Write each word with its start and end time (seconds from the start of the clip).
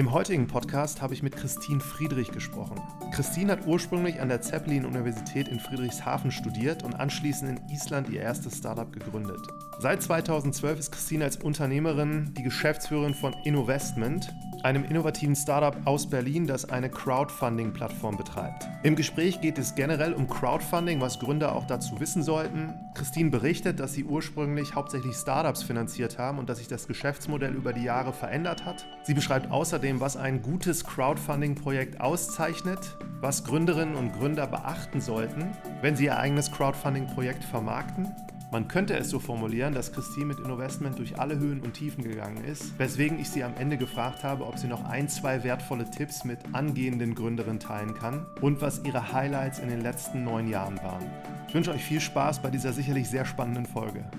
Im 0.00 0.12
heutigen 0.12 0.46
Podcast 0.46 1.02
habe 1.02 1.12
ich 1.12 1.22
mit 1.22 1.36
Christine 1.36 1.78
Friedrich 1.78 2.32
gesprochen. 2.32 2.80
Christine 3.12 3.52
hat 3.52 3.66
ursprünglich 3.66 4.18
an 4.18 4.30
der 4.30 4.40
Zeppelin-Universität 4.40 5.46
in 5.46 5.60
Friedrichshafen 5.60 6.30
studiert 6.30 6.82
und 6.84 6.94
anschließend 6.94 7.50
in 7.50 7.68
Island 7.68 8.08
ihr 8.08 8.22
erstes 8.22 8.56
Startup 8.56 8.90
gegründet. 8.90 9.46
Seit 9.78 10.02
2012 10.02 10.78
ist 10.78 10.92
Christine 10.92 11.24
als 11.24 11.36
Unternehmerin 11.36 12.32
die 12.32 12.42
Geschäftsführerin 12.42 13.12
von 13.12 13.34
Innovestment, 13.44 14.34
einem 14.64 14.84
innovativen 14.84 15.36
Startup 15.36 15.76
aus 15.84 16.08
Berlin, 16.08 16.46
das 16.46 16.68
eine 16.68 16.88
Crowdfunding-Plattform 16.88 18.16
betreibt. 18.16 18.66
Im 18.82 18.96
Gespräch 18.96 19.40
geht 19.40 19.58
es 19.58 19.74
generell 19.74 20.12
um 20.12 20.28
Crowdfunding, 20.28 21.00
was 21.00 21.18
Gründer 21.18 21.54
auch 21.54 21.66
dazu 21.66 22.00
wissen 22.00 22.22
sollten. 22.22 22.74
Christine 22.94 23.30
berichtet, 23.30 23.80
dass 23.80 23.92
sie 23.92 24.04
ursprünglich 24.04 24.74
hauptsächlich 24.74 25.16
Startups 25.16 25.62
finanziert 25.62 26.18
haben 26.18 26.38
und 26.38 26.48
dass 26.48 26.58
sich 26.58 26.68
das 26.68 26.86
Geschäftsmodell 26.86 27.54
über 27.54 27.72
die 27.72 27.84
Jahre 27.84 28.12
verändert 28.12 28.64
hat. 28.64 28.86
Sie 29.02 29.14
beschreibt 29.14 29.50
außerdem, 29.50 30.00
was 30.00 30.16
ein 30.16 30.42
gutes 30.42 30.84
Crowdfunding-Projekt 30.84 32.00
auszeichnet, 32.00 32.96
was 33.20 33.44
Gründerinnen 33.44 33.94
und 33.94 34.12
Gründer 34.12 34.46
beachten 34.46 35.00
sollten, 35.00 35.50
wenn 35.82 35.96
sie 35.96 36.06
ihr 36.06 36.18
eigenes 36.18 36.50
Crowdfunding-Projekt 36.50 37.44
vermarkten 37.44 38.08
man 38.52 38.66
könnte 38.66 38.96
es 38.96 39.10
so 39.10 39.20
formulieren, 39.20 39.74
dass 39.74 39.92
Christine 39.92 40.26
mit 40.26 40.40
Investment 40.40 40.98
durch 40.98 41.18
alle 41.18 41.38
Höhen 41.38 41.60
und 41.60 41.74
Tiefen 41.74 42.02
gegangen 42.02 42.44
ist, 42.44 42.76
weswegen 42.78 43.20
ich 43.20 43.30
sie 43.30 43.44
am 43.44 43.54
Ende 43.56 43.76
gefragt 43.76 44.24
habe, 44.24 44.44
ob 44.44 44.58
sie 44.58 44.66
noch 44.66 44.84
ein, 44.84 45.08
zwei 45.08 45.44
wertvolle 45.44 45.88
Tipps 45.88 46.24
mit 46.24 46.38
angehenden 46.52 47.14
Gründerinnen 47.14 47.60
teilen 47.60 47.94
kann 47.94 48.26
und 48.40 48.60
was 48.60 48.82
ihre 48.84 49.12
Highlights 49.12 49.60
in 49.60 49.68
den 49.68 49.82
letzten 49.82 50.24
neun 50.24 50.48
Jahren 50.48 50.76
waren. 50.78 51.08
Ich 51.46 51.54
wünsche 51.54 51.70
euch 51.70 51.84
viel 51.84 52.00
Spaß 52.00 52.42
bei 52.42 52.50
dieser 52.50 52.72
sicherlich 52.72 53.08
sehr 53.08 53.24
spannenden 53.24 53.66
Folge. 53.66 54.10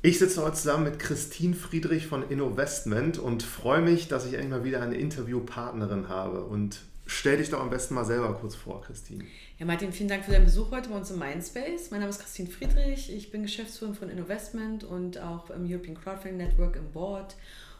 Ich 0.00 0.18
sitze 0.18 0.42
heute 0.42 0.54
zusammen 0.54 0.84
mit 0.84 0.98
Christine 0.98 1.54
Friedrich 1.54 2.06
von 2.06 2.26
Innovestment 2.30 3.18
und 3.18 3.42
freue 3.42 3.82
mich, 3.82 4.08
dass 4.08 4.24
ich 4.24 4.34
endlich 4.34 4.50
mal 4.50 4.64
wieder 4.64 4.80
eine 4.80 4.94
Interviewpartnerin 4.94 6.08
habe. 6.08 6.44
Und 6.44 6.80
stell 7.06 7.38
dich 7.38 7.50
doch 7.50 7.60
am 7.60 7.70
besten 7.70 7.94
mal 7.94 8.04
selber 8.04 8.32
kurz 8.34 8.54
vor, 8.54 8.82
Christine. 8.82 9.24
Ja, 9.58 9.64
Martin, 9.64 9.90
vielen 9.90 10.10
Dank 10.10 10.22
für 10.22 10.32
deinen 10.32 10.44
Besuch 10.44 10.70
heute 10.70 10.90
bei 10.90 10.96
uns 10.96 11.10
im 11.10 11.18
Mindspace. 11.18 11.90
Mein 11.90 12.00
Name 12.00 12.10
ist 12.10 12.18
Christine 12.18 12.50
Friedrich, 12.50 13.10
ich 13.10 13.30
bin 13.30 13.40
Geschäftsführerin 13.40 13.96
von 13.96 14.10
Investment 14.10 14.84
und 14.84 15.16
auch 15.16 15.48
im 15.48 15.64
European 15.64 15.96
Crowdfunding 15.96 16.36
Network 16.36 16.76
im 16.76 16.92
Board 16.92 17.36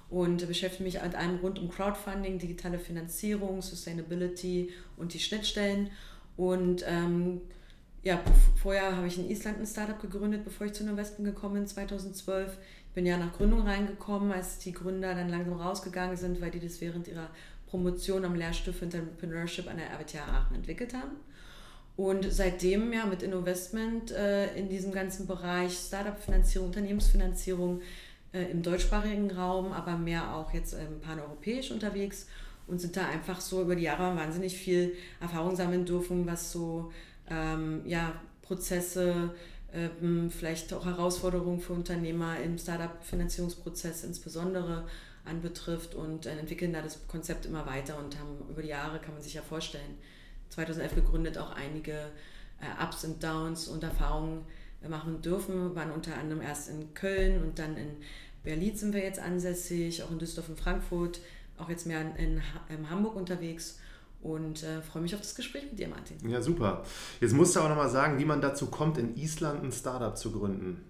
und 0.09 0.49
beschäftige 0.49 0.85
mich 0.85 0.95
mit 1.03 1.15
allem 1.15 1.37
rund 1.41 1.59
um 1.59 1.69
Crowdfunding, 1.69 2.39
digitale 2.39 2.79
Finanzierung, 2.79 3.61
Sustainability 3.61 4.73
und 4.97 5.13
die 5.13 5.19
Schnittstellen. 5.19 5.91
Und 6.39 6.83
ähm, 6.89 7.43
ja, 8.03 8.23
vorher 8.63 8.97
habe 8.97 9.09
ich 9.09 9.19
in 9.19 9.29
Island 9.29 9.59
ein 9.59 9.67
Startup 9.67 10.01
gegründet, 10.01 10.45
bevor 10.45 10.67
ich 10.67 10.73
zu 10.73 10.83
Investment 10.83 11.35
gekommen 11.35 11.57
bin, 11.57 11.67
2012. 11.67 12.57
Ich 12.89 12.95
bin 12.95 13.05
ja 13.05 13.19
nach 13.19 13.35
Gründung 13.35 13.61
reingekommen, 13.61 14.33
als 14.33 14.61
die 14.61 14.73
Gründer 14.73 15.15
dann 15.15 15.29
langsam 15.29 15.61
rausgegangen 15.61 16.17
sind, 16.17 16.41
weil 16.41 16.51
die 16.51 16.61
das 16.61 16.81
während 16.81 17.07
ihrer 17.07 17.29
Promotion 17.67 18.25
am 18.25 18.35
Lehrstuhl 18.35 18.73
für 18.73 18.87
Entrepreneurship 18.87 19.69
an 19.69 19.77
der 19.77 19.91
RWTH 19.91 20.27
Aachen 20.27 20.57
entwickelt 20.57 20.95
haben. 20.95 21.17
Und 21.97 22.31
seitdem 22.31 22.93
ja 22.93 23.07
mit 23.07 23.23
Investment 23.23 24.11
äh, 24.11 24.55
in 24.55 24.69
diesem 24.69 24.93
ganzen 24.93 25.27
Bereich 25.27 25.73
Startup-Finanzierung, 25.73 26.69
Unternehmensfinanzierung 26.69 27.81
äh, 28.33 28.51
im 28.51 28.63
deutschsprachigen 28.63 29.31
Raum, 29.31 29.73
aber 29.73 29.97
mehr 29.97 30.35
auch 30.35 30.53
jetzt 30.53 30.75
ähm, 30.75 31.01
paneuropäisch 31.01 31.71
unterwegs 31.71 32.27
und 32.67 32.81
sind 32.81 32.97
da 32.97 33.09
einfach 33.09 33.41
so 33.41 33.63
über 33.63 33.77
die 33.77 33.85
Jahre 33.85 34.15
wahnsinnig 34.15 34.57
viel 34.57 34.95
Erfahrung 35.21 35.57
sammeln 35.57 35.87
dürfen, 35.87 36.27
was 36.27 36.53
so 36.53 36.93
ähm, 37.31 37.81
ja, 37.87 38.13
Prozesse, 38.43 39.35
ähm, 39.73 40.31
vielleicht 40.31 40.73
auch 40.75 40.85
Herausforderungen 40.85 41.61
für 41.61 41.73
Unternehmer 41.73 42.39
im 42.41 42.59
Startup-Finanzierungsprozess 42.59 44.05
insbesondere 44.05 44.87
anbetrifft. 45.25 45.95
Und 45.95 46.27
äh, 46.27 46.39
entwickeln 46.39 46.73
da 46.73 46.83
das 46.83 47.07
Konzept 47.09 47.47
immer 47.47 47.67
weiter 47.67 47.99
und 47.99 48.19
haben 48.19 48.51
über 48.51 48.63
die 48.63 48.69
Jahre, 48.69 48.99
kann 48.99 49.15
man 49.15 49.23
sich 49.23 49.35
ja 49.35 49.43
vorstellen, 49.43 49.97
2011 50.51 50.95
gegründet, 50.95 51.39
auch 51.39 51.55
einige 51.55 51.93
äh, 52.61 52.85
Ups 52.85 53.05
und 53.05 53.23
Downs 53.23 53.69
und 53.69 53.83
Erfahrungen 53.83 54.45
äh, 54.83 54.89
machen 54.89 55.23
dürfen. 55.23 55.69
Wir 55.69 55.75
waren 55.75 55.91
unter 55.91 56.17
anderem 56.17 56.43
erst 56.43 56.69
in 56.69 56.95
Köln 56.95 57.43
und 57.43 57.59
dann 57.59 57.77
in 57.77 57.97
Berlin 58.45 58.77
sind 58.77 58.95
wir 58.95 59.03
jetzt 59.03 59.19
ansässig, 59.19 60.03
auch 60.03 60.11
in 60.11 60.19
Düsseldorf 60.19 60.49
und 60.49 60.61
Frankfurt, 60.61 61.21
auch 61.59 61.69
jetzt 61.69 61.87
mehr 61.87 62.01
in, 62.17 62.41
in 62.69 62.91
Hamburg 62.91 63.17
unterwegs 63.17 63.79
und 64.23 64.63
äh, 64.63 64.83
freue 64.83 65.03
mich 65.03 65.15
auf 65.15 65.21
das 65.21 65.35
Gespräch 65.35 65.65
mit 65.65 65.79
dir, 65.79 65.89
Martin. 65.89 66.17
Ja, 66.29 66.41
super. 66.41 66.85
Jetzt 67.21 67.35
musst 67.35 67.55
du 67.57 67.61
auch 67.61 67.69
nochmal 67.69 67.91
sagen, 67.91 68.19
wie 68.19 68.25
man 68.25 68.41
dazu 68.41 68.67
kommt, 68.67 68.99
in 68.99 69.17
Island 69.17 69.63
ein 69.63 69.73
Startup 69.73 70.17
zu 70.17 70.33
gründen. 70.33 70.85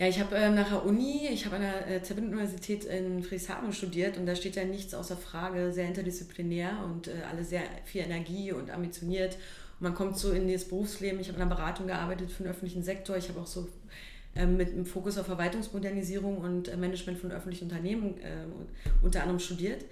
Ja, 0.00 0.08
ich 0.08 0.18
habe 0.18 0.34
ähm, 0.34 0.54
nach 0.54 0.70
der 0.70 0.86
Uni, 0.86 1.28
ich 1.30 1.44
habe 1.44 1.56
an 1.56 1.60
der 1.60 1.86
äh, 1.86 2.02
Zeppelin-Universität 2.02 2.86
in 2.86 3.22
Friedrichshafen 3.22 3.70
studiert 3.70 4.16
und 4.16 4.24
da 4.24 4.34
steht 4.34 4.56
ja 4.56 4.64
nichts 4.64 4.94
außer 4.94 5.14
Frage, 5.14 5.72
sehr 5.74 5.88
interdisziplinär 5.88 6.70
und 6.86 7.08
äh, 7.08 7.16
alle 7.30 7.44
sehr 7.44 7.60
viel 7.84 8.00
Energie 8.00 8.50
und 8.50 8.70
ambitioniert. 8.70 9.34
Und 9.34 9.82
man 9.82 9.94
kommt 9.94 10.16
so 10.16 10.32
in 10.32 10.50
das 10.50 10.64
Berufsleben. 10.64 11.20
Ich 11.20 11.28
habe 11.28 11.38
in 11.38 11.46
der 11.46 11.54
Beratung 11.54 11.86
gearbeitet 11.86 12.30
für 12.30 12.44
den 12.44 12.50
öffentlichen 12.50 12.82
Sektor. 12.82 13.18
Ich 13.18 13.28
habe 13.28 13.40
auch 13.40 13.46
so 13.46 13.68
ähm, 14.34 14.56
mit 14.56 14.68
einem 14.68 14.86
Fokus 14.86 15.18
auf 15.18 15.26
Verwaltungsmodernisierung 15.26 16.38
und 16.38 16.68
äh, 16.68 16.78
Management 16.78 17.18
von 17.18 17.30
öffentlichen 17.30 17.64
Unternehmen 17.64 18.16
äh, 18.22 18.46
unter 19.02 19.20
anderem 19.20 19.38
studiert. 19.38 19.84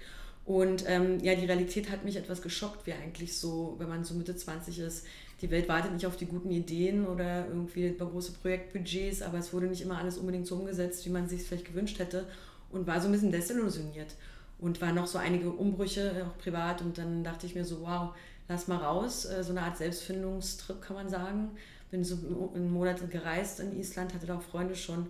Und 0.43 0.85
ähm, 0.87 1.19
ja, 1.19 1.35
die 1.35 1.45
Realität 1.45 1.91
hat 1.91 2.03
mich 2.03 2.15
etwas 2.15 2.41
geschockt, 2.41 2.87
wie 2.87 2.93
eigentlich 2.93 3.37
so, 3.37 3.75
wenn 3.77 3.89
man 3.89 4.03
so 4.03 4.15
Mitte 4.15 4.35
20 4.35 4.79
ist, 4.79 5.05
die 5.41 5.51
Welt 5.51 5.67
wartet 5.69 5.93
nicht 5.93 6.05
auf 6.05 6.17
die 6.17 6.25
guten 6.25 6.51
Ideen 6.51 7.07
oder 7.07 7.47
irgendwie 7.47 7.95
große 7.97 8.33
Projektbudgets, 8.33 9.21
aber 9.21 9.37
es 9.37 9.53
wurde 9.53 9.67
nicht 9.67 9.81
immer 9.81 9.97
alles 9.97 10.17
unbedingt 10.17 10.47
so 10.47 10.55
umgesetzt, 10.55 11.05
wie 11.05 11.09
man 11.09 11.27
sich 11.27 11.43
vielleicht 11.43 11.65
gewünscht 11.65 11.99
hätte 11.99 12.25
und 12.71 12.87
war 12.87 12.99
so 12.99 13.07
ein 13.07 13.11
bisschen 13.11 13.31
desillusioniert. 13.31 14.15
Und 14.59 14.81
waren 14.81 14.95
noch 14.95 15.07
so 15.07 15.17
einige 15.17 15.51
Umbrüche, 15.51 16.27
auch 16.27 16.37
privat. 16.37 16.81
Und 16.81 16.97
dann 16.97 17.23
dachte 17.23 17.45
ich 17.45 17.55
mir 17.55 17.63
so, 17.63 17.79
wow, 17.81 18.13
lass 18.49 18.67
mal 18.67 18.77
raus. 18.77 19.23
Äh, 19.23 19.41
so 19.43 19.51
eine 19.51 19.61
Art 19.61 19.77
Selbstfindungstrip 19.77 20.81
kann 20.81 20.97
man 20.97 21.07
sagen. 21.07 21.51
Bin 21.91 22.03
so 22.03 22.17
einen 22.53 22.69
Monat 22.69 23.09
gereist 23.09 23.61
in 23.61 23.79
Island, 23.79 24.13
hatte 24.13 24.27
da 24.27 24.37
auch 24.37 24.41
Freunde 24.41 24.75
schon. 24.75 25.07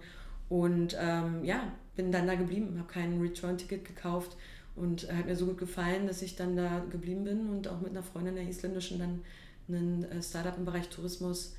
Und 0.49 0.95
ähm, 0.99 1.43
ja, 1.43 1.63
bin 1.95 2.11
dann 2.11 2.27
da 2.27 2.35
geblieben, 2.35 2.75
habe 2.77 2.91
kein 2.91 3.19
Return-Ticket 3.19 3.85
gekauft 3.85 4.37
und 4.75 5.11
hat 5.11 5.25
mir 5.25 5.35
so 5.35 5.47
gut 5.47 5.57
gefallen, 5.57 6.07
dass 6.07 6.21
ich 6.21 6.35
dann 6.35 6.55
da 6.55 6.83
geblieben 6.89 7.23
bin 7.23 7.49
und 7.49 7.67
auch 7.67 7.81
mit 7.81 7.91
einer 7.91 8.03
Freundin 8.03 8.35
der 8.35 8.47
isländischen 8.47 8.99
dann 8.99 9.21
ein 9.69 10.03
äh, 10.03 10.21
Startup 10.21 10.57
im 10.57 10.65
Bereich 10.65 10.89
Tourismus 10.89 11.55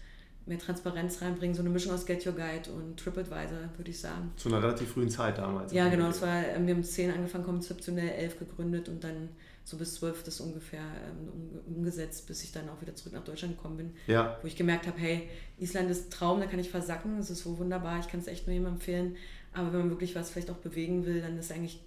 mehr 0.46 0.58
Transparenz 0.58 1.20
reinbringen, 1.22 1.54
so 1.54 1.62
eine 1.62 1.70
Mischung 1.70 1.92
aus 1.92 2.06
Get 2.06 2.26
Your 2.26 2.32
Guide 2.32 2.70
und 2.72 2.98
TripAdvisor, 2.98 3.58
würde 3.76 3.90
ich 3.90 4.00
sagen. 4.00 4.32
Zu 4.36 4.48
einer 4.48 4.62
relativ 4.62 4.90
frühen 4.92 5.08
Zeit 5.08 5.38
damals. 5.38 5.72
Ja, 5.72 5.88
genau. 5.88 6.08
Das 6.08 6.22
war, 6.22 6.44
ähm, 6.46 6.66
wir 6.66 6.74
haben 6.74 6.84
10 6.84 7.12
angefangen, 7.12 7.44
konzeptionell 7.44 8.08
11 8.10 8.38
gegründet 8.38 8.88
und 8.88 9.04
dann 9.04 9.28
so 9.64 9.76
bis 9.76 9.94
12 9.96 10.24
das 10.24 10.40
ungefähr 10.40 10.80
ähm, 10.80 11.60
umgesetzt, 11.76 12.26
bis 12.26 12.42
ich 12.42 12.52
dann 12.52 12.68
auch 12.68 12.80
wieder 12.80 12.96
zurück 12.96 13.12
nach 13.12 13.24
Deutschland 13.24 13.56
gekommen 13.56 13.76
bin. 13.76 13.92
Ja. 14.06 14.38
Wo 14.42 14.46
ich 14.48 14.56
gemerkt 14.56 14.86
habe, 14.86 14.98
hey, 14.98 15.28
Island 15.58 15.90
ist 15.90 16.12
Traum, 16.12 16.40
da 16.40 16.46
kann 16.46 16.58
ich 16.58 16.70
versacken, 16.70 17.18
es 17.18 17.30
ist 17.30 17.44
so 17.44 17.58
wunderbar, 17.58 18.00
ich 18.00 18.08
kann 18.08 18.20
es 18.20 18.26
echt 18.26 18.46
nur 18.46 18.54
jedem 18.54 18.66
empfehlen. 18.68 19.16
Aber 19.52 19.72
wenn 19.72 19.80
man 19.80 19.90
wirklich 19.90 20.14
was 20.14 20.30
vielleicht 20.30 20.50
auch 20.50 20.56
bewegen 20.56 21.06
will, 21.06 21.20
dann 21.20 21.38
ist 21.38 21.52
eigentlich 21.52 21.80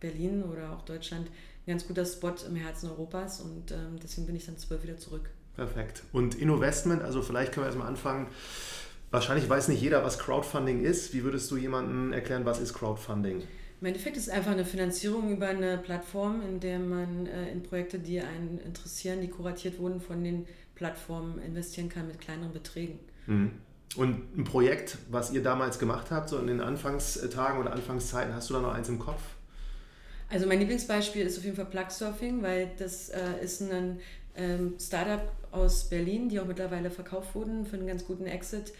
Berlin 0.00 0.42
oder 0.42 0.72
auch 0.72 0.82
Deutschland 0.82 1.28
ein 1.28 1.70
ganz 1.70 1.86
guter 1.86 2.04
Spot 2.04 2.34
im 2.46 2.56
Herzen 2.56 2.90
Europas 2.90 3.40
und 3.40 3.70
ähm, 3.70 3.98
deswegen 4.02 4.26
bin 4.26 4.36
ich 4.36 4.46
dann 4.46 4.58
zwölf 4.58 4.82
wieder 4.82 4.96
zurück. 4.96 5.30
Perfekt. 5.60 6.04
Und 6.14 6.36
Investment, 6.36 7.02
also 7.02 7.20
vielleicht 7.20 7.52
können 7.52 7.64
wir 7.64 7.68
erstmal 7.68 7.86
anfangen. 7.86 8.28
Wahrscheinlich 9.10 9.46
weiß 9.46 9.68
nicht 9.68 9.82
jeder, 9.82 10.02
was 10.02 10.18
Crowdfunding 10.18 10.82
ist. 10.82 11.12
Wie 11.12 11.22
würdest 11.22 11.50
du 11.50 11.58
jemandem 11.58 12.14
erklären, 12.14 12.46
was 12.46 12.60
ist 12.60 12.72
Crowdfunding? 12.72 13.42
Im 13.78 13.86
Endeffekt 13.86 14.16
ist 14.16 14.28
es 14.28 14.28
einfach 14.30 14.52
eine 14.52 14.64
Finanzierung 14.64 15.30
über 15.30 15.48
eine 15.48 15.76
Plattform, 15.76 16.40
in 16.40 16.60
der 16.60 16.78
man 16.78 17.26
äh, 17.26 17.52
in 17.52 17.62
Projekte, 17.62 17.98
die 17.98 18.20
einen 18.20 18.58
interessieren, 18.64 19.20
die 19.20 19.28
kuratiert 19.28 19.78
wurden, 19.78 20.00
von 20.00 20.24
den 20.24 20.46
Plattformen 20.76 21.38
investieren 21.42 21.90
kann 21.90 22.06
mit 22.06 22.18
kleineren 22.18 22.54
Beträgen. 22.54 22.98
Mhm. 23.26 23.50
Und 23.96 24.38
ein 24.38 24.44
Projekt, 24.44 24.96
was 25.10 25.30
ihr 25.30 25.42
damals 25.42 25.78
gemacht 25.78 26.10
habt, 26.10 26.30
so 26.30 26.38
in 26.38 26.46
den 26.46 26.62
Anfangstagen 26.62 27.60
oder 27.60 27.74
Anfangszeiten, 27.74 28.34
hast 28.34 28.48
du 28.48 28.54
da 28.54 28.62
noch 28.62 28.72
eins 28.72 28.88
im 28.88 28.98
Kopf? 28.98 29.20
Also 30.30 30.46
mein 30.46 30.60
Lieblingsbeispiel 30.60 31.26
ist 31.26 31.38
auf 31.38 31.44
jeden 31.44 31.56
Fall 31.56 31.66
Plugsurfing, 31.66 32.40
weil 32.40 32.70
das 32.78 33.08
äh, 33.08 33.42
ist 33.42 33.60
ein 33.60 33.98
ähm, 34.36 34.74
Startup 34.80 35.32
aus 35.50 35.88
Berlin, 35.88 36.28
die 36.28 36.38
auch 36.38 36.46
mittlerweile 36.46 36.90
verkauft 36.90 37.34
wurden 37.34 37.66
für 37.66 37.76
einen 37.76 37.88
ganz 37.88 38.06
guten 38.06 38.26
Exit 38.26 38.72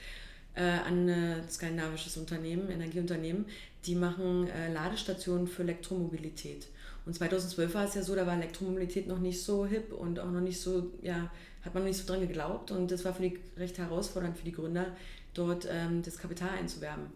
äh, 0.55 0.63
an 0.63 1.09
ein 1.09 1.49
skandinavisches 1.51 2.17
Unternehmen, 2.17 2.71
Energieunternehmen. 2.71 3.47
Die 3.85 3.97
machen 3.97 4.49
äh, 4.49 4.73
Ladestationen 4.73 5.49
für 5.49 5.63
Elektromobilität. 5.63 6.69
Und 7.05 7.15
2012 7.15 7.75
war 7.75 7.85
es 7.85 7.95
ja 7.95 8.03
so, 8.03 8.15
da 8.15 8.27
war 8.27 8.35
Elektromobilität 8.35 9.09
noch 9.09 9.19
nicht 9.19 9.43
so 9.43 9.67
hip 9.67 9.93
und 9.93 10.21
auch 10.21 10.31
noch 10.31 10.41
nicht 10.41 10.61
so, 10.61 10.93
ja, 11.03 11.33
hat 11.65 11.75
man 11.75 11.83
noch 11.83 11.89
nicht 11.89 11.99
so 11.99 12.07
dran 12.07 12.21
geglaubt. 12.21 12.71
Und 12.71 12.93
das 12.93 13.05
war 13.05 13.13
für 13.13 13.23
die 13.23 13.41
recht 13.57 13.77
herausfordernd 13.77 14.39
für 14.39 14.45
die 14.45 14.53
Gründer, 14.53 14.87
dort 15.35 15.67
ähm, 15.69 16.03
das 16.03 16.17
Kapital 16.17 16.51
einzuwerben. 16.51 17.07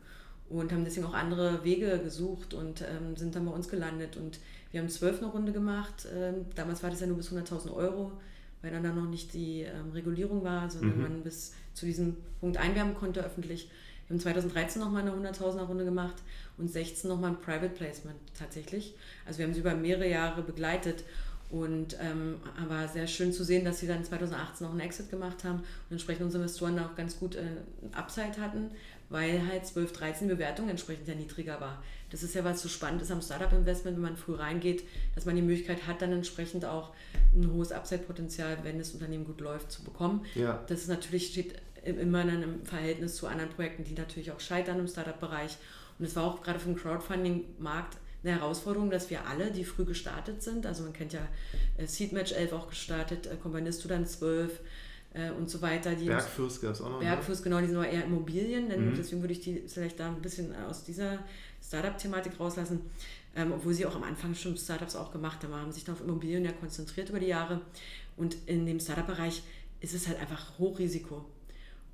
Und 0.49 0.73
haben 0.73 0.85
deswegen 0.85 1.07
auch 1.07 1.15
andere 1.15 1.65
Wege 1.65 1.99
gesucht 1.99 2.55
und 2.55 2.83
ähm, 2.83 3.17
sind 3.17 3.35
dann 3.35 3.47
bei 3.47 3.53
uns 3.53 3.69
gelandet. 3.69 4.17
Und 4.17 4.39
wir 4.71 4.81
haben 4.81 4.89
zwölf 4.89 5.19
eine 5.19 5.29
Runde 5.29 5.53
gemacht. 5.53 6.07
Ähm, 6.15 6.47
damals 6.55 6.83
war 6.83 6.91
das 6.91 7.01
ja 7.01 7.07
nur 7.07 7.17
bis 7.17 7.33
100.000 7.33 7.73
Euro 7.73 8.13
weil 8.65 8.73
dann, 8.73 8.83
dann 8.83 8.97
noch 8.97 9.09
nicht 9.09 9.35
die 9.35 9.61
ähm, 9.61 9.93
Regulierung 9.93 10.43
war, 10.43 10.71
sondern 10.71 10.97
mhm. 10.97 11.03
man 11.03 11.23
bis 11.23 11.53
zu 11.75 11.85
diesem 11.85 12.17
Punkt 12.41 12.57
einwerben 12.57 12.95
konnte 12.95 13.23
öffentlich. 13.23 13.69
Wir 14.07 14.15
haben 14.15 14.21
2013 14.21 14.81
nochmal 14.81 15.03
eine 15.03 15.13
100.000er 15.13 15.65
Runde 15.65 15.85
gemacht 15.85 16.17
und 16.57 16.71
16 16.71 17.09
nochmal 17.09 17.33
ein 17.33 17.41
Private 17.41 17.69
Placement 17.69 18.17
tatsächlich. 18.39 18.95
Also 19.27 19.39
wir 19.39 19.47
haben 19.47 19.55
sie 19.55 19.61
über 19.61 19.75
mehrere 19.75 20.09
Jahre 20.09 20.43
begleitet 20.43 21.05
und 21.51 21.97
ähm, 22.01 22.37
war 22.69 22.89
sehr 22.89 23.07
schön 23.07 23.33
zu 23.33 23.45
sehen, 23.45 23.67
dass 23.67 23.81
sie 23.81 23.87
dann 23.87 24.03
2018 24.03 24.67
noch 24.67 24.73
einen 24.73 24.81
Exit 24.81 25.11
gemacht 25.11 25.45
haben 25.45 25.59
und 25.59 25.93
entsprechend 25.93 26.25
unsere 26.25 26.43
Investoren 26.43 26.79
auch 26.79 26.95
ganz 26.97 27.19
gut 27.19 27.37
äh, 27.37 27.43
Upside 27.93 28.41
hatten, 28.41 28.71
weil 29.09 29.47
halt 29.47 29.67
12, 29.67 29.93
13 29.93 30.29
Bewertung 30.29 30.69
entsprechend 30.69 31.09
ja 31.09 31.15
niedriger 31.15 31.61
war. 31.61 31.83
Das 32.11 32.23
ist 32.23 32.35
ja 32.35 32.45
was 32.45 32.63
so 32.63 32.69
spannend 32.69 33.03
ist 33.03 33.11
am 33.11 33.23
Startup-Investment, 33.23 33.97
wenn 33.97 34.03
man 34.03 34.17
früh 34.17 34.35
reingeht, 34.35 34.85
dass 35.15 35.25
man 35.25 35.37
die 35.37 35.43
Möglichkeit 35.43 35.87
hat, 35.87 36.03
dann 36.03 36.13
entsprechend 36.13 36.65
auch 36.65 36.93
ein 37.35 37.53
hohes 37.53 37.73
Upside-Potenzial, 37.73 38.59
wenn 38.63 38.79
das 38.79 38.93
Unternehmen 38.93 39.25
gut 39.25 39.41
läuft, 39.41 39.73
zu 39.73 39.83
bekommen. 39.83 40.25
Ja. 40.35 40.63
Das 40.69 40.81
ist 40.81 40.89
natürlich 40.89 41.29
steht 41.29 41.55
immer 41.85 42.23
in 42.23 42.31
einem 42.31 42.65
Verhältnis 42.65 43.17
zu 43.17 43.27
anderen 43.27 43.51
Projekten, 43.51 43.85
die 43.85 43.95
natürlich 43.95 44.31
auch 44.31 44.41
scheitern 44.41 44.79
im 44.79 44.89
Startup-Bereich. 44.89 45.57
Und 45.99 46.05
es 46.07 46.17
war 46.17 46.25
auch 46.25 46.43
gerade 46.43 46.59
für 46.59 46.69
den 46.69 46.77
Crowdfunding-Markt 46.77 47.99
eine 48.25 48.39
Herausforderung, 48.39 48.91
dass 48.91 49.11
wir 49.11 49.27
alle, 49.27 49.51
die 49.51 49.65
früh 49.65 49.85
gestartet 49.85 50.43
sind, 50.43 50.67
also 50.67 50.83
man 50.83 50.95
kennt 50.95 51.13
ja 51.13 51.21
äh, 51.77 51.87
Seedmatch 51.87 52.33
11 52.33 52.53
auch 52.55 52.69
gestartet, 52.69 53.27
äh, 53.27 53.37
Kompanisto 53.37 53.87
dann 53.87 54.07
12 54.07 54.61
äh, 55.15 55.31
und 55.31 55.49
so 55.49 55.63
weiter. 55.63 55.95
Die 55.95 56.07
Bergfürst 56.07 56.61
gab 56.61 56.73
es 56.73 56.81
auch 56.81 56.91
noch. 56.91 57.01
Ne? 57.01 57.07
Bergfürst, 57.07 57.43
genau, 57.43 57.61
die 57.61 57.67
sind 57.67 57.77
aber 57.77 57.89
eher 57.89 58.05
Immobilien, 58.05 58.69
denn 58.69 58.91
mhm. 58.91 58.95
deswegen 58.97 59.23
würde 59.23 59.33
ich 59.33 59.41
die 59.41 59.65
vielleicht 59.67 59.99
da 59.99 60.09
ein 60.09 60.21
bisschen 60.21 60.55
aus 60.69 60.85
dieser 60.85 61.21
Startup-Thematik 61.67 62.39
rauslassen, 62.39 62.81
ähm, 63.35 63.53
obwohl 63.53 63.73
sie 63.73 63.87
auch 63.87 63.95
am 63.95 64.03
Anfang 64.03 64.35
schon 64.35 64.57
Startups 64.57 64.97
auch 64.97 65.11
gemacht 65.13 65.43
haben, 65.43 65.55
haben 65.55 65.73
sich 65.73 65.85
dann 65.85 65.95
auf 65.95 66.03
Immobilien 66.03 66.45
ja 66.45 66.53
konzentriert 66.53 67.09
über 67.09 67.21
die 67.21 67.27
Jahre 67.27 67.61
und 68.17 68.37
in 68.47 68.67
dem 68.67 68.79
Startup-Bereich 68.79 69.43
ist 69.81 69.95
es 69.95 70.09
halt 70.09 70.21
einfach 70.21 70.59
Hochrisiko. 70.59 71.25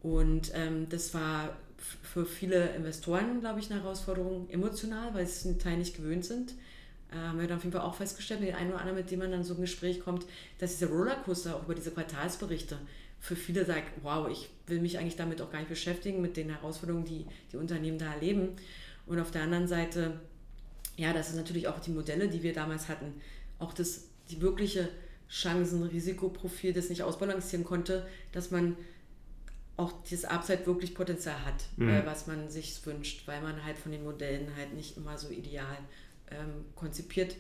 Und 0.03 0.53
ähm, 0.55 0.89
das 0.89 1.13
war 1.15 1.57
für 2.03 2.25
viele 2.25 2.71
Investoren, 2.71 3.41
glaube 3.41 3.61
ich, 3.61 3.71
eine 3.71 3.83
Herausforderung 3.83 4.49
emotional, 4.51 5.15
weil 5.15 5.27
sie 5.27 5.51
es 5.51 5.59
Teil 5.59 5.79
nicht 5.79 5.97
gewöhnt 5.97 6.25
sind. 6.25 6.55
Äh, 7.11 7.17
haben 7.17 7.41
wir 7.41 7.49
dann 7.49 7.59
auf 7.59 7.65
jeden 7.65 7.73
Fall 7.73 7.87
auch 7.87 7.95
festgestellt, 7.95 8.41
mit 8.41 8.51
dem 8.51 8.57
einen 8.57 8.71
oder 8.71 8.81
anderen, 8.81 8.99
mit 8.99 9.11
dem 9.11 9.19
man 9.19 9.31
dann 9.31 9.45
so 9.45 9.55
ein 9.55 9.61
Gespräch 9.61 10.01
kommt, 10.01 10.27
dass 10.59 10.73
diese 10.73 10.89
Rollercoaster 10.89 11.57
auch 11.57 11.65
über 11.65 11.75
diese 11.75 11.91
Quartalsberichte 11.91 12.79
für 13.21 13.37
viele 13.37 13.65
sagt, 13.65 13.93
wow, 14.03 14.29
ich 14.29 14.49
will 14.67 14.81
mich 14.81 14.99
eigentlich 14.99 15.17
damit 15.17 15.43
auch 15.43 15.51
gar 15.51 15.59
nicht 15.59 15.69
beschäftigen, 15.69 16.23
mit 16.23 16.37
den 16.37 16.49
Herausforderungen, 16.49 17.05
die 17.05 17.27
die 17.53 17.59
Unternehmen 17.59 17.99
da 17.99 18.15
erleben. 18.15 18.57
Und 19.07 19.21
auf 19.21 19.31
der 19.31 19.43
anderen 19.43 19.69
Seite, 19.69 20.19
ja, 20.97 21.13
das 21.13 21.29
ist 21.29 21.37
natürlich 21.37 21.69
auch 21.69 21.79
die 21.81 21.91
Modelle, 21.91 22.29
die 22.29 22.43
wir 22.43 22.55
damals 22.55 22.89
hatten, 22.89 23.21
auch 23.59 23.75
das, 23.75 24.07
die 24.31 24.41
wirkliche 24.41 24.89
Chancen-Risikoprofil, 25.31 26.73
das 26.73 26.89
nicht 26.89 27.03
ausbalancieren 27.03 27.65
konnte, 27.65 28.07
dass 28.33 28.51
man 28.51 28.77
auch 29.77 29.93
dieses 30.05 30.25
Upside 30.25 30.67
wirklich 30.67 30.95
Potenzial 30.95 31.45
hat, 31.45 31.65
mhm. 31.77 31.89
äh, 31.89 32.07
was 32.07 32.27
man 32.27 32.51
sich 32.51 32.85
wünscht, 32.85 33.27
weil 33.27 33.41
man 33.43 33.65
halt 33.65 33.79
von 33.79 33.93
den 33.93 34.03
Modellen 34.03 34.49
halt 34.57 34.75
nicht 34.75 34.97
immer 34.97 35.17
so 35.17 35.29
ideal 35.31 35.79
ähm, 36.31 36.65
konzipiert 36.75 37.37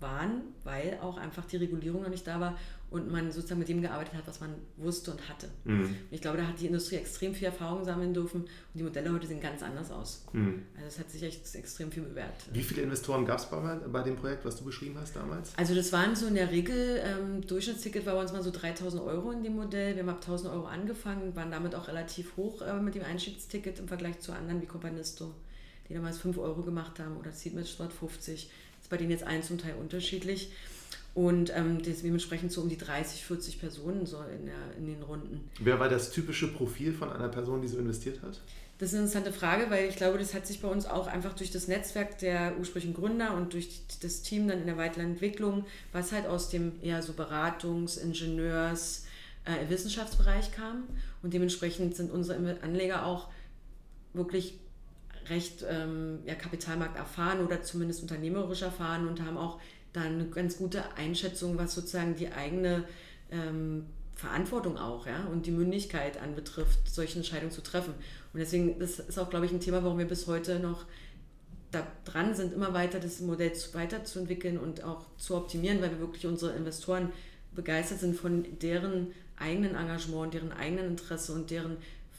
waren, 0.00 0.42
weil 0.64 0.98
auch 1.00 1.16
einfach 1.16 1.44
die 1.44 1.56
Regulierung 1.56 2.02
noch 2.02 2.10
nicht 2.10 2.26
da 2.26 2.40
war 2.40 2.56
und 2.90 3.10
man 3.10 3.30
sozusagen 3.30 3.60
mit 3.60 3.68
dem 3.68 3.80
gearbeitet 3.80 4.14
hat, 4.14 4.26
was 4.26 4.40
man 4.40 4.50
wusste 4.76 5.12
und 5.12 5.28
hatte. 5.28 5.48
Mhm. 5.64 5.84
Und 5.84 5.96
ich 6.10 6.20
glaube, 6.20 6.38
da 6.38 6.46
hat 6.46 6.60
die 6.60 6.66
Industrie 6.66 6.96
extrem 6.96 7.34
viel 7.34 7.46
Erfahrung 7.46 7.84
sammeln 7.84 8.12
dürfen 8.12 8.42
und 8.42 8.50
die 8.74 8.82
Modelle 8.82 9.12
heute 9.12 9.28
sehen 9.28 9.40
ganz 9.40 9.62
anders 9.62 9.92
aus. 9.92 10.24
Mhm. 10.32 10.62
Also 10.74 10.88
es 10.88 10.98
hat 10.98 11.10
sich 11.10 11.22
echt 11.22 11.54
extrem 11.54 11.92
viel 11.92 12.02
bewährt. 12.02 12.34
Wie 12.52 12.62
viele 12.62 12.82
Investoren 12.82 13.24
gab 13.24 13.38
es 13.38 13.46
bei, 13.46 13.56
bei 13.58 14.02
dem 14.02 14.16
Projekt, 14.16 14.44
was 14.44 14.56
du 14.56 14.64
beschrieben 14.64 14.96
hast 15.00 15.14
damals? 15.14 15.52
Also 15.56 15.74
das 15.74 15.92
waren 15.92 16.16
so 16.16 16.26
in 16.26 16.34
der 16.34 16.50
Regel, 16.50 17.00
ähm, 17.04 17.46
Durchschnittsticket 17.46 18.04
war 18.06 18.14
bei 18.14 18.22
uns 18.22 18.32
mal 18.32 18.42
so 18.42 18.50
3000 18.50 19.02
Euro 19.02 19.30
in 19.30 19.44
dem 19.44 19.54
Modell. 19.54 19.94
Wir 19.94 20.02
haben 20.02 20.08
ab 20.08 20.20
1000 20.20 20.52
Euro 20.52 20.66
angefangen, 20.66 21.36
waren 21.36 21.52
damit 21.52 21.76
auch 21.76 21.86
relativ 21.86 22.36
hoch 22.36 22.60
äh, 22.62 22.80
mit 22.80 22.96
dem 22.96 23.04
Einstiegsticket 23.04 23.78
im 23.78 23.86
Vergleich 23.86 24.18
zu 24.18 24.32
anderen 24.32 24.60
wie 24.60 24.66
Companisto, 24.66 25.32
die 25.88 25.94
damals 25.94 26.18
5 26.18 26.38
Euro 26.38 26.62
gemacht 26.62 26.98
haben 26.98 27.16
oder 27.16 27.30
Seedmatch 27.30 27.76
dort 27.78 27.92
50. 27.92 28.50
Bei 28.90 28.98
denen 28.98 29.10
jetzt 29.10 29.24
ein 29.24 29.42
zum 29.42 29.56
Teil 29.56 29.74
unterschiedlich. 29.80 30.52
Und 31.14 31.52
ähm, 31.56 31.82
dementsprechend 31.82 32.52
so 32.52 32.60
um 32.60 32.68
die 32.68 32.76
30, 32.76 33.24
40 33.24 33.58
Personen 33.58 34.06
so 34.06 34.18
in, 34.18 34.46
der, 34.46 34.76
in 34.78 34.86
den 34.86 35.02
Runden. 35.02 35.48
Wer 35.58 35.80
war 35.80 35.88
das 35.88 36.12
typische 36.12 36.52
Profil 36.52 36.92
von 36.92 37.10
einer 37.10 37.28
Person, 37.28 37.62
die 37.62 37.68
so 37.68 37.78
investiert 37.78 38.22
hat? 38.22 38.40
Das 38.78 38.90
ist 38.90 38.94
eine 38.94 39.06
interessante 39.06 39.32
Frage, 39.32 39.70
weil 39.70 39.88
ich 39.88 39.96
glaube, 39.96 40.18
das 40.18 40.32
hat 40.32 40.46
sich 40.46 40.62
bei 40.62 40.68
uns 40.68 40.86
auch 40.86 41.06
einfach 41.06 41.34
durch 41.34 41.50
das 41.50 41.68
Netzwerk 41.68 42.18
der 42.18 42.54
ursprünglichen 42.58 42.94
Gründer 42.94 43.34
und 43.34 43.52
durch 43.52 43.82
das 44.00 44.22
Team 44.22 44.48
dann 44.48 44.60
in 44.60 44.66
der 44.66 44.78
weiteren 44.78 45.06
Entwicklung, 45.06 45.66
was 45.92 46.12
halt 46.12 46.26
aus 46.26 46.48
dem 46.48 46.72
eher 46.80 47.02
so 47.02 47.12
Beratungs-, 47.12 47.98
Ingenieurs-, 47.98 49.04
äh, 49.44 49.68
Wissenschaftsbereich 49.68 50.52
kam. 50.52 50.84
Und 51.22 51.34
dementsprechend 51.34 51.96
sind 51.96 52.10
unsere 52.10 52.38
Anleger 52.62 53.04
auch 53.04 53.28
wirklich 54.14 54.54
recht 55.28 55.64
ähm, 55.68 56.20
ja, 56.24 56.34
Kapitalmarkt 56.34 56.96
erfahren 56.96 57.44
oder 57.44 57.62
zumindest 57.62 58.02
unternehmerisch 58.02 58.62
erfahren 58.62 59.06
und 59.06 59.22
haben 59.22 59.36
auch 59.36 59.60
da 59.92 60.02
eine 60.02 60.26
ganz 60.26 60.58
gute 60.58 60.82
Einschätzung, 60.96 61.58
was 61.58 61.74
sozusagen 61.74 62.14
die 62.16 62.32
eigene 62.32 62.84
ähm, 63.30 63.86
Verantwortung 64.14 64.76
auch 64.76 65.06
ja, 65.06 65.24
und 65.32 65.46
die 65.46 65.50
Mündigkeit 65.50 66.20
anbetrifft, 66.20 66.78
solche 66.88 67.18
Entscheidungen 67.18 67.52
zu 67.52 67.62
treffen. 67.62 67.94
Und 68.32 68.40
deswegen, 68.40 68.78
das 68.78 68.98
ist 68.98 69.18
auch, 69.18 69.30
glaube 69.30 69.46
ich, 69.46 69.52
ein 69.52 69.60
Thema, 69.60 69.82
warum 69.82 69.98
wir 69.98 70.06
bis 70.06 70.26
heute 70.26 70.60
noch 70.60 70.84
da 71.70 71.86
dran 72.04 72.34
sind, 72.34 72.52
immer 72.52 72.74
weiter 72.74 72.98
das 72.98 73.20
Modell 73.20 73.52
weiterzuentwickeln 73.72 74.58
und 74.58 74.82
auch 74.84 75.06
zu 75.16 75.36
optimieren, 75.36 75.80
weil 75.80 75.90
wir 75.90 76.00
wirklich 76.00 76.26
unsere 76.26 76.52
Investoren 76.52 77.12
begeistert 77.54 78.00
sind 78.00 78.16
von 78.16 78.44
deren 78.60 79.08
eigenen 79.38 79.74
Engagement, 79.74 80.34
deren 80.34 80.52
eigenen 80.52 80.86
Interesse 80.86 81.32
und 81.32 81.50
deren 81.50 81.76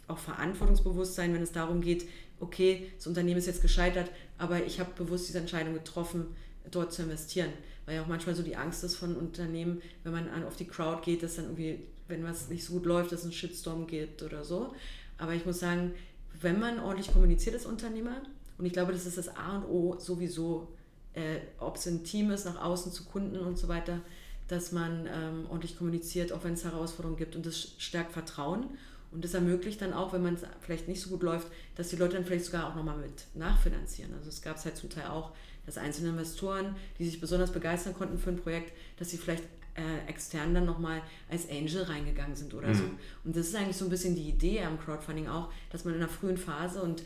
auch 0.07 0.17
Verantwortungsbewusstsein, 0.17 1.33
wenn 1.33 1.41
es 1.41 1.51
darum 1.51 1.81
geht, 1.81 2.07
okay, 2.41 2.91
das 2.97 3.07
Unternehmen 3.07 3.37
ist 3.37 3.47
jetzt 3.47 3.61
gescheitert, 3.61 4.11
aber 4.37 4.65
ich 4.65 4.79
habe 4.79 4.91
bewusst 4.95 5.27
diese 5.27 5.39
Entscheidung 5.39 5.73
getroffen, 5.73 6.27
dort 6.69 6.93
zu 6.93 7.03
investieren. 7.03 7.51
Weil 7.85 7.95
ja 7.95 8.03
auch 8.03 8.07
manchmal 8.07 8.35
so 8.35 8.43
die 8.43 8.55
Angst 8.55 8.83
ist 8.83 8.95
von 8.95 9.15
Unternehmen, 9.15 9.81
wenn 10.03 10.11
man 10.11 10.43
auf 10.45 10.55
die 10.55 10.67
Crowd 10.67 11.01
geht, 11.03 11.23
dass 11.23 11.35
dann 11.35 11.45
irgendwie, 11.45 11.79
wenn 12.07 12.23
was 12.23 12.49
nicht 12.49 12.63
so 12.63 12.73
gut 12.73 12.85
läuft, 12.85 13.11
dass 13.11 13.19
es 13.19 13.25
einen 13.25 13.33
Shitstorm 13.33 13.87
gibt 13.87 14.21
oder 14.21 14.43
so. 14.43 14.73
Aber 15.17 15.33
ich 15.33 15.45
muss 15.45 15.59
sagen, 15.59 15.93
wenn 16.39 16.59
man 16.59 16.79
ordentlich 16.79 17.11
kommuniziert 17.11 17.55
als 17.55 17.65
Unternehmer, 17.65 18.21
und 18.57 18.65
ich 18.65 18.73
glaube, 18.73 18.91
das 18.91 19.05
ist 19.05 19.17
das 19.17 19.35
A 19.35 19.57
und 19.57 19.65
O 19.65 19.99
sowieso, 19.99 20.67
äh, 21.13 21.37
ob 21.59 21.77
es 21.77 21.87
ein 21.87 22.03
Team 22.03 22.31
ist, 22.31 22.45
nach 22.45 22.61
außen 22.61 22.91
zu 22.91 23.05
Kunden 23.05 23.37
und 23.39 23.57
so 23.57 23.67
weiter, 23.67 24.01
dass 24.47 24.71
man 24.71 25.07
ähm, 25.07 25.45
ordentlich 25.49 25.77
kommuniziert, 25.77 26.31
auch 26.31 26.43
wenn 26.43 26.53
es 26.53 26.63
Herausforderungen 26.63 27.17
gibt. 27.17 27.35
Und 27.35 27.45
das 27.45 27.73
stärkt 27.77 28.13
Vertrauen. 28.13 28.65
Und 29.11 29.23
das 29.23 29.33
ermöglicht 29.33 29.81
dann 29.81 29.93
auch, 29.93 30.13
wenn 30.13 30.23
man 30.23 30.35
es 30.35 30.41
vielleicht 30.61 30.87
nicht 30.87 31.01
so 31.01 31.09
gut 31.09 31.23
läuft, 31.23 31.47
dass 31.75 31.89
die 31.89 31.97
Leute 31.97 32.15
dann 32.15 32.25
vielleicht 32.25 32.45
sogar 32.45 32.69
auch 32.69 32.75
nochmal 32.75 32.97
mit 32.97 33.25
nachfinanzieren. 33.33 34.13
Also 34.13 34.29
es 34.29 34.41
gab 34.41 34.57
es 34.57 34.65
halt 34.65 34.77
zum 34.77 34.89
Teil 34.89 35.07
auch, 35.07 35.31
dass 35.65 35.77
einzelne 35.77 36.09
Investoren, 36.09 36.75
die 36.97 37.05
sich 37.05 37.19
besonders 37.19 37.51
begeistern 37.51 37.93
konnten 37.93 38.17
für 38.17 38.29
ein 38.29 38.37
Projekt, 38.37 38.71
dass 38.97 39.09
sie 39.09 39.17
vielleicht 39.17 39.43
äh, 39.75 40.09
extern 40.09 40.53
dann 40.53 40.65
nochmal 40.65 41.01
als 41.29 41.49
Angel 41.49 41.83
reingegangen 41.83 42.35
sind 42.35 42.53
oder 42.53 42.69
mhm. 42.69 42.75
so. 42.75 42.83
Und 43.25 43.35
das 43.35 43.47
ist 43.47 43.55
eigentlich 43.55 43.77
so 43.77 43.85
ein 43.85 43.89
bisschen 43.89 44.15
die 44.15 44.29
Idee 44.29 44.63
am 44.63 44.79
Crowdfunding 44.79 45.27
auch, 45.27 45.51
dass 45.71 45.85
man 45.85 45.93
in 45.93 46.01
einer 46.01 46.09
frühen 46.09 46.37
Phase 46.37 46.81
und 46.81 47.03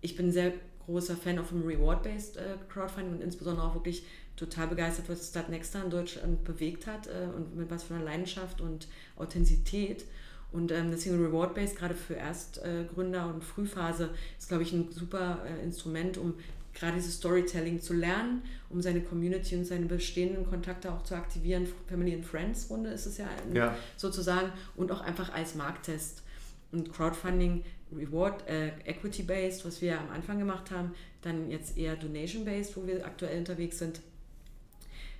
ich 0.00 0.16
bin 0.16 0.32
sehr 0.32 0.52
großer 0.86 1.16
Fan 1.16 1.38
auch 1.38 1.44
vom 1.44 1.62
Reward-Based 1.62 2.36
äh, 2.36 2.56
Crowdfunding 2.68 3.14
und 3.14 3.22
insbesondere 3.22 3.66
auch 3.66 3.74
wirklich 3.74 4.04
total 4.36 4.66
begeistert, 4.68 5.08
was 5.08 5.28
Start 5.28 5.48
Nexta 5.48 5.82
in 5.82 5.90
Deutschland 5.90 6.44
bewegt 6.44 6.86
hat 6.86 7.06
äh, 7.06 7.28
und 7.34 7.56
mit 7.56 7.70
was 7.70 7.84
für 7.84 7.94
einer 7.94 8.04
Leidenschaft 8.04 8.60
und 8.60 8.88
Authentizität. 9.16 10.04
Und 10.52 10.70
ähm, 10.70 10.90
deswegen 10.90 11.24
Reward-Based, 11.24 11.76
gerade 11.76 11.94
für 11.94 12.14
Erstgründer 12.14 13.32
und 13.32 13.42
Frühphase, 13.42 14.10
ist, 14.38 14.48
glaube 14.48 14.62
ich, 14.62 14.72
ein 14.72 14.92
super 14.92 15.44
äh, 15.46 15.62
Instrument, 15.64 16.18
um 16.18 16.34
gerade 16.74 16.96
dieses 16.96 17.16
Storytelling 17.16 17.80
zu 17.80 17.94
lernen, 17.94 18.42
um 18.70 18.80
seine 18.80 19.00
Community 19.00 19.56
und 19.56 19.64
seine 19.64 19.86
bestehenden 19.86 20.46
Kontakte 20.46 20.92
auch 20.92 21.02
zu 21.04 21.14
aktivieren. 21.14 21.66
Family 21.88 22.14
and 22.14 22.24
Friends 22.24 22.68
Runde 22.70 22.90
ist 22.90 23.06
es 23.06 23.18
ja, 23.18 23.28
ja. 23.52 23.76
sozusagen 23.96 24.52
und 24.76 24.90
auch 24.90 25.00
einfach 25.00 25.32
als 25.32 25.54
Markttest. 25.54 26.22
Und 26.70 26.90
Crowdfunding, 26.92 27.64
Reward, 27.94 28.48
äh, 28.48 28.68
Equity-Based, 28.86 29.64
was 29.66 29.82
wir 29.82 30.00
am 30.00 30.10
Anfang 30.10 30.38
gemacht 30.38 30.70
haben, 30.70 30.94
dann 31.20 31.50
jetzt 31.50 31.76
eher 31.76 31.96
Donation-Based, 31.96 32.76
wo 32.76 32.86
wir 32.86 33.04
aktuell 33.04 33.38
unterwegs 33.38 33.78
sind. 33.78 34.00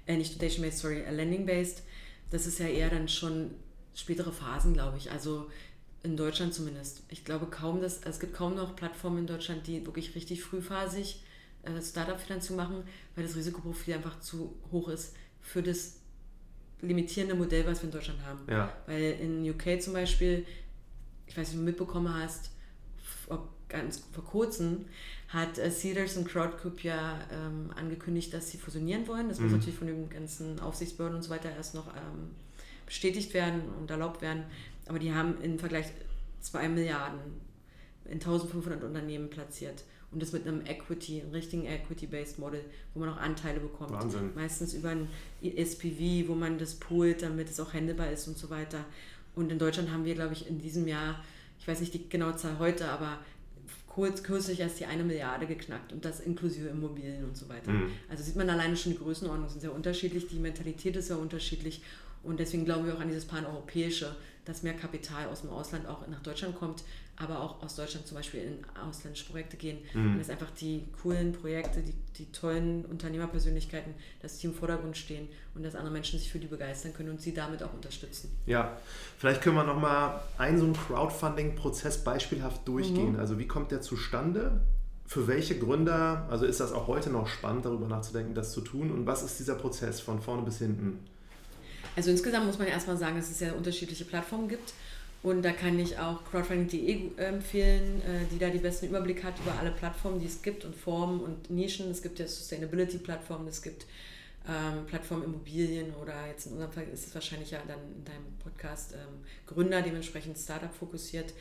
Äh, 0.07 0.17
nicht 0.17 0.37
Donation-Based, 0.37 0.79
sorry, 0.79 1.01
äh, 1.01 1.11
Lending-Based. 1.11 1.83
Das 2.31 2.47
ist 2.47 2.59
ja 2.59 2.67
eher 2.67 2.89
dann 2.89 3.09
schon 3.09 3.51
spätere 3.95 4.33
Phasen, 4.33 4.73
glaube 4.73 4.99
ich. 4.99 5.11
Also 5.11 5.51
in 6.03 6.17
Deutschland 6.17 6.53
zumindest. 6.53 7.03
Ich 7.09 7.25
glaube 7.25 7.47
kaum, 7.47 7.81
dass 7.81 8.03
es 8.03 8.19
gibt 8.19 8.35
kaum 8.35 8.57
noch 8.57 8.75
Plattformen 8.75 9.19
in 9.19 9.27
Deutschland, 9.27 9.67
die 9.67 9.85
wirklich 9.87 10.15
richtig 10.15 10.43
frühphasig 10.43 11.23
äh, 11.63 11.81
Startup-Finanzierung 11.81 12.57
machen, 12.57 12.83
weil 13.15 13.25
das 13.25 13.37
Risikoprofil 13.37 13.95
einfach 13.95 14.19
zu 14.21 14.57
hoch 14.71 14.89
ist 14.89 15.15
für 15.41 15.63
das 15.63 15.99
limitierende 16.81 17.35
Modell, 17.35 17.67
was 17.67 17.81
wir 17.81 17.85
in 17.85 17.93
Deutschland 17.93 18.25
haben. 18.27 18.41
Ja. 18.49 18.73
Weil 18.87 19.17
in 19.21 19.49
UK 19.49 19.81
zum 19.81 19.93
Beispiel, 19.93 20.45
ich 21.27 21.37
weiß 21.37 21.49
nicht, 21.49 21.59
ob 21.59 21.61
du 21.61 21.71
mitbekommen 21.71 22.13
hast, 22.13 22.51
vor, 23.27 23.49
ganz 23.69 24.03
vor 24.13 24.25
kurzem 24.25 24.87
hat 25.29 25.59
äh, 25.59 25.71
Cedars 25.71 26.17
und 26.17 26.29
Crowdcube 26.29 26.83
ja 26.83 27.21
ähm, 27.31 27.71
angekündigt, 27.77 28.35
dass 28.35 28.51
sie 28.51 28.59
fusionieren 28.59 29.07
wollen. 29.07 29.29
Das 29.29 29.39
mhm. 29.39 29.45
muss 29.45 29.53
natürlich 29.55 29.79
von 29.79 29.87
den 29.87 30.11
ganzen 30.11 30.59
Aufsichtsbehörden 30.61 31.17
und 31.17 31.23
so 31.23 31.31
weiter 31.31 31.51
erst 31.51 31.75
noch 31.75 31.87
ähm, 31.89 32.31
bestätigt 32.93 33.33
werden 33.33 33.63
und 33.81 33.91
erlaubt 33.91 34.21
werden. 34.21 34.45
Aber 34.87 34.99
die 34.99 35.15
haben 35.15 35.41
im 35.41 35.59
Vergleich 35.59 35.87
2 36.43 36.69
Milliarden 36.69 37.21
in 38.05 38.15
1500 38.15 38.85
Unternehmen 38.85 39.31
platziert. 39.31 39.85
Und 40.11 40.21
das 40.21 40.33
mit 40.33 40.47
einem 40.47 40.61
Equity, 40.67 41.23
einem 41.23 41.31
richtigen 41.31 41.65
Equity-Based 41.65 42.39
Model, 42.39 42.63
wo 42.93 43.01
man 43.01 43.09
auch 43.09 43.17
Anteile 43.17 43.61
bekommt. 43.61 43.93
Wahnsinn. 43.93 44.35
Meistens 44.35 44.75
über 44.75 44.91
ein 44.91 45.09
SPV, 45.41 46.29
wo 46.29 46.35
man 46.35 46.59
das 46.59 46.75
poolt, 46.75 47.23
damit 47.23 47.49
es 47.49 47.59
auch 47.61 47.73
handelbar 47.73 48.13
ist 48.13 48.29
und 48.29 48.37
so 48.37 48.51
weiter. 48.51 48.85
Und 49.35 49.51
in 49.51 49.59
Deutschland 49.59 49.91
haben 49.91 50.05
wir, 50.05 50.15
glaube 50.15 50.35
ich, 50.35 50.47
in 50.47 50.59
diesem 50.59 50.87
Jahr, 50.87 51.25
ich 51.59 51.67
weiß 51.67 51.81
nicht 51.81 51.95
die 51.95 52.11
genaue 52.11 52.37
Zahl 52.37 52.59
heute, 52.59 52.91
aber 52.91 53.21
kurz, 53.87 54.23
kürzlich 54.23 54.61
erst 54.61 54.81
die 54.81 54.85
eine 54.85 55.03
Milliarde 55.03 55.47
geknackt 55.47 55.95
und 55.95 56.05
das 56.05 56.21
inklusive 56.21 56.69
Immobilien 56.69 57.25
und 57.25 57.39
so 57.39 57.49
weiter. 57.49 57.71
Mhm. 57.71 57.91
Also 58.11 58.23
sieht 58.23 58.37
man 58.37 58.51
alleine 58.51 58.77
schon 58.77 58.93
die 58.93 58.99
Größenordnung 58.99 59.49
sind 59.49 59.61
sehr 59.61 59.75
unterschiedlich, 59.75 60.27
die 60.27 60.39
Mentalität 60.39 60.97
ist 60.97 61.07
sehr 61.07 61.19
unterschiedlich 61.19 61.83
und 62.23 62.41
deswegen 62.41 62.65
glauben 62.65 62.87
wir 62.87 62.95
auch 62.95 63.01
an 63.01 63.09
dieses 63.09 63.25
Paneuropäische, 63.25 64.15
dass 64.45 64.63
mehr 64.63 64.75
Kapital 64.75 65.29
aus 65.29 65.43
dem 65.43 65.51
Ausland 65.51 65.87
auch 65.87 66.07
nach 66.09 66.21
Deutschland 66.21 66.57
kommt, 66.57 66.83
aber 67.17 67.41
auch 67.41 67.63
aus 67.63 67.77
Deutschland 67.77 68.07
zum 68.07 68.17
Beispiel 68.17 68.41
in 68.41 68.59
ausländische 68.81 69.27
Projekte 69.31 69.57
gehen. 69.57 69.79
Mhm. 69.95 70.13
Und 70.13 70.19
dass 70.19 70.31
einfach 70.31 70.51
die 70.51 70.85
coolen 71.01 71.33
Projekte, 71.33 71.81
die, 71.81 71.95
die 72.17 72.33
tollen 72.33 72.85
Unternehmerpersönlichkeiten, 72.87 73.95
dass 74.21 74.39
die 74.39 74.49
im 74.49 74.55
Vordergrund 74.55 74.97
stehen 74.97 75.29
und 75.55 75.63
dass 75.63 75.75
andere 75.75 75.93
Menschen 75.93 76.19
sich 76.19 76.33
für 76.33 76.39
die 76.39 76.49
begeistern 76.49 76.93
können 76.95 77.11
und 77.11 77.21
sie 77.21 77.35
damit 77.35 77.63
auch 77.63 77.73
unterstützen. 77.73 78.37
Ja, 78.47 78.77
vielleicht 79.19 79.43
können 79.43 79.57
wir 79.57 79.65
nochmal 79.65 80.21
einen 80.39 80.59
so 80.59 80.65
einen 80.65 80.75
Crowdfunding-Prozess 80.75 82.03
beispielhaft 82.03 82.67
durchgehen. 82.67 83.13
Mhm. 83.13 83.21
Also 83.21 83.39
wie 83.39 83.47
kommt 83.47 83.71
der 83.71 83.81
zustande? 83.81 84.61
Für 85.07 85.27
welche 85.29 85.59
Gründer, 85.59 86.27
also 86.31 86.47
ist 86.47 86.61
das 86.61 86.73
auch 86.73 86.87
heute 86.87 87.11
noch 87.11 87.29
spannend, 87.29 87.67
darüber 87.67 87.87
nachzudenken, 87.87 88.35
das 88.35 88.53
zu 88.53 88.63
tun? 88.63 88.91
Und 88.91 89.07
was 89.07 89.23
ist 89.23 89.39
dieser 89.39 89.57
Prozess 89.57 90.01
von 90.01 90.21
vorne 90.21 90.43
bis 90.43 90.59
hinten? 90.59 91.01
Also 91.97 92.11
insgesamt 92.11 92.47
muss 92.47 92.59
man 92.59 92.69
erstmal 92.69 92.97
sagen, 92.97 93.17
dass 93.17 93.31
es 93.31 93.41
ja 93.41 93.53
unterschiedliche 93.53 94.05
Plattformen 94.05 94.49
gibt. 94.49 94.73
Und 95.23 95.43
da 95.43 95.53
kann 95.53 95.79
ich 95.79 95.99
auch 95.99 96.25
crowdfunding.de 96.25 97.17
empfehlen, 97.17 98.03
äh, 98.03 98.27
die 98.33 98.39
da 98.39 98.51
die 98.51 98.59
besten 98.59 98.87
Überblick 98.87 99.23
hat 99.23 99.35
über 99.39 99.57
alle 99.59 99.71
Plattformen, 99.71 100.19
die 100.19 100.27
es 100.27 100.43
gibt 100.43 100.65
und 100.65 100.75
Formen 100.75 101.21
und 101.21 101.49
Nischen. 101.49 101.91
Es 101.91 102.03
gibt 102.03 102.19
ja 102.19 102.27
Sustainability-Plattformen, 102.27 103.47
es 103.47 103.63
gibt 103.63 103.87
ähm, 104.49 104.85
Plattformen 104.87 105.25
Immobilien 105.25 105.95
oder 105.95 106.27
jetzt 106.27 106.47
in 106.47 106.53
unserem 106.53 106.73
Fall 106.73 106.89
ist 106.93 107.07
es 107.07 107.15
wahrscheinlich 107.15 107.53
ja 107.53 107.61
dann 107.69 107.79
in 107.97 108.05
deinem 108.05 108.37
Podcast 108.43 108.95
ähm, 108.95 109.25
Gründer, 109.47 109.83
dementsprechend 109.83 110.37
Startup 110.37 110.75
fokussiert. 110.75 111.33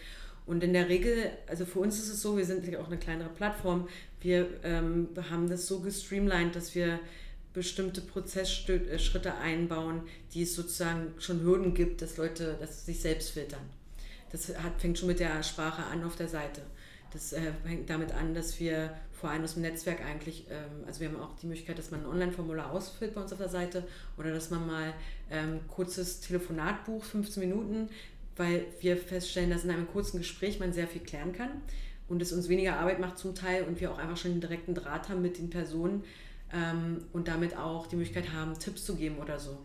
Und 0.45 0.63
in 0.63 0.73
der 0.73 0.87
Regel, 0.87 1.31
also 1.47 1.65
für 1.65 1.79
uns 1.79 1.97
ist 1.97 2.09
es 2.09 2.21
so, 2.21 2.37
wir 2.37 2.45
sind 2.45 2.75
auch 2.77 2.87
eine 2.87 2.97
kleinere 2.97 3.29
Plattform, 3.29 3.87
wir 4.21 4.47
ähm, 4.63 5.09
haben 5.29 5.49
das 5.49 5.65
so 5.65 5.79
gestreamlined, 5.79 6.55
dass 6.55 6.75
wir 6.75 6.99
bestimmte 7.53 8.01
Prozessschritte 8.01 9.35
einbauen, 9.35 10.03
die 10.33 10.43
es 10.43 10.55
sozusagen 10.55 11.13
schon 11.19 11.41
Hürden 11.41 11.73
gibt, 11.73 12.01
dass 12.01 12.17
Leute 12.17 12.57
dass 12.59 12.85
sich 12.85 13.01
selbst 13.01 13.31
filtern. 13.31 13.61
Das 14.31 14.47
hat, 14.49 14.79
fängt 14.79 14.97
schon 14.97 15.09
mit 15.09 15.19
der 15.19 15.43
Sprache 15.43 15.83
an 15.83 16.03
auf 16.03 16.15
der 16.15 16.29
Seite. 16.29 16.61
Das 17.11 17.33
äh, 17.33 17.51
fängt 17.65 17.89
damit 17.89 18.13
an, 18.13 18.33
dass 18.33 18.59
wir 18.59 18.95
vor 19.11 19.29
allem 19.29 19.43
aus 19.43 19.53
dem 19.53 19.63
Netzwerk 19.63 20.03
eigentlich, 20.03 20.45
ähm, 20.49 20.85
also 20.87 21.01
wir 21.01 21.09
haben 21.09 21.19
auch 21.19 21.35
die 21.35 21.47
Möglichkeit, 21.47 21.77
dass 21.77 21.91
man 21.91 22.01
ein 22.01 22.05
Online-Formular 22.07 22.71
ausfüllt 22.71 23.13
bei 23.13 23.21
uns 23.21 23.31
auf 23.31 23.37
der 23.37 23.49
Seite 23.49 23.83
oder 24.17 24.33
dass 24.33 24.49
man 24.49 24.65
mal 24.65 24.93
ähm, 25.29 25.59
kurzes 25.67 26.21
Telefonat 26.21 26.85
bucht, 26.85 27.07
15 27.07 27.47
Minuten, 27.47 27.89
weil 28.37 28.65
wir 28.79 28.97
feststellen, 28.97 29.49
dass 29.49 29.65
in 29.65 29.69
einem 29.69 29.87
kurzen 29.87 30.17
Gespräch 30.17 30.59
man 30.59 30.71
sehr 30.71 30.87
viel 30.87 31.01
klären 31.01 31.33
kann 31.33 31.49
und 32.07 32.21
es 32.21 32.31
uns 32.31 32.49
weniger 32.49 32.77
Arbeit 32.77 32.99
macht 32.99 33.17
zum 33.17 33.35
Teil 33.35 33.63
und 33.65 33.79
wir 33.79 33.91
auch 33.91 33.97
einfach 33.97 34.17
schon 34.17 34.31
einen 34.31 34.41
direkten 34.41 34.73
Draht 34.73 35.09
haben 35.09 35.21
mit 35.21 35.37
den 35.37 35.49
Personen, 35.49 36.03
ähm, 36.53 37.05
und 37.13 37.27
damit 37.27 37.57
auch 37.57 37.87
die 37.87 37.95
Möglichkeit 37.95 38.33
haben, 38.33 38.57
Tipps 38.57 38.85
zu 38.85 38.95
geben 38.95 39.17
oder 39.17 39.39
so. 39.39 39.57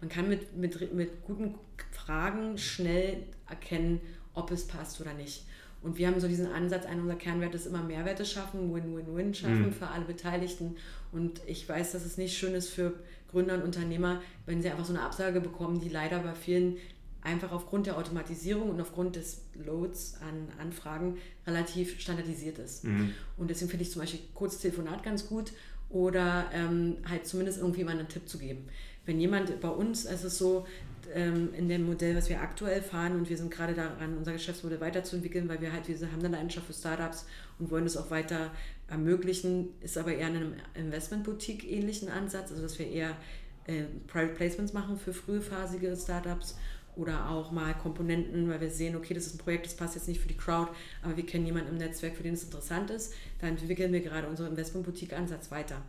Man 0.00 0.08
kann 0.08 0.28
mit, 0.28 0.56
mit, 0.56 0.92
mit 0.92 1.24
guten 1.24 1.54
Fragen 1.92 2.58
schnell 2.58 3.24
erkennen, 3.48 4.00
ob 4.34 4.50
es 4.50 4.66
passt 4.66 5.00
oder 5.00 5.14
nicht. 5.14 5.44
Und 5.82 5.98
wir 5.98 6.06
haben 6.06 6.20
so 6.20 6.28
diesen 6.28 6.46
Ansatz, 6.46 6.86
einer 6.86 7.02
unserer 7.02 7.18
Kernwerte 7.18 7.56
ist 7.56 7.66
immer 7.66 7.82
Mehrwerte 7.82 8.24
schaffen, 8.24 8.72
Win-Win-Win 8.72 9.34
schaffen 9.34 9.66
mhm. 9.66 9.72
für 9.72 9.88
alle 9.88 10.04
Beteiligten. 10.04 10.76
Und 11.10 11.40
ich 11.46 11.68
weiß, 11.68 11.92
dass 11.92 12.04
es 12.04 12.18
nicht 12.18 12.36
schön 12.36 12.54
ist 12.54 12.70
für 12.70 12.94
Gründer 13.30 13.54
und 13.54 13.62
Unternehmer, 13.62 14.22
wenn 14.46 14.62
sie 14.62 14.70
einfach 14.70 14.84
so 14.84 14.92
eine 14.92 15.02
Absage 15.02 15.40
bekommen, 15.40 15.80
die 15.80 15.88
leider 15.88 16.20
bei 16.20 16.34
vielen 16.34 16.76
einfach 17.22 17.52
aufgrund 17.52 17.86
der 17.86 17.96
Automatisierung 17.98 18.68
und 18.70 18.80
aufgrund 18.80 19.16
des 19.16 19.42
Loads 19.54 20.18
an 20.20 20.48
Anfragen 20.60 21.18
relativ 21.46 22.00
standardisiert 22.00 22.58
ist. 22.58 22.84
Mhm. 22.84 23.14
Und 23.36 23.48
deswegen 23.48 23.70
finde 23.70 23.84
ich 23.84 23.92
zum 23.92 24.02
Beispiel 24.02 24.20
kurzes 24.34 24.60
Telefonat 24.60 25.02
ganz 25.02 25.26
gut 25.28 25.52
oder 25.92 26.50
ähm, 26.52 26.96
halt 27.08 27.26
zumindest 27.26 27.58
irgendwie 27.58 27.84
mal 27.84 27.92
einen 27.92 28.08
Tipp 28.08 28.28
zu 28.28 28.38
geben. 28.38 28.66
Wenn 29.04 29.20
jemand 29.20 29.60
bei 29.60 29.68
uns, 29.68 30.04
es 30.04 30.24
ist 30.24 30.38
so, 30.38 30.66
ähm, 31.14 31.50
in 31.54 31.68
dem 31.68 31.86
Modell, 31.86 32.16
was 32.16 32.28
wir 32.28 32.40
aktuell 32.40 32.82
fahren 32.82 33.16
und 33.16 33.28
wir 33.28 33.36
sind 33.36 33.50
gerade 33.50 33.74
daran, 33.74 34.16
unser 34.16 34.32
Geschäftsmodell 34.32 34.80
weiterzuentwickeln, 34.80 35.48
weil 35.48 35.60
wir 35.60 35.72
halt, 35.72 35.88
wir 35.88 36.12
haben 36.12 36.20
eine 36.20 36.28
Leidenschaft 36.28 36.66
für 36.66 36.72
Startups 36.72 37.26
und 37.58 37.70
wollen 37.70 37.84
das 37.84 37.96
auch 37.96 38.10
weiter 38.10 38.50
ermöglichen, 38.88 39.68
ist 39.80 39.98
aber 39.98 40.14
eher 40.14 40.28
in 40.28 40.36
einem 40.36 40.54
Investment-Boutique-ähnlichen 40.74 42.08
Ansatz, 42.08 42.50
also 42.50 42.62
dass 42.62 42.78
wir 42.78 42.86
eher 42.86 43.16
äh, 43.66 43.84
Private 44.06 44.34
Placements 44.34 44.72
machen 44.72 44.98
für 44.98 45.12
frühphasige 45.12 45.96
Startups 45.96 46.56
oder 46.94 47.30
auch 47.30 47.52
mal 47.52 47.74
Komponenten, 47.74 48.48
weil 48.48 48.60
wir 48.60 48.70
sehen, 48.70 48.96
okay, 48.96 49.14
das 49.14 49.26
ist 49.26 49.34
ein 49.34 49.38
Projekt, 49.38 49.66
das 49.66 49.74
passt 49.74 49.94
jetzt 49.94 50.08
nicht 50.08 50.20
für 50.20 50.28
die 50.28 50.36
Crowd, 50.36 50.70
aber 51.02 51.16
wir 51.16 51.24
kennen 51.24 51.46
jemanden 51.46 51.70
im 51.70 51.78
Netzwerk, 51.78 52.16
für 52.16 52.22
den 52.22 52.34
es 52.34 52.44
interessant 52.44 52.90
ist. 52.90 53.14
Da 53.40 53.46
entwickeln 53.46 53.92
wir 53.92 54.00
gerade 54.00 54.28
unseren 54.28 54.50
Investment-Boutique-Ansatz 54.50 55.50
weiter. 55.50 55.82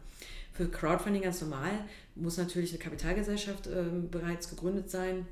Für 0.53 0.69
Crowdfunding 0.69 1.23
ganz 1.23 1.41
normal 1.41 1.71
muss 2.15 2.37
natürlich 2.37 2.69
eine 2.71 2.79
Kapitalgesellschaft 2.79 3.67
ähm, 3.67 4.09
bereits 4.09 4.49
gegründet 4.49 4.89
sein, 4.89 5.25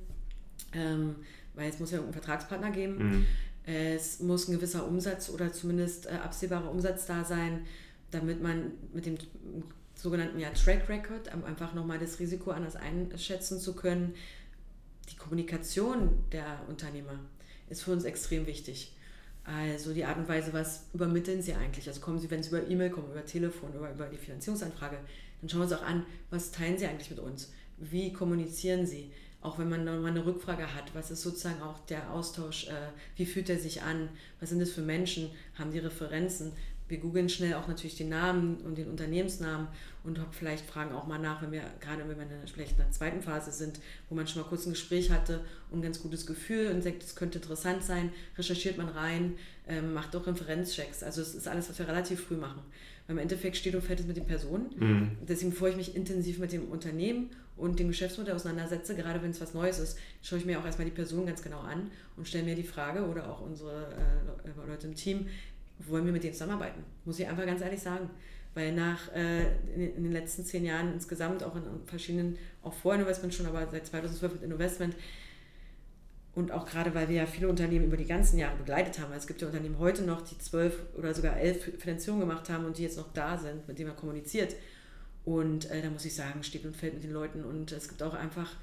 ähm, 0.73 1.15
weil 1.53 1.69
es 1.69 1.79
muss 1.79 1.91
ja 1.91 1.99
einen 1.99 2.11
Vertragspartner 2.11 2.71
geben. 2.71 2.97
Mhm. 2.97 3.25
Es 3.63 4.19
muss 4.19 4.47
ein 4.47 4.55
gewisser 4.55 4.87
Umsatz 4.87 5.29
oder 5.29 5.53
zumindest 5.53 6.07
äh, 6.07 6.15
absehbarer 6.15 6.69
Umsatz 6.71 7.05
da 7.05 7.23
sein, 7.23 7.65
damit 8.09 8.41
man 8.41 8.71
mit 8.93 9.05
dem 9.05 9.17
sogenannten 9.95 10.39
ja, 10.39 10.49
Track 10.49 10.89
Record 10.89 11.29
einfach 11.29 11.73
nochmal 11.73 11.99
das 11.99 12.19
Risiko 12.19 12.51
anders 12.51 12.75
einschätzen 12.75 13.59
zu 13.59 13.75
können, 13.75 14.15
die 15.09 15.15
Kommunikation 15.15 16.23
der 16.31 16.61
Unternehmer 16.67 17.19
ist 17.69 17.83
für 17.83 17.91
uns 17.91 18.03
extrem 18.03 18.45
wichtig. 18.47 18.93
Also 19.43 19.93
die 19.93 20.05
Art 20.05 20.17
und 20.17 20.29
Weise, 20.29 20.53
was 20.53 20.85
übermitteln 20.93 21.41
sie 21.41 21.53
eigentlich? 21.53 21.87
Also 21.87 21.99
kommen 21.99 22.19
sie, 22.19 22.29
wenn 22.29 22.43
sie 22.43 22.49
über 22.49 22.67
E-Mail 22.67 22.91
kommen, 22.91 23.11
über 23.11 23.25
Telefon, 23.25 23.73
über, 23.73 23.91
über 23.91 24.05
die 24.05 24.17
Finanzierungsanfrage, 24.17 24.97
dann 25.41 25.49
schauen 25.49 25.61
wir 25.61 25.63
uns 25.63 25.73
auch 25.73 25.81
an, 25.81 26.05
was 26.29 26.51
teilen 26.51 26.77
sie 26.77 26.85
eigentlich 26.85 27.09
mit 27.09 27.19
uns? 27.19 27.51
Wie 27.77 28.13
kommunizieren 28.13 28.85
sie? 28.85 29.11
Auch 29.41 29.57
wenn 29.57 29.69
man 29.69 29.83
nochmal 29.83 30.11
eine 30.11 30.23
Rückfrage 30.23 30.75
hat, 30.75 30.93
was 30.93 31.09
ist 31.09 31.23
sozusagen 31.23 31.63
auch 31.63 31.79
der 31.87 32.11
Austausch, 32.11 32.67
äh, 32.67 32.89
wie 33.15 33.25
fühlt 33.25 33.49
er 33.49 33.57
sich 33.57 33.81
an, 33.81 34.09
was 34.39 34.49
sind 34.49 34.59
das 34.59 34.69
für 34.69 34.83
Menschen, 34.83 35.31
haben 35.57 35.71
die 35.71 35.79
Referenzen, 35.79 36.51
wir 36.91 36.99
googeln 36.99 37.29
schnell 37.29 37.55
auch 37.55 37.67
natürlich 37.67 37.95
den 37.95 38.09
Namen 38.09 38.57
und 38.57 38.77
den 38.77 38.89
Unternehmensnamen 38.89 39.67
und 40.03 40.19
vielleicht 40.31 40.65
fragen 40.65 40.93
auch 40.93 41.07
mal 41.07 41.17
nach, 41.17 41.41
wenn 41.41 41.51
wir 41.51 41.63
gerade 41.79 42.07
wenn 42.07 42.17
wir 42.17 42.27
vielleicht 42.53 42.73
in 42.73 42.77
der 42.77 42.91
zweiten 42.91 43.21
Phase 43.21 43.51
sind, 43.51 43.79
wo 44.09 44.15
man 44.15 44.27
schon 44.27 44.41
mal 44.41 44.47
kurz 44.47 44.65
ein 44.65 44.71
Gespräch 44.71 45.09
hatte 45.09 45.41
und 45.71 45.79
ein 45.79 45.81
ganz 45.81 46.01
gutes 46.01 46.25
Gefühl 46.25 46.71
und 46.71 46.83
sagt, 46.83 47.01
es 47.01 47.15
könnte 47.15 47.39
interessant 47.39 47.83
sein, 47.83 48.11
recherchiert 48.37 48.77
man 48.77 48.89
rein, 48.89 49.35
ähm, 49.67 49.93
macht 49.93 50.15
auch 50.15 50.27
Referenzchecks. 50.27 51.01
Also 51.01 51.21
es 51.21 51.33
ist 51.33 51.47
alles, 51.47 51.69
was 51.69 51.79
wir 51.79 51.87
relativ 51.87 52.21
früh 52.25 52.35
machen. 52.35 52.61
Weil 53.07 53.15
im 53.15 53.21
Endeffekt 53.21 53.57
steht 53.57 53.73
und 53.73 53.83
fällt 53.83 53.99
es 53.99 54.05
mit 54.05 54.17
den 54.17 54.25
Personen. 54.25 54.69
Mhm. 54.75 55.11
Deswegen, 55.27 55.51
bevor 55.51 55.69
ich 55.69 55.77
mich 55.77 55.95
intensiv 55.95 56.39
mit 56.39 56.51
dem 56.51 56.69
Unternehmen 56.69 57.29
und 57.57 57.79
dem 57.79 57.89
Geschäftsmodell 57.89 58.35
auseinandersetze, 58.35 58.95
gerade 58.95 59.21
wenn 59.21 59.31
es 59.31 59.39
was 59.39 59.53
Neues 59.53 59.79
ist, 59.79 59.97
schaue 60.21 60.39
ich 60.39 60.45
mir 60.45 60.59
auch 60.59 60.65
erstmal 60.65 60.85
die 60.85 60.93
Person 60.93 61.25
ganz 61.25 61.41
genau 61.41 61.59
an 61.59 61.91
und 62.17 62.27
stelle 62.27 62.43
mir 62.43 62.55
die 62.55 62.63
Frage 62.63 63.05
oder 63.05 63.29
auch 63.29 63.41
unsere 63.41 63.93
äh, 64.45 64.67
Leute 64.67 64.87
im 64.87 64.95
Team, 64.95 65.27
wollen 65.87 66.05
wir 66.05 66.11
mit 66.11 66.23
denen 66.23 66.33
zusammenarbeiten, 66.33 66.83
muss 67.05 67.19
ich 67.19 67.27
einfach 67.27 67.45
ganz 67.45 67.61
ehrlich 67.61 67.81
sagen. 67.81 68.09
Weil 68.53 68.73
nach 68.73 69.13
äh, 69.13 69.43
in, 69.75 70.03
den 70.03 70.11
letzten 70.11 70.43
zehn 70.43 70.65
Jahren 70.65 70.93
insgesamt, 70.93 71.41
auch 71.41 71.55
in 71.55 71.63
verschiedenen, 71.85 72.37
auch 72.63 72.73
vor 72.73 72.93
Investment 72.93 73.33
schon, 73.33 73.45
aber 73.45 73.65
seit 73.71 73.87
2012 73.87 74.33
mit 74.33 74.43
Investment, 74.43 74.95
und 76.33 76.51
auch 76.51 76.65
gerade, 76.65 76.95
weil 76.95 77.09
wir 77.09 77.17
ja 77.17 77.25
viele 77.25 77.49
Unternehmen 77.49 77.85
über 77.85 77.97
die 77.97 78.05
ganzen 78.05 78.37
Jahre 78.37 78.55
begleitet 78.55 78.99
haben. 78.99 79.11
Es 79.13 79.27
gibt 79.27 79.41
ja 79.41 79.47
Unternehmen 79.47 79.79
heute 79.79 80.03
noch, 80.03 80.21
die 80.21 80.37
zwölf 80.37 80.81
oder 80.97 81.13
sogar 81.13 81.37
elf 81.37 81.77
Finanzierungen 81.77 82.25
gemacht 82.25 82.49
haben 82.49 82.65
und 82.65 82.77
die 82.77 82.83
jetzt 82.83 82.97
noch 82.97 83.11
da 83.11 83.37
sind, 83.37 83.67
mit 83.67 83.79
denen 83.79 83.89
man 83.89 83.97
kommuniziert. 83.97 84.55
Und 85.25 85.69
äh, 85.69 85.81
da 85.81 85.89
muss 85.89 86.05
ich 86.05 86.15
sagen, 86.15 86.43
steht 86.43 86.65
und 86.65 86.75
fällt 86.75 86.93
mit 86.93 87.03
den 87.03 87.11
Leuten. 87.11 87.43
Und 87.43 87.73
es 87.73 87.89
gibt 87.89 88.01
auch 88.01 88.13
einfach 88.13 88.55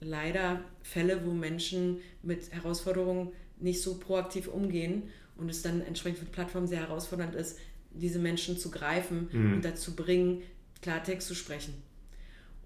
leider 0.00 0.62
Fälle, 0.82 1.24
wo 1.24 1.32
Menschen 1.32 1.98
mit 2.22 2.52
Herausforderungen 2.52 3.32
nicht 3.58 3.80
so 3.80 3.98
proaktiv 3.98 4.48
umgehen 4.48 5.04
und 5.40 5.48
es 5.48 5.62
dann 5.62 5.80
entsprechend 5.80 6.18
für 6.18 6.24
die 6.26 6.30
Plattform 6.30 6.66
sehr 6.66 6.80
herausfordernd 6.80 7.34
ist, 7.34 7.58
diese 7.92 8.18
Menschen 8.18 8.58
zu 8.58 8.70
greifen 8.70 9.28
mhm. 9.32 9.54
und 9.54 9.64
dazu 9.64 9.96
bringen, 9.96 10.42
Klartext 10.82 11.26
zu 11.26 11.34
sprechen. 11.34 11.74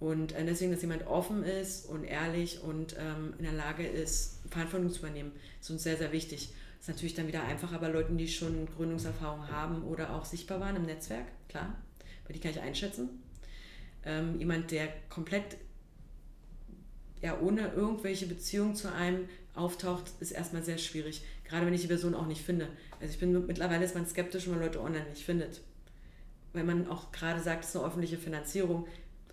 Und 0.00 0.32
äh, 0.32 0.44
deswegen, 0.44 0.72
dass 0.72 0.82
jemand 0.82 1.06
offen 1.06 1.44
ist 1.44 1.86
und 1.86 2.04
ehrlich 2.04 2.60
und 2.62 2.96
ähm, 2.98 3.34
in 3.38 3.44
der 3.44 3.54
Lage 3.54 3.86
ist, 3.86 4.40
Verantwortung 4.50 4.90
zu 4.90 4.98
übernehmen, 4.98 5.32
ist 5.60 5.70
uns 5.70 5.82
sehr, 5.82 5.96
sehr 5.96 6.12
wichtig. 6.12 6.52
Ist 6.78 6.88
natürlich 6.88 7.14
dann 7.14 7.26
wieder 7.28 7.44
einfacher 7.44 7.78
bei 7.78 7.88
Leuten, 7.88 8.18
die 8.18 8.28
schon 8.28 8.66
Gründungserfahrung 8.76 9.48
haben 9.48 9.82
oder 9.84 10.14
auch 10.14 10.24
sichtbar 10.24 10.60
waren 10.60 10.76
im 10.76 10.82
Netzwerk, 10.82 11.26
klar, 11.48 11.74
weil 12.26 12.34
die 12.34 12.40
kann 12.40 12.50
ich 12.50 12.60
einschätzen. 12.60 13.08
Ähm, 14.04 14.38
jemand, 14.38 14.70
der 14.70 14.88
komplett 15.08 15.56
ja, 17.22 17.40
ohne 17.40 17.72
irgendwelche 17.72 18.26
Beziehung 18.26 18.74
zu 18.74 18.92
einem 18.92 19.26
auftaucht, 19.54 20.12
ist 20.20 20.32
erstmal 20.32 20.62
sehr 20.62 20.78
schwierig. 20.78 21.24
Gerade 21.44 21.66
wenn 21.66 21.74
ich 21.74 21.82
die 21.82 21.88
Person 21.88 22.14
auch 22.14 22.26
nicht 22.26 22.42
finde. 22.42 22.68
Also 23.00 23.12
ich 23.12 23.20
bin 23.20 23.46
mittlerweile 23.46 23.84
ist 23.84 23.94
man 23.94 24.06
skeptisch, 24.06 24.46
wenn 24.46 24.54
man 24.54 24.62
Leute 24.62 24.80
online 24.80 25.08
nicht 25.10 25.24
findet. 25.24 25.60
Wenn 26.52 26.66
man 26.66 26.88
auch 26.88 27.12
gerade 27.12 27.40
sagt, 27.40 27.64
es 27.64 27.70
ist 27.70 27.76
eine 27.76 27.86
öffentliche 27.86 28.18
Finanzierung, 28.18 28.86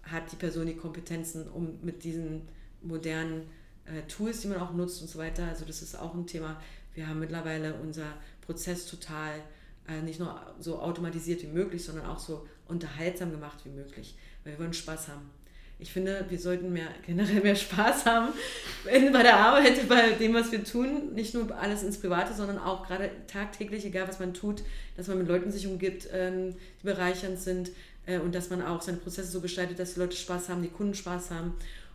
hat 0.03 0.31
die 0.31 0.35
Person 0.35 0.65
die 0.65 0.75
Kompetenzen, 0.75 1.47
um 1.49 1.79
mit 1.81 2.03
diesen 2.03 2.47
modernen 2.81 3.47
äh, 3.85 4.01
Tools, 4.07 4.41
die 4.41 4.47
man 4.47 4.59
auch 4.59 4.73
nutzt 4.73 5.01
und 5.01 5.07
so 5.07 5.19
weiter. 5.19 5.47
Also 5.47 5.65
das 5.65 5.81
ist 5.81 5.95
auch 5.95 6.13
ein 6.13 6.27
Thema. 6.27 6.59
Wir 6.93 7.07
haben 7.07 7.19
mittlerweile 7.19 7.75
unser 7.75 8.13
Prozess 8.41 8.85
total 8.85 9.41
äh, 9.87 10.01
nicht 10.01 10.19
nur 10.19 10.39
so 10.59 10.79
automatisiert 10.79 11.41
wie 11.43 11.47
möglich, 11.47 11.83
sondern 11.83 12.05
auch 12.05 12.19
so 12.19 12.47
unterhaltsam 12.67 13.31
gemacht 13.31 13.59
wie 13.63 13.69
möglich, 13.69 14.15
weil 14.43 14.53
wir 14.53 14.59
wollen 14.59 14.73
Spaß 14.73 15.09
haben. 15.09 15.29
Ich 15.81 15.91
finde, 15.91 16.25
wir 16.29 16.37
sollten 16.37 16.71
mehr, 16.71 16.87
generell 17.05 17.41
mehr 17.41 17.55
Spaß 17.55 18.05
haben 18.05 18.29
bei 18.85 19.23
der 19.23 19.35
Arbeit, 19.35 19.89
bei 19.89 20.11
dem, 20.11 20.33
was 20.33 20.51
wir 20.51 20.63
tun. 20.63 21.13
Nicht 21.15 21.33
nur 21.33 21.53
alles 21.57 21.81
ins 21.81 21.97
Private, 21.97 22.33
sondern 22.33 22.59
auch 22.59 22.87
gerade 22.87 23.09
tagtäglich, 23.27 23.83
egal 23.85 24.07
was 24.07 24.19
man 24.19 24.33
tut, 24.33 24.63
dass 24.95 25.07
man 25.07 25.17
mit 25.17 25.27
Leuten 25.27 25.51
sich 25.51 25.65
umgibt, 25.67 26.07
ähm, 26.13 26.55
die 26.81 26.85
bereichernd 26.85 27.39
sind 27.39 27.71
äh, 28.05 28.19
und 28.19 28.35
dass 28.35 28.51
man 28.51 28.61
auch 28.61 28.81
seine 28.81 28.99
Prozesse 28.99 29.31
so 29.31 29.41
gestaltet, 29.41 29.79
dass 29.79 29.95
die 29.95 29.99
Leute 29.99 30.15
Spaß 30.15 30.49
haben, 30.49 30.61
die 30.61 30.69
Kunden 30.69 30.93
Spaß 30.93 31.31
haben. 31.31 31.53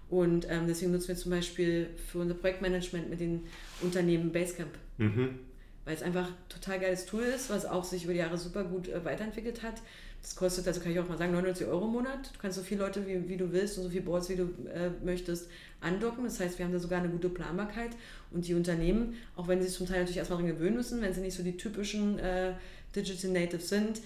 Und 0.08 0.46
ähm, 0.50 0.66
deswegen 0.66 0.92
nutzen 0.92 1.08
wir 1.08 1.16
zum 1.16 1.30
Beispiel 1.30 1.88
für 2.10 2.18
unser 2.18 2.34
Projektmanagement 2.34 3.08
mit 3.08 3.20
den 3.20 3.44
Unternehmen 3.82 4.32
Basecamp. 4.32 4.70
Mhm. 4.98 5.38
Weil 5.84 5.94
es 5.94 6.02
einfach 6.02 6.26
ein 6.26 6.48
total 6.48 6.80
geiles 6.80 7.06
Tool 7.06 7.22
ist, 7.22 7.50
was 7.50 7.64
auch 7.64 7.84
sich 7.84 8.04
über 8.04 8.12
die 8.12 8.18
Jahre 8.18 8.36
super 8.36 8.64
gut 8.64 8.88
äh, 8.88 9.04
weiterentwickelt 9.04 9.62
hat. 9.62 9.80
Das 10.26 10.34
kostet, 10.34 10.66
also 10.66 10.80
kann 10.80 10.90
ich 10.90 10.98
auch 10.98 11.08
mal 11.08 11.16
sagen, 11.16 11.30
99 11.30 11.68
Euro 11.68 11.84
im 11.84 11.92
Monat. 11.92 12.32
Du 12.34 12.40
kannst 12.40 12.58
so 12.58 12.64
viele 12.64 12.80
Leute, 12.80 13.06
wie, 13.06 13.28
wie 13.28 13.36
du 13.36 13.52
willst 13.52 13.78
und 13.78 13.84
so 13.84 13.90
viele 13.90 14.02
Boards, 14.02 14.28
wie 14.28 14.34
du 14.34 14.42
äh, 14.74 14.90
möchtest, 15.04 15.48
andocken. 15.80 16.24
Das 16.24 16.40
heißt, 16.40 16.58
wir 16.58 16.64
haben 16.64 16.72
da 16.72 16.80
sogar 16.80 16.98
eine 16.98 17.10
gute 17.10 17.28
Planbarkeit. 17.28 17.90
Und 18.32 18.48
die 18.48 18.54
Unternehmen, 18.54 19.14
auch 19.36 19.46
wenn 19.46 19.60
sie 19.60 19.68
sich 19.68 19.76
zum 19.76 19.86
Teil 19.86 20.00
natürlich 20.00 20.16
erstmal 20.16 20.40
daran 20.42 20.52
gewöhnen 20.56 20.74
müssen, 20.74 21.00
wenn 21.00 21.14
sie 21.14 21.20
nicht 21.20 21.36
so 21.36 21.44
die 21.44 21.56
typischen 21.56 22.18
äh, 22.18 22.54
Digital 22.96 23.30
Natives 23.30 23.68
sind, 23.68 24.00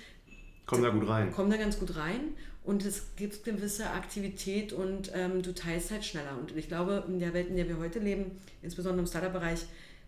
kommen 0.66 0.82
da 0.82 0.90
gut 0.90 1.08
rein. 1.08 1.32
Kommen 1.32 1.50
da 1.50 1.56
ganz 1.56 1.78
gut 1.78 1.96
rein. 1.96 2.34
Und 2.64 2.84
es 2.84 3.16
gibt 3.16 3.42
gewisse 3.42 3.88
Aktivität 3.88 4.74
und 4.74 5.10
ähm, 5.14 5.40
du 5.40 5.54
teilst 5.54 5.90
halt 5.90 6.04
schneller. 6.04 6.36
Und 6.38 6.54
ich 6.54 6.68
glaube, 6.68 7.02
in 7.08 7.18
der 7.18 7.32
Welt, 7.32 7.48
in 7.48 7.56
der 7.56 7.66
wir 7.66 7.78
heute 7.78 7.98
leben, 7.98 8.32
insbesondere 8.60 9.00
im 9.00 9.06
Startup-Bereich, 9.06 9.60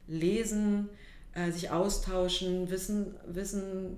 lesen, 0.08 0.90
äh, 1.32 1.50
sich 1.50 1.70
austauschen, 1.70 2.70
Wissen, 2.70 3.14
Wissen 3.28 3.96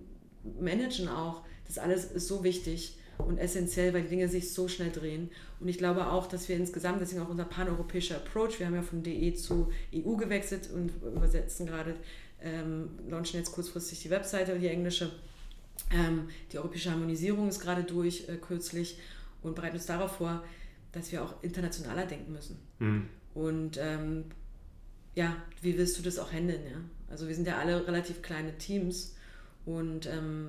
managen 0.60 1.08
auch, 1.08 1.42
das 1.66 1.78
alles 1.78 2.04
ist 2.04 2.28
so 2.28 2.44
wichtig 2.44 2.98
und 3.18 3.38
essentiell, 3.38 3.94
weil 3.94 4.02
die 4.02 4.08
Dinge 4.08 4.28
sich 4.28 4.52
so 4.52 4.68
schnell 4.68 4.90
drehen. 4.90 5.30
Und 5.60 5.68
ich 5.68 5.78
glaube 5.78 6.08
auch, 6.08 6.26
dass 6.26 6.48
wir 6.48 6.56
insgesamt, 6.56 7.00
deswegen 7.00 7.22
auch 7.22 7.28
unser 7.28 7.44
paneuropäischer 7.44 8.16
Approach, 8.16 8.58
wir 8.58 8.66
haben 8.66 8.74
ja 8.74 8.82
von 8.82 9.02
DE 9.02 9.34
zu 9.34 9.70
EU 9.94 10.16
gewechselt 10.16 10.70
und 10.72 10.90
übersetzen 11.02 11.66
gerade, 11.66 11.94
ähm, 12.42 12.90
launchen 13.08 13.38
jetzt 13.38 13.52
kurzfristig 13.52 14.02
die 14.02 14.10
Webseite, 14.10 14.58
die 14.58 14.68
englische. 14.68 15.10
Ähm, 15.90 16.28
die 16.52 16.58
europäische 16.58 16.90
Harmonisierung 16.90 17.48
ist 17.48 17.60
gerade 17.60 17.82
durch 17.82 18.28
äh, 18.28 18.36
kürzlich 18.36 18.98
und 19.42 19.54
bereiten 19.54 19.76
uns 19.76 19.86
darauf 19.86 20.16
vor, 20.16 20.44
dass 20.92 21.10
wir 21.10 21.22
auch 21.22 21.42
internationaler 21.42 22.06
denken 22.06 22.32
müssen. 22.32 22.58
Mhm. 22.78 23.08
Und 23.34 23.78
ähm, 23.80 24.24
ja, 25.14 25.36
wie 25.62 25.76
willst 25.76 25.98
du 25.98 26.02
das 26.02 26.18
auch 26.18 26.32
handeln? 26.32 26.62
Ja? 26.64 26.78
Also 27.10 27.28
wir 27.28 27.34
sind 27.34 27.46
ja 27.46 27.58
alle 27.58 27.86
relativ 27.86 28.22
kleine 28.22 28.56
Teams 28.58 29.16
und 29.64 30.06
ähm, 30.06 30.48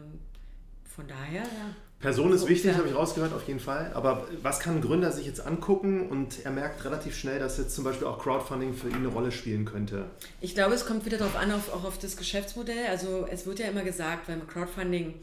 von 0.96 1.08
daher, 1.08 1.42
ja. 1.42 1.76
Person 2.00 2.32
ist 2.34 2.48
wichtig, 2.48 2.76
habe 2.76 2.88
ich 2.88 2.96
rausgehört, 2.96 3.34
auf 3.34 3.48
jeden 3.48 3.60
Fall. 3.60 3.92
Aber 3.94 4.28
was 4.42 4.60
kann 4.60 4.76
ein 4.76 4.82
Gründer 4.82 5.12
sich 5.12 5.26
jetzt 5.26 5.46
angucken 5.46 6.08
und 6.10 6.46
er 6.46 6.52
merkt 6.52 6.86
relativ 6.86 7.18
schnell, 7.18 7.40
dass 7.40 7.58
jetzt 7.58 7.74
zum 7.74 7.84
Beispiel 7.84 8.08
auch 8.08 8.20
Crowdfunding 8.20 8.74
für 8.74 8.90
ihn 8.90 8.98
eine 8.98 9.08
Rolle 9.08 9.32
spielen 9.32 9.66
könnte? 9.66 10.06
Ich 10.40 10.54
glaube, 10.54 10.76
es 10.76 10.86
kommt 10.86 11.06
wieder 11.06 11.18
darauf 11.18 11.36
an, 11.36 11.52
auf, 11.52 11.74
auch 11.74 11.84
auf 11.84 11.98
das 11.98 12.16
Geschäftsmodell. 12.16 12.88
Also 12.90 13.28
es 13.30 13.46
wird 13.46 13.60
ja 13.60 13.68
immer 13.68 13.84
gesagt, 13.84 14.28
beim 14.28 14.48
Crowdfunding, 14.48 15.16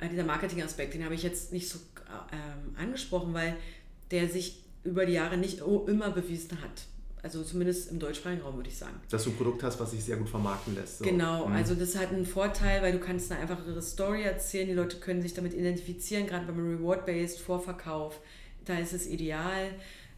äh, 0.00 0.08
dieser 0.08 0.24
Marketing-Aspekt, 0.24 0.94
den 0.94 1.04
habe 1.04 1.14
ich 1.14 1.22
jetzt 1.22 1.52
nicht 1.52 1.68
so 1.68 1.78
ähm, 2.32 2.76
angesprochen, 2.76 3.34
weil 3.34 3.56
der 4.10 4.28
sich 4.28 4.62
über 4.84 5.06
die 5.06 5.14
Jahre 5.14 5.38
nicht 5.38 5.60
immer 5.60 6.10
bewiesen 6.10 6.60
hat. 6.60 6.82
Also 7.22 7.42
zumindest 7.42 7.90
im 7.90 7.98
deutschsprachigen 7.98 8.42
Raum 8.42 8.56
würde 8.56 8.68
ich 8.68 8.78
sagen. 8.78 8.94
Dass 9.10 9.24
du 9.24 9.30
ein 9.30 9.36
Produkt 9.36 9.62
hast, 9.62 9.78
was 9.78 9.90
sich 9.90 10.02
sehr 10.02 10.16
gut 10.16 10.28
vermarkten 10.28 10.74
lässt. 10.74 10.98
So. 10.98 11.04
Genau, 11.04 11.46
mhm. 11.46 11.54
also 11.54 11.74
das 11.74 11.96
hat 11.96 12.08
einen 12.08 12.24
Vorteil, 12.24 12.82
weil 12.82 12.92
du 12.92 12.98
kannst 12.98 13.30
eine 13.30 13.40
einfachere 13.42 13.82
Story 13.82 14.22
erzählen, 14.22 14.68
die 14.68 14.74
Leute 14.74 14.98
können 14.98 15.20
sich 15.20 15.34
damit 15.34 15.52
identifizieren, 15.52 16.26
gerade 16.26 16.46
beim 16.46 16.76
Reward-Based, 16.76 17.40
Vorverkauf, 17.40 18.20
da 18.64 18.78
ist 18.78 18.92
es 18.92 19.06
ideal. 19.06 19.68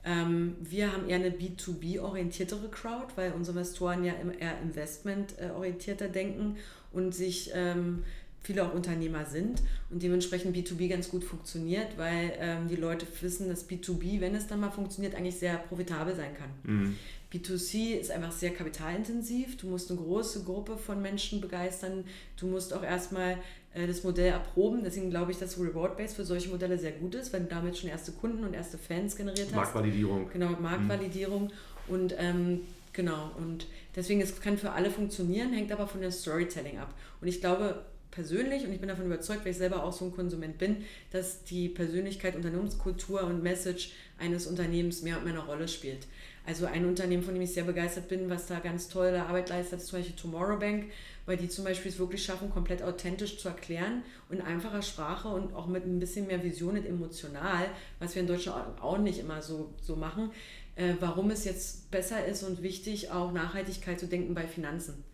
Ähm, 0.05 0.57
wir 0.61 0.93
haben 0.93 1.09
eher 1.09 1.17
eine 1.17 1.31
B2B-orientiertere 1.31 2.69
Crowd, 2.71 3.13
weil 3.17 3.33
unsere 3.33 3.59
Investoren 3.59 4.05
ja 4.05 4.15
eher 4.39 4.61
investment-orientierter 4.61 6.09
denken 6.09 6.57
und 6.93 7.15
sich 7.15 7.51
ähm, 7.55 8.05
viele 8.43 8.65
auch 8.65 8.75
Unternehmer 8.75 9.25
sind 9.25 9.63
und 9.91 10.03
dementsprechend 10.03 10.57
B2B 10.57 10.89
ganz 10.89 11.09
gut 11.09 11.25
funktioniert, 11.25 11.97
weil 11.97 12.33
ähm, 12.39 12.69
die 12.69 12.77
Leute 12.77 13.07
wissen, 13.21 13.49
dass 13.49 13.69
B2B, 13.69 14.21
wenn 14.21 14.35
es 14.35 14.47
dann 14.47 14.61
mal 14.61 14.71
funktioniert, 14.71 15.15
eigentlich 15.15 15.37
sehr 15.37 15.57
profitabel 15.57 16.15
sein 16.15 16.35
kann. 16.35 16.51
Mhm. 16.65 16.97
B2C 17.33 17.95
ist 17.95 18.11
einfach 18.11 18.33
sehr 18.33 18.51
kapitalintensiv. 18.51 19.57
Du 19.57 19.69
musst 19.69 19.91
eine 19.91 20.01
große 20.01 20.45
Gruppe 20.45 20.77
von 20.77 21.01
Menschen 21.01 21.41
begeistern. 21.41 22.05
Du 22.37 22.47
musst 22.47 22.75
auch 22.75 22.83
erstmal 22.83 23.39
äh, 23.73 23.87
das 23.87 24.05
Modell 24.05 24.33
erproben. 24.33 24.83
Deswegen 24.85 25.09
glaube 25.09 25.31
ich, 25.31 25.39
dass 25.39 25.59
Reward-Based 25.59 26.17
für 26.17 26.25
solche 26.25 26.51
Modelle 26.51 26.79
sehr 26.79 26.93
gut 26.93 27.15
ist, 27.15 27.33
weil 27.33 27.41
du 27.41 27.47
damit 27.47 27.79
schon 27.79 27.89
erste 27.89 28.13
Kunden 28.13 28.45
und 28.45 28.55
erste 28.55 28.77
Fans 28.77 29.17
generiert 29.17 29.47
hast. 29.47 29.55
Marktvalidierung. 29.55 30.29
Genau, 30.31 30.51
Marktvalidierung. 30.61 31.45
Mhm. 31.45 31.95
Und 31.95 32.15
ähm, 32.19 32.61
genau, 32.93 33.31
und 33.39 33.67
deswegen, 33.97 34.21
es 34.21 34.41
kann 34.41 34.59
für 34.59 34.73
alle 34.73 34.91
funktionieren, 34.91 35.53
hängt 35.53 35.73
aber 35.73 35.87
von 35.87 36.01
der 36.01 36.11
Storytelling 36.11 36.79
ab. 36.79 36.95
Und 37.21 37.29
ich 37.29 37.41
glaube, 37.41 37.83
persönlich, 38.13 38.65
und 38.65 38.73
ich 38.73 38.79
bin 38.79 38.89
davon 38.89 39.07
überzeugt, 39.07 39.45
weil 39.45 39.51
ich 39.51 39.59
selber 39.59 39.83
auch 39.83 39.93
so 39.93 40.05
ein 40.05 40.15
Konsument 40.15 40.59
bin, 40.59 40.85
dass 41.11 41.43
die 41.43 41.69
Persönlichkeit, 41.69 42.37
Unternehmenskultur 42.37 43.25
und 43.25 43.43
Message 43.43 43.91
eines 44.21 44.47
Unternehmens 44.47 45.03
mehr 45.03 45.19
und 45.19 45.25
mehr 45.25 45.33
eine 45.33 45.45
Rolle 45.45 45.67
spielt. 45.67 46.07
Also 46.47 46.67
ein 46.67 46.85
Unternehmen, 46.85 47.23
von 47.23 47.35
dem 47.35 47.43
ich 47.43 47.55
sehr 47.55 47.65
begeistert 47.65 48.09
bin, 48.09 48.29
was 48.29 48.47
da 48.47 48.59
ganz 48.59 48.89
tolle 48.89 49.25
Arbeit 49.25 49.49
leistet, 49.49 49.81
ist 49.81 49.89
zum 49.89 49.99
Beispiel 49.99 50.17
Tomorrow 50.17 50.59
Bank, 50.59 50.91
weil 51.25 51.37
die 51.37 51.49
zum 51.49 51.65
Beispiel 51.65 51.91
es 51.91 51.99
wirklich 51.99 52.23
schaffen, 52.23 52.51
komplett 52.51 52.83
authentisch 52.83 53.39
zu 53.39 53.49
erklären 53.49 54.03
und 54.29 54.39
in 54.39 54.43
einfacher 54.43 54.83
Sprache 54.83 55.29
und 55.29 55.55
auch 55.55 55.67
mit 55.67 55.85
ein 55.87 55.99
bisschen 55.99 56.27
mehr 56.27 56.43
Vision 56.43 56.77
und 56.77 56.85
emotional, 56.85 57.67
was 57.99 58.15
wir 58.15 58.23
in 58.23 58.29
Deutschland 58.29 58.81
auch 58.81 58.99
nicht 58.99 59.21
immer 59.21 59.41
so, 59.41 59.73
so 59.81 59.97
machen, 59.97 60.31
äh, 60.75 60.95
warum 61.01 61.31
es 61.31 61.45
jetzt 61.45 61.91
besser 61.91 62.27
ist 62.27 62.43
und 62.43 62.63
wichtig, 62.63 63.11
auch 63.11 63.33
Nachhaltigkeit 63.33 63.99
zu 63.99 64.07
denken 64.07 64.35
bei 64.35 64.47
Finanzen 64.47 65.05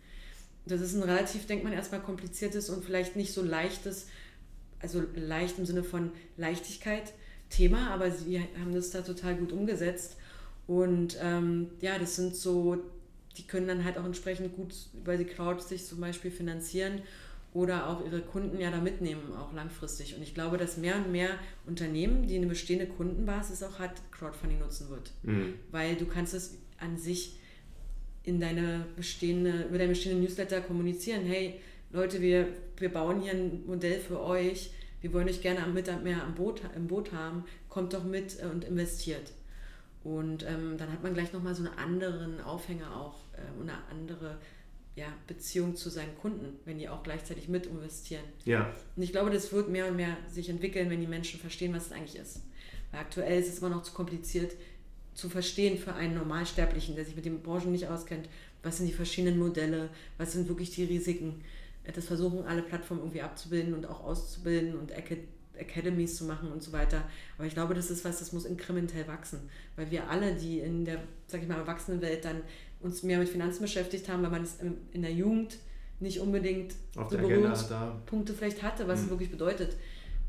das 0.71 0.81
ist 0.81 0.95
ein 0.95 1.03
relativ, 1.03 1.45
denkt 1.45 1.63
man 1.63 1.73
erstmal, 1.73 2.01
kompliziertes 2.01 2.69
und 2.69 2.83
vielleicht 2.83 3.15
nicht 3.15 3.33
so 3.33 3.41
leichtes, 3.43 4.07
also 4.79 5.03
leicht 5.15 5.59
im 5.59 5.65
Sinne 5.65 5.83
von 5.83 6.11
Leichtigkeit 6.37 7.13
Thema, 7.49 7.91
aber 7.91 8.11
sie 8.11 8.39
haben 8.59 8.73
das 8.73 8.91
da 8.91 9.01
total 9.01 9.35
gut 9.35 9.51
umgesetzt. 9.51 10.17
Und 10.67 11.17
ähm, 11.21 11.71
ja, 11.81 11.97
das 11.97 12.15
sind 12.15 12.35
so, 12.35 12.77
die 13.37 13.47
können 13.47 13.67
dann 13.67 13.83
halt 13.83 13.97
auch 13.97 14.05
entsprechend 14.05 14.55
gut 14.55 14.73
weil 15.03 15.17
die 15.17 15.25
Crowd 15.25 15.61
sich 15.61 15.85
zum 15.85 15.99
Beispiel 15.99 16.29
finanzieren 16.29 17.01
oder 17.53 17.89
auch 17.89 18.05
ihre 18.05 18.21
Kunden 18.21 18.59
ja 18.59 18.69
da 18.69 18.79
mitnehmen, 18.79 19.33
auch 19.35 19.51
langfristig. 19.53 20.15
Und 20.15 20.21
ich 20.21 20.35
glaube, 20.35 20.57
dass 20.57 20.77
mehr 20.77 20.95
und 20.97 21.11
mehr 21.11 21.31
Unternehmen, 21.65 22.27
die 22.27 22.35
eine 22.35 22.45
bestehende 22.45 22.85
Kundenbasis 22.85 23.63
auch 23.63 23.79
hat, 23.79 23.93
Crowdfunding 24.11 24.59
nutzen 24.59 24.89
wird. 24.89 25.11
Mhm. 25.23 25.55
Weil 25.71 25.95
du 25.95 26.05
kannst 26.05 26.35
es 26.35 26.59
an 26.79 26.97
sich 26.97 27.39
in 28.29 28.39
deine 28.39 28.85
bestehende, 28.95 29.63
über 29.67 29.77
deine 29.77 29.89
bestehende 29.89 30.21
Newsletter 30.21 30.61
kommunizieren, 30.61 31.25
hey 31.25 31.59
Leute, 31.91 32.21
wir, 32.21 32.47
wir 32.77 32.93
bauen 32.93 33.21
hier 33.21 33.33
ein 33.33 33.65
Modell 33.65 33.99
für 33.99 34.21
euch, 34.21 34.71
wir 35.01 35.11
wollen 35.13 35.27
euch 35.27 35.41
gerne 35.41 35.65
mit 35.67 35.87
mehr 36.03 36.23
am 36.23 36.35
Boot, 36.35 36.61
im 36.75 36.87
Boot 36.87 37.11
haben, 37.11 37.43
kommt 37.67 37.93
doch 37.93 38.03
mit 38.03 38.37
und 38.43 38.63
investiert. 38.63 39.31
Und 40.03 40.43
ähm, 40.43 40.77
dann 40.77 40.91
hat 40.91 41.03
man 41.03 41.13
gleich 41.13 41.33
nochmal 41.33 41.55
so 41.55 41.65
einen 41.65 41.77
anderen 41.77 42.39
Aufhänger 42.41 42.95
auch, 42.95 43.15
äh, 43.33 43.61
eine 43.61 43.73
andere 43.89 44.37
ja, 44.95 45.07
Beziehung 45.27 45.75
zu 45.75 45.89
seinen 45.89 46.15
Kunden, 46.17 46.59
wenn 46.65 46.77
die 46.77 46.89
auch 46.89 47.03
gleichzeitig 47.03 47.47
mit 47.47 47.65
investieren. 47.65 48.23
Ja. 48.45 48.73
Und 48.95 49.03
ich 49.03 49.11
glaube, 49.11 49.29
das 49.31 49.51
wird 49.51 49.69
mehr 49.69 49.87
und 49.87 49.95
mehr 49.95 50.15
sich 50.29 50.49
entwickeln, 50.49 50.89
wenn 50.89 51.01
die 51.01 51.07
Menschen 51.07 51.39
verstehen, 51.39 51.73
was 51.73 51.87
es 51.87 51.91
eigentlich 51.91 52.17
ist. 52.17 52.41
Weil 52.91 53.01
aktuell 53.01 53.39
ist 53.39 53.49
es 53.49 53.59
immer 53.59 53.69
noch 53.69 53.83
zu 53.83 53.93
kompliziert, 53.93 54.53
zu 55.19 55.29
verstehen 55.29 55.77
für 55.77 55.93
einen 55.93 56.15
Normalsterblichen, 56.15 56.95
der 56.95 57.05
sich 57.05 57.15
mit 57.15 57.25
den 57.25 57.41
Branchen 57.41 57.71
nicht 57.71 57.87
auskennt, 57.87 58.29
was 58.63 58.77
sind 58.77 58.87
die 58.87 58.93
verschiedenen 58.93 59.37
Modelle, 59.37 59.89
was 60.17 60.33
sind 60.33 60.47
wirklich 60.47 60.71
die 60.71 60.83
Risiken. 60.83 61.41
Das 61.93 62.05
versuchen 62.05 62.45
alle 62.45 62.61
Plattformen 62.61 63.01
irgendwie 63.01 63.21
abzubilden 63.21 63.73
und 63.73 63.85
auch 63.87 64.03
auszubilden 64.03 64.75
und 64.75 64.91
Academies 65.59 66.15
zu 66.15 66.25
machen 66.25 66.51
und 66.51 66.61
so 66.61 66.71
weiter. 66.71 67.03
Aber 67.37 67.47
ich 67.47 67.53
glaube, 67.53 67.73
das 67.73 67.89
ist 67.89 68.05
was, 68.05 68.19
das 68.19 68.31
muss 68.31 68.45
inkrementell 68.45 69.07
wachsen, 69.07 69.39
weil 69.75 69.89
wir 69.91 70.09
alle, 70.09 70.35
die 70.35 70.59
in 70.59 70.85
der, 70.85 70.99
sag 71.27 71.41
ich 71.41 71.47
mal, 71.47 71.57
Erwachsenenwelt 71.57 72.25
dann 72.25 72.41
uns 72.79 73.03
mehr 73.03 73.19
mit 73.19 73.29
Finanzen 73.29 73.61
beschäftigt 73.61 74.07
haben, 74.07 74.23
weil 74.23 74.31
man 74.31 74.43
es 74.43 74.57
in 74.91 75.01
der 75.01 75.11
Jugend 75.11 75.57
nicht 75.99 76.19
unbedingt 76.19 76.75
Auf 76.95 77.11
so 77.11 77.17
Berührungspunkte 77.17 78.33
vielleicht 78.33 78.63
hatte, 78.63 78.87
was 78.87 78.99
mhm. 78.99 79.05
es 79.05 79.09
wirklich 79.11 79.31
bedeutet, 79.31 79.75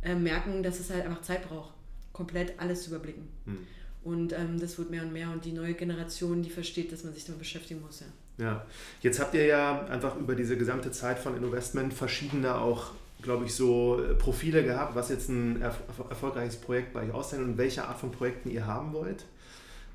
äh, 0.02 0.14
merken, 0.14 0.62
dass 0.62 0.80
es 0.80 0.90
halt 0.90 1.04
einfach 1.04 1.22
Zeit 1.22 1.48
braucht, 1.48 1.74
komplett 2.12 2.58
alles 2.58 2.82
zu 2.82 2.90
überblicken. 2.90 3.28
Mhm. 3.44 3.66
Und 4.02 4.32
ähm, 4.32 4.58
das 4.58 4.78
wird 4.78 4.90
mehr 4.90 5.02
und 5.02 5.12
mehr. 5.12 5.30
Und 5.30 5.44
die 5.44 5.52
neue 5.52 5.74
Generation, 5.74 6.42
die 6.42 6.50
versteht, 6.50 6.92
dass 6.92 7.04
man 7.04 7.12
sich 7.12 7.24
damit 7.24 7.40
beschäftigen 7.40 7.80
muss. 7.82 8.00
Ja. 8.00 8.44
ja, 8.44 8.66
jetzt 9.02 9.20
habt 9.20 9.34
ihr 9.34 9.44
ja 9.44 9.84
einfach 9.86 10.16
über 10.16 10.34
diese 10.34 10.56
gesamte 10.56 10.90
Zeit 10.90 11.18
von 11.18 11.36
Investment 11.36 11.92
verschiedene 11.92 12.54
auch 12.56 12.92
glaube 13.22 13.44
ich, 13.44 13.54
so 13.54 14.02
äh, 14.02 14.14
Profile 14.14 14.64
gehabt, 14.64 14.94
was 14.94 15.08
jetzt 15.10 15.28
ein 15.28 15.60
erfolgreiches 15.60 16.56
Projekt 16.56 16.92
bei 16.92 17.02
euch 17.02 17.12
aussehen 17.12 17.44
und 17.44 17.58
welche 17.58 17.84
Art 17.84 17.98
von 17.98 18.10
Projekten 18.10 18.50
ihr 18.50 18.66
haben 18.66 18.92
wollt. 18.92 19.24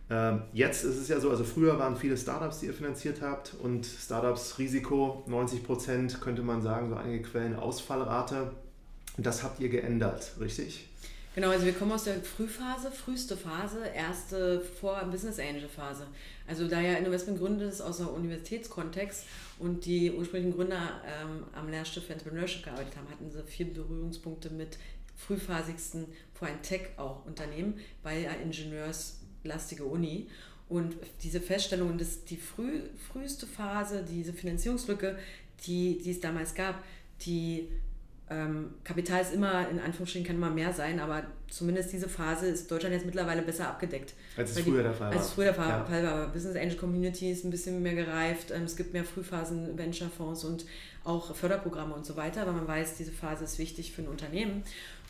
Ähm, 0.09 0.43
jetzt 0.53 0.83
ist 0.83 0.97
es 0.97 1.07
ja 1.07 1.19
so, 1.19 1.31
also 1.31 1.43
früher 1.43 1.79
waren 1.79 1.97
viele 1.97 2.15
Startups, 2.15 2.59
die 2.59 2.67
ihr 2.67 2.73
finanziert 2.73 3.21
habt 3.21 3.55
und 3.61 3.85
Startups 3.85 4.59
Risiko 4.59 5.23
90 5.27 5.63
Prozent, 5.63 6.21
könnte 6.21 6.43
man 6.43 6.61
sagen, 6.61 6.89
so 6.89 6.95
einige 6.95 7.23
Quellen 7.23 7.55
Ausfallrate. 7.55 8.51
Das 9.17 9.43
habt 9.43 9.59
ihr 9.59 9.69
geändert, 9.69 10.33
richtig? 10.39 10.89
Genau, 11.35 11.49
also 11.49 11.65
wir 11.65 11.73
kommen 11.73 11.91
aus 11.91 12.05
der 12.05 12.21
Frühphase, 12.21 12.89
früheste 12.89 13.35
Phase, 13.35 13.85
erste 13.93 14.61
vor 14.61 15.03
Business 15.11 15.37
Angel 15.37 15.67
Phase. 15.67 16.07
Also 16.47 16.65
da 16.65 16.79
ja 16.79 16.93
Investment 16.93 17.39
gründet 17.39 17.73
ist 17.73 17.81
aus 17.81 17.99
einem 17.99 18.11
Universitätskontext 18.11 19.25
und 19.59 19.85
die 19.85 20.13
ursprünglichen 20.13 20.55
Gründer 20.55 21.01
ähm, 21.05 21.43
am 21.51 21.67
Lehrstuhl 21.67 22.01
für 22.01 22.13
Entrepreneurship 22.13 22.63
gearbeitet 22.63 22.95
haben, 22.95 23.09
hatten 23.09 23.29
sie 23.29 23.43
vier 23.43 23.65
Berührungspunkte 23.73 24.49
mit 24.49 24.77
frühphasigsten 25.17 26.05
vor 26.33 26.47
ein 26.47 26.61
Tech 26.61 26.91
auch 26.95 27.25
Unternehmen 27.25 27.81
bei 28.01 28.29
einer 28.29 28.39
ingenieurslastige 28.39 29.83
Uni. 29.83 30.29
Und 30.69 30.95
diese 31.21 31.41
Feststellung, 31.41 31.97
dass 31.97 32.23
die 32.23 32.37
früh, 32.37 32.83
früheste 33.11 33.45
Phase, 33.45 34.05
diese 34.09 34.31
Finanzierungslücke, 34.31 35.17
die, 35.67 35.97
die 36.01 36.11
es 36.11 36.21
damals 36.21 36.55
gab, 36.55 36.81
die 37.25 37.67
ähm, 38.27 38.73
Kapital 38.83 39.21
ist 39.21 39.33
immer, 39.33 39.69
in 39.69 39.79
Anführungsstrichen 39.79 40.25
kann 40.25 40.37
immer 40.37 40.49
mehr 40.49 40.73
sein, 40.73 40.99
aber 40.99 41.23
zumindest 41.47 41.93
diese 41.93 42.09
Phase 42.09 42.47
ist 42.47 42.71
Deutschland 42.71 42.95
jetzt 42.95 43.05
mittlerweile 43.05 43.43
besser 43.43 43.67
abgedeckt. 43.67 44.15
Als 44.35 44.51
es 44.51 44.59
früher 44.61 44.77
die, 44.77 44.83
der 44.83 44.93
Fall 44.93 45.11
war. 45.11 45.17
Als 45.17 45.27
es 45.27 45.33
früher 45.33 45.45
der 45.45 45.53
Fall, 45.53 45.69
ja. 45.69 45.85
Fall 45.85 46.03
war. 46.03 46.27
Business 46.29 46.55
Angel 46.55 46.75
Community 46.75 47.31
ist 47.31 47.45
ein 47.45 47.51
bisschen 47.51 47.83
mehr 47.83 47.93
gereift, 47.93 48.51
ähm, 48.51 48.63
es 48.63 48.75
gibt 48.75 48.93
mehr 48.93 49.03
Frühphasen, 49.03 49.77
Venture-Fonds 49.77 50.43
und 50.43 50.65
auch 51.03 51.35
Förderprogramme 51.35 51.93
und 51.93 52.05
so 52.05 52.15
weiter, 52.15 52.47
weil 52.47 52.53
man 52.53 52.67
weiß, 52.67 52.95
diese 52.97 53.11
Phase 53.11 53.43
ist 53.43 53.59
wichtig 53.59 53.91
für 53.91 54.01
ein 54.01 54.07
Unternehmen. 54.07 54.63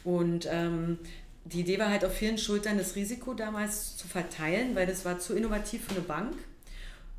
Und 0.04 0.47
ähm, 0.51 0.99
die 1.45 1.62
Idee 1.62 1.80
war 1.80 1.89
halt 1.89 2.04
auf 2.04 2.13
vielen 2.13 2.38
Schultern 2.38 2.78
das 2.78 2.95
Risiko 2.97 3.34
damals 3.34 3.95
zu 3.95 4.08
verteilen, 4.08 4.75
weil 4.75 4.88
das 4.88 5.06
war 5.06 5.19
zu 5.19 5.36
innovativ 5.36 5.86
für 5.86 5.91
eine 5.91 6.01
Bank 6.01 6.34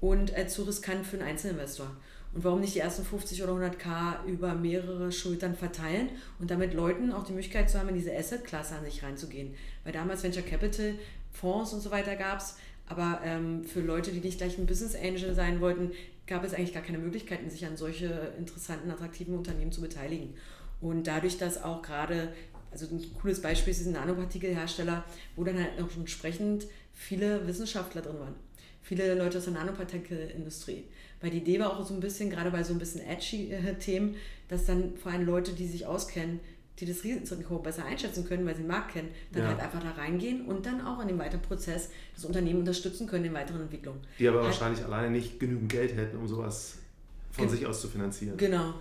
und 0.01 0.37
äh, 0.37 0.47
zu 0.47 0.65
riskant 0.65 1.07
für 1.07 1.17
einen 1.17 1.27
Einzelinvestor. 1.29 1.91
Und 2.37 2.45
warum 2.45 2.61
nicht 2.61 2.75
die 2.75 2.81
ersten 2.81 3.03
50 3.03 3.43
oder 3.45 3.55
100k 3.55 4.27
über 4.27 4.55
mehrere 4.55 5.11
Schultern 5.11 5.55
verteilen 5.55 6.11
und 6.39 6.51
damit 6.51 6.75
Leuten 6.75 7.11
auch 7.11 7.25
die 7.25 7.33
Möglichkeit 7.33 7.71
zu 7.71 7.79
haben, 7.79 7.89
in 7.89 7.95
diese 7.95 8.15
Asset-Klasse 8.15 8.75
an 8.75 8.85
sich 8.85 9.03
reinzugehen. 9.03 9.55
Weil 9.85 9.95
damals 9.95 10.23
Venture 10.23 10.43
Capital, 10.43 10.97
Fonds 11.33 11.73
und 11.73 11.81
so 11.81 11.91
weiter 11.91 12.15
gab 12.15 12.41
es, 12.41 12.57
aber 12.89 13.23
ähm, 13.25 13.65
für 13.65 13.81
Leute, 13.81 14.13
die 14.13 14.21
nicht 14.21 14.37
gleich 14.37 14.59
ein 14.59 14.67
Business 14.67 14.95
Angel 14.95 15.35
sein 15.35 15.63
wollten, 15.63 15.93
gab 16.27 16.45
es 16.45 16.53
eigentlich 16.53 16.75
gar 16.75 16.83
keine 16.83 16.99
Möglichkeiten, 16.99 17.49
sich 17.49 17.65
an 17.65 17.79
solche 17.79 18.35
interessanten, 18.37 18.91
attraktiven 18.91 19.35
Unternehmen 19.35 19.73
zu 19.73 19.81
beteiligen. 19.81 20.35
Und 20.83 21.07
dadurch, 21.07 21.39
dass 21.39 21.65
auch 21.65 21.81
gerade, 21.81 22.35
also 22.71 22.85
ein 22.85 23.03
cooles 23.19 23.41
Beispiel 23.41 23.71
ist 23.71 23.87
ein 23.87 23.95
Nanopartikelhersteller, 23.95 25.05
wo 25.37 25.45
dann 25.45 25.59
halt 25.59 25.81
auch 25.81 25.97
entsprechend 25.97 26.67
viele 26.93 27.47
Wissenschaftler 27.47 28.03
drin 28.03 28.21
waren. 28.21 28.35
Viele 28.83 29.15
Leute 29.15 29.39
aus 29.39 29.45
der 29.45 29.55
Nanopartikelindustrie. 29.55 30.85
Weil 31.27 31.33
die 31.33 31.39
Idee 31.39 31.59
war 31.59 31.77
auch 31.77 31.85
so 31.85 31.93
ein 31.93 31.99
bisschen, 31.99 32.31
gerade 32.31 32.53
bei 32.53 32.63
so 32.63 32.73
ein 32.73 32.79
bisschen 32.79 33.01
edgy 33.01 33.51
äh, 33.51 33.75
Themen, 33.75 34.15
dass 34.47 34.65
dann 34.65 34.97
vor 34.97 35.11
allem 35.11 35.27
Leute, 35.27 35.55
die 35.55 35.67
sich 35.67 35.85
auskennen, 35.85 36.39
die 36.79 36.87
das 36.87 37.03
Risiko 37.03 37.59
besser 37.59 37.85
einschätzen 37.85 38.25
können, 38.25 38.47
weil 38.47 38.55
sie 38.55 38.63
den 38.63 38.69
Markt 38.69 38.93
kennen, 38.93 39.09
dann 39.33 39.43
ja. 39.43 39.49
halt 39.49 39.59
einfach 39.59 39.83
da 39.83 39.91
reingehen 40.01 40.47
und 40.47 40.67
dann 40.67 40.81
auch 40.87 41.01
in 41.01 41.09
dem 41.09 41.19
weiteren 41.19 41.43
Prozess 41.43 41.91
das 42.15 42.25
Unternehmen 42.25 42.61
unterstützen 42.61 43.09
können 43.09 43.25
in 43.25 43.35
weiteren 43.35 43.63
Entwicklungen. 43.63 43.99
Die 44.21 44.29
aber 44.29 44.37
halt, 44.37 44.51
wahrscheinlich 44.51 44.85
alleine 44.85 45.11
nicht 45.11 45.41
genügend 45.41 45.73
Geld 45.73 45.97
hätten, 45.97 46.17
um 46.17 46.29
sowas 46.29 46.77
von 47.33 47.49
sich 47.49 47.67
aus 47.67 47.81
zu 47.81 47.89
finanzieren. 47.89 48.37
Genau. 48.37 48.75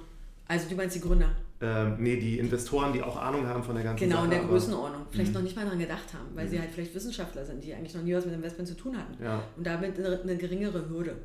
Also 0.47 0.69
du 0.69 0.75
meinst 0.75 0.95
die 0.95 1.01
Gründer? 1.01 1.31
Ähm, 1.61 1.95
nee, 1.97 2.17
die 2.17 2.37
Investoren, 2.37 2.93
die 2.93 3.01
auch 3.01 3.17
Ahnung 3.17 3.47
haben 3.47 3.63
von 3.63 3.73
der 3.73 3.83
ganzen 3.83 4.03
genau, 4.03 4.17
Sache. 4.17 4.29
Genau, 4.29 4.35
in 4.35 4.41
der 4.41 4.49
Größenordnung. 4.51 5.01
Vielleicht 5.09 5.29
mhm. 5.29 5.33
noch 5.33 5.41
nicht 5.41 5.55
mal 5.55 5.63
daran 5.63 5.79
gedacht 5.79 6.13
haben, 6.13 6.27
weil 6.35 6.45
mhm. 6.45 6.49
sie 6.51 6.59
halt 6.59 6.69
vielleicht 6.69 6.93
Wissenschaftler 6.93 7.43
sind, 7.43 7.63
die 7.63 7.73
eigentlich 7.73 7.95
noch 7.95 8.03
nie 8.03 8.13
was 8.13 8.23
mit 8.23 8.35
Investment 8.35 8.67
zu 8.67 8.75
tun 8.75 8.95
hatten. 8.95 9.23
Ja. 9.23 9.41
Und 9.57 9.65
damit 9.65 9.97
eine, 9.97 10.21
eine 10.21 10.37
geringere 10.37 10.87
Hürde. 10.87 11.15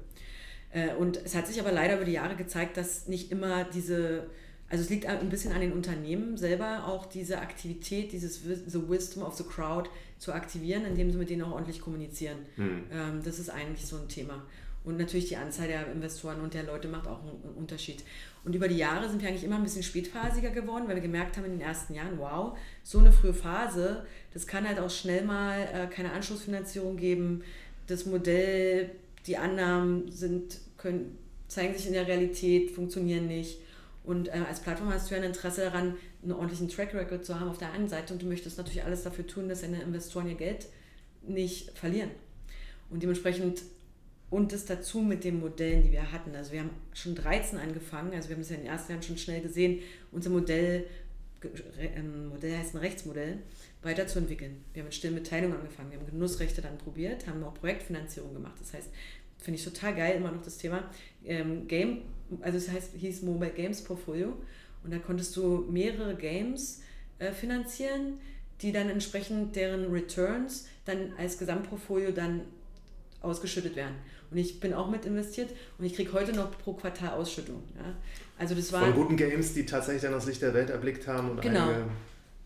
Äh, 0.72 0.94
und 0.94 1.20
es 1.24 1.34
hat 1.34 1.46
sich 1.46 1.60
aber 1.60 1.72
leider 1.72 1.96
über 1.96 2.04
die 2.04 2.12
Jahre 2.12 2.36
gezeigt, 2.36 2.76
dass 2.76 3.08
nicht 3.08 3.30
immer 3.32 3.64
diese, 3.64 4.26
also 4.68 4.84
es 4.84 4.90
liegt 4.90 5.06
ein 5.06 5.28
bisschen 5.28 5.52
an 5.52 5.60
den 5.60 5.72
Unternehmen 5.72 6.36
selber, 6.36 6.86
auch 6.86 7.06
diese 7.06 7.38
Aktivität, 7.40 8.12
dieses 8.12 8.42
The 8.42 8.88
Wisdom 8.88 9.22
of 9.22 9.34
the 9.34 9.44
Crowd 9.44 9.90
zu 10.18 10.32
aktivieren, 10.32 10.84
indem 10.84 11.10
sie 11.10 11.18
mit 11.18 11.30
denen 11.30 11.42
auch 11.42 11.52
ordentlich 11.52 11.80
kommunizieren. 11.80 12.38
Mhm. 12.56 12.84
Das 13.24 13.38
ist 13.38 13.48
eigentlich 13.50 13.86
so 13.86 13.96
ein 13.96 14.06
Thema. 14.06 14.44
Und 14.82 14.96
natürlich 14.96 15.28
die 15.28 15.36
Anzahl 15.36 15.68
der 15.68 15.90
Investoren 15.92 16.40
und 16.40 16.54
der 16.54 16.62
Leute 16.62 16.88
macht 16.88 17.06
auch 17.06 17.20
einen 17.20 17.54
Unterschied. 17.56 18.02
Und 18.44 18.54
über 18.54 18.66
die 18.66 18.78
Jahre 18.78 19.08
sind 19.08 19.20
wir 19.20 19.28
eigentlich 19.28 19.44
immer 19.44 19.56
ein 19.56 19.62
bisschen 19.62 19.82
spätphasiger 19.82 20.50
geworden, 20.50 20.84
weil 20.86 20.94
wir 20.94 21.02
gemerkt 21.02 21.36
haben 21.36 21.44
in 21.44 21.52
den 21.52 21.60
ersten 21.60 21.94
Jahren, 21.94 22.18
wow, 22.18 22.56
so 22.82 22.98
eine 22.98 23.12
frühe 23.12 23.34
Phase, 23.34 24.06
das 24.32 24.46
kann 24.46 24.66
halt 24.66 24.78
auch 24.78 24.88
schnell 24.88 25.24
mal 25.24 25.60
äh, 25.60 25.86
keine 25.88 26.12
Anschlussfinanzierung 26.12 26.96
geben. 26.96 27.42
Das 27.88 28.06
Modell 28.06 28.92
die 29.26 29.36
Annahmen 29.36 30.10
sind, 30.10 30.58
können, 30.76 31.18
zeigen 31.48 31.74
sich 31.74 31.86
in 31.86 31.92
der 31.92 32.06
Realität, 32.06 32.70
funktionieren 32.70 33.26
nicht. 33.26 33.58
Und 34.04 34.28
äh, 34.28 34.42
als 34.48 34.60
Plattform 34.60 34.92
hast 34.92 35.10
du 35.10 35.14
ja 35.14 35.20
ein 35.20 35.26
Interesse 35.26 35.62
daran, 35.62 35.96
einen 36.22 36.32
ordentlichen 36.32 36.68
Track 36.68 36.94
Record 36.94 37.24
zu 37.24 37.38
haben 37.38 37.48
auf 37.48 37.58
der 37.58 37.72
einen 37.72 37.88
Seite 37.88 38.12
und 38.12 38.22
du 38.22 38.26
möchtest 38.26 38.58
natürlich 38.58 38.82
alles 38.84 39.02
dafür 39.02 39.26
tun, 39.26 39.48
dass 39.48 39.60
deine 39.60 39.82
Investoren 39.82 40.28
ihr 40.28 40.34
Geld 40.34 40.66
nicht 41.22 41.76
verlieren. 41.78 42.10
Und 42.88 43.02
dementsprechend 43.02 43.62
und 44.30 44.52
das 44.52 44.64
dazu 44.64 45.00
mit 45.00 45.24
den 45.24 45.40
Modellen, 45.40 45.82
die 45.82 45.92
wir 45.92 46.12
hatten. 46.12 46.34
Also 46.36 46.52
wir 46.52 46.60
haben 46.60 46.70
schon 46.94 47.16
13 47.16 47.58
angefangen, 47.58 48.14
also 48.14 48.28
wir 48.28 48.36
haben 48.36 48.42
es 48.42 48.50
ja 48.50 48.56
in 48.56 48.62
den 48.62 48.70
ersten 48.70 48.92
Jahren 48.92 49.02
schon 49.02 49.18
schnell 49.18 49.40
gesehen, 49.40 49.80
unser 50.12 50.30
Modell, 50.30 50.86
ähm, 51.78 52.28
Modell 52.28 52.56
heißt 52.56 52.74
ein 52.74 52.78
Rechtsmodell, 52.78 53.38
weiterzuentwickeln. 53.82 54.64
Wir 54.72 54.82
haben 54.82 54.88
mit 54.88 54.94
stillen 54.94 55.14
Mitteilungen 55.14 55.56
angefangen, 55.56 55.90
wir 55.90 55.98
haben 55.98 56.06
Genussrechte 56.06 56.60
dann 56.60 56.76
probiert, 56.78 57.26
haben 57.26 57.42
auch 57.42 57.54
Projektfinanzierung 57.54 58.34
gemacht. 58.34 58.56
Das 58.60 58.74
heißt, 58.74 58.90
finde 59.38 59.58
ich 59.58 59.64
total 59.64 59.94
geil, 59.94 60.16
immer 60.16 60.30
noch 60.30 60.42
das 60.42 60.58
Thema 60.58 60.84
ähm, 61.24 61.66
Game, 61.66 62.02
also 62.42 62.58
es 62.58 62.70
heißt, 62.70 62.94
hieß 62.96 63.22
Mobile 63.22 63.52
Games 63.52 63.82
Portfolio 63.82 64.34
und 64.84 64.92
da 64.92 64.98
konntest 64.98 65.34
du 65.36 65.66
mehrere 65.70 66.14
Games 66.14 66.82
äh, 67.18 67.32
finanzieren, 67.32 68.20
die 68.60 68.72
dann 68.72 68.90
entsprechend 68.90 69.56
deren 69.56 69.90
Returns 69.90 70.68
dann 70.84 71.14
als 71.16 71.38
Gesamtportfolio 71.38 72.10
dann 72.10 72.42
ausgeschüttet 73.22 73.76
werden. 73.76 73.94
Und 74.30 74.38
ich 74.38 74.60
bin 74.60 74.74
auch 74.74 74.90
mit 74.90 75.06
investiert 75.06 75.50
und 75.78 75.84
ich 75.86 75.94
kriege 75.94 76.12
heute 76.12 76.32
noch 76.32 76.56
pro 76.58 76.74
Quartal 76.74 77.10
Ausschüttung. 77.18 77.62
Ja. 77.76 77.94
Also 78.38 78.54
das 78.54 78.72
war, 78.72 78.82
Von 78.82 78.94
guten 78.94 79.16
Games, 79.16 79.54
die 79.54 79.66
tatsächlich 79.66 80.02
dann 80.02 80.12
das 80.12 80.26
Licht 80.26 80.40
der 80.40 80.54
Welt 80.54 80.70
erblickt 80.70 81.06
haben 81.08 81.30
und 81.30 81.42
genau. 81.42 81.68
einige 81.68 81.86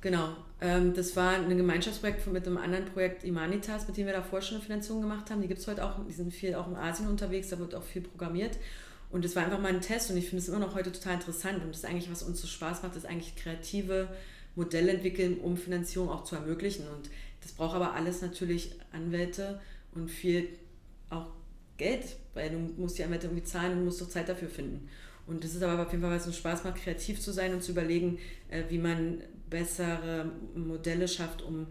Genau. 0.04 0.36
Ähm, 0.64 0.94
das 0.94 1.14
war 1.14 1.32
ein 1.32 1.54
Gemeinschaftsprojekt 1.54 2.26
mit 2.28 2.46
einem 2.46 2.56
anderen 2.56 2.86
Projekt 2.86 3.22
Imanitas, 3.22 3.86
mit 3.86 3.98
dem 3.98 4.06
wir 4.06 4.14
davor 4.14 4.40
schon 4.40 4.56
eine 4.56 4.64
Finanzierung 4.64 5.02
gemacht 5.02 5.30
haben. 5.30 5.42
Die 5.42 5.48
gibt 5.48 5.60
es 5.60 5.66
heute 5.66 5.84
auch, 5.84 5.96
die 6.08 6.12
sind 6.12 6.32
viel 6.32 6.54
auch 6.54 6.66
in 6.68 6.74
Asien 6.74 7.06
unterwegs, 7.06 7.50
da 7.50 7.58
wird 7.58 7.74
auch 7.74 7.82
viel 7.82 8.00
programmiert. 8.00 8.56
Und 9.10 9.26
das 9.26 9.36
war 9.36 9.44
einfach 9.44 9.60
mal 9.60 9.68
ein 9.68 9.82
Test 9.82 10.10
und 10.10 10.16
ich 10.16 10.24
finde 10.24 10.42
es 10.42 10.48
immer 10.48 10.60
noch 10.60 10.74
heute 10.74 10.90
total 10.90 11.14
interessant. 11.14 11.62
Und 11.62 11.68
das 11.68 11.78
ist 11.78 11.84
eigentlich, 11.84 12.10
was 12.10 12.22
uns 12.22 12.40
so 12.40 12.46
Spaß 12.46 12.82
macht, 12.82 12.96
ist 12.96 13.04
eigentlich 13.04 13.36
kreative 13.36 14.08
Modelle 14.56 14.92
entwickeln, 14.92 15.38
um 15.38 15.58
Finanzierung 15.58 16.08
auch 16.08 16.24
zu 16.24 16.34
ermöglichen. 16.34 16.88
Und 16.88 17.10
das 17.42 17.52
braucht 17.52 17.76
aber 17.76 17.92
alles 17.92 18.22
natürlich 18.22 18.72
Anwälte 18.90 19.60
und 19.94 20.10
viel 20.10 20.48
auch 21.10 21.26
Geld, 21.76 22.16
weil 22.32 22.50
du 22.50 22.58
musst 22.80 22.96
die 22.96 23.04
Anwälte 23.04 23.26
irgendwie 23.26 23.44
zahlen 23.44 23.78
und 23.78 23.84
musst 23.84 24.00
doch 24.00 24.08
Zeit 24.08 24.30
dafür 24.30 24.48
finden. 24.48 24.88
Und 25.26 25.42
das 25.42 25.54
ist 25.54 25.62
aber 25.62 25.82
auf 25.82 25.90
jeden 25.90 26.02
Fall, 26.02 26.14
was 26.14 26.26
uns 26.26 26.36
Spaß 26.36 26.64
macht, 26.64 26.76
kreativ 26.76 27.20
zu 27.20 27.32
sein 27.32 27.54
und 27.54 27.62
zu 27.62 27.72
überlegen, 27.72 28.18
äh, 28.48 28.64
wie 28.68 28.78
man 28.78 29.22
bessere 29.48 30.30
Modelle 30.54 31.08
schafft, 31.08 31.42
um 31.42 31.66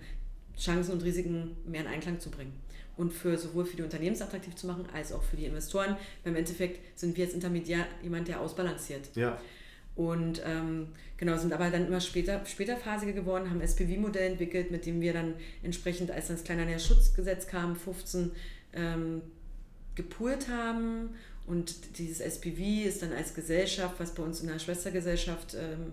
Chancen 0.58 0.94
und 0.94 1.04
Risiken 1.04 1.56
mehr 1.66 1.82
in 1.82 1.88
Einklang 1.88 2.20
zu 2.20 2.30
bringen. 2.30 2.54
Und 2.96 3.12
für 3.12 3.38
sowohl 3.38 3.66
für 3.66 3.76
die 3.76 3.84
Unternehmen 3.84 4.20
attraktiv 4.22 4.56
zu 4.56 4.68
machen, 4.68 4.86
als 4.94 5.12
auch 5.12 5.24
für 5.24 5.36
die 5.36 5.46
Investoren. 5.46 5.98
Weil 6.24 6.34
im 6.34 6.36
Endeffekt 6.36 7.00
sind 7.00 7.18
wir 7.18 7.26
jetzt 7.26 7.34
Intermediär 7.34 7.86
jemand, 8.04 8.28
der 8.28 8.40
ausbalanciert. 8.40 9.10
Ja. 9.16 9.40
Und 9.96 10.42
ähm, 10.46 10.88
genau, 11.18 11.38
sind 11.38 11.54
aber 11.54 11.70
dann 11.70 11.88
immer 11.88 12.02
später, 12.02 12.44
späterphasiger 12.46 13.14
geworden, 13.14 13.50
haben 13.50 13.62
SPV-Modell 13.62 14.32
entwickelt, 14.32 14.72
mit 14.72 14.86
dem 14.86 15.02
wir 15.02 15.14
dann 15.14 15.36
entsprechend, 15.62 16.10
als 16.12 16.28
dann 16.28 16.38
das 16.38 16.46
kleine 16.46 16.80
Schutzgesetz 16.80 17.48
kam, 17.48 17.76
15 17.76 18.32
ähm, 18.74 19.22
gepoolt 19.96 20.50
haben. 20.50 21.10
Und 21.46 21.98
dieses 21.98 22.20
SPV 22.22 22.88
ist 22.88 23.02
dann 23.02 23.12
als 23.12 23.34
Gesellschaft, 23.34 23.96
was 24.00 24.14
bei 24.14 24.24
uns 24.24 24.42
in 24.42 24.48
der 24.48 24.60
Schwestergesellschaft 24.60 25.56
ähm, 25.56 25.92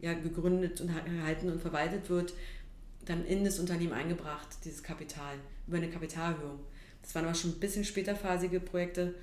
ja, 0.00 0.12
gegründet 0.14 0.80
und 0.80 0.88
erhalten 0.88 1.50
und 1.50 1.60
verwaltet 1.60 2.10
wird, 2.10 2.34
dann 3.06 3.24
in 3.24 3.44
das 3.44 3.58
Unternehmen 3.58 3.92
eingebracht, 3.92 4.48
dieses 4.64 4.82
Kapital, 4.82 5.36
über 5.66 5.78
eine 5.78 5.88
Kapitalerhöhung. 5.88 6.60
Das 7.02 7.14
waren 7.14 7.24
aber 7.24 7.34
schon 7.34 7.52
ein 7.52 7.60
bisschen 7.60 7.84
späterphasige 7.84 8.60
Projekte. 8.60 9.14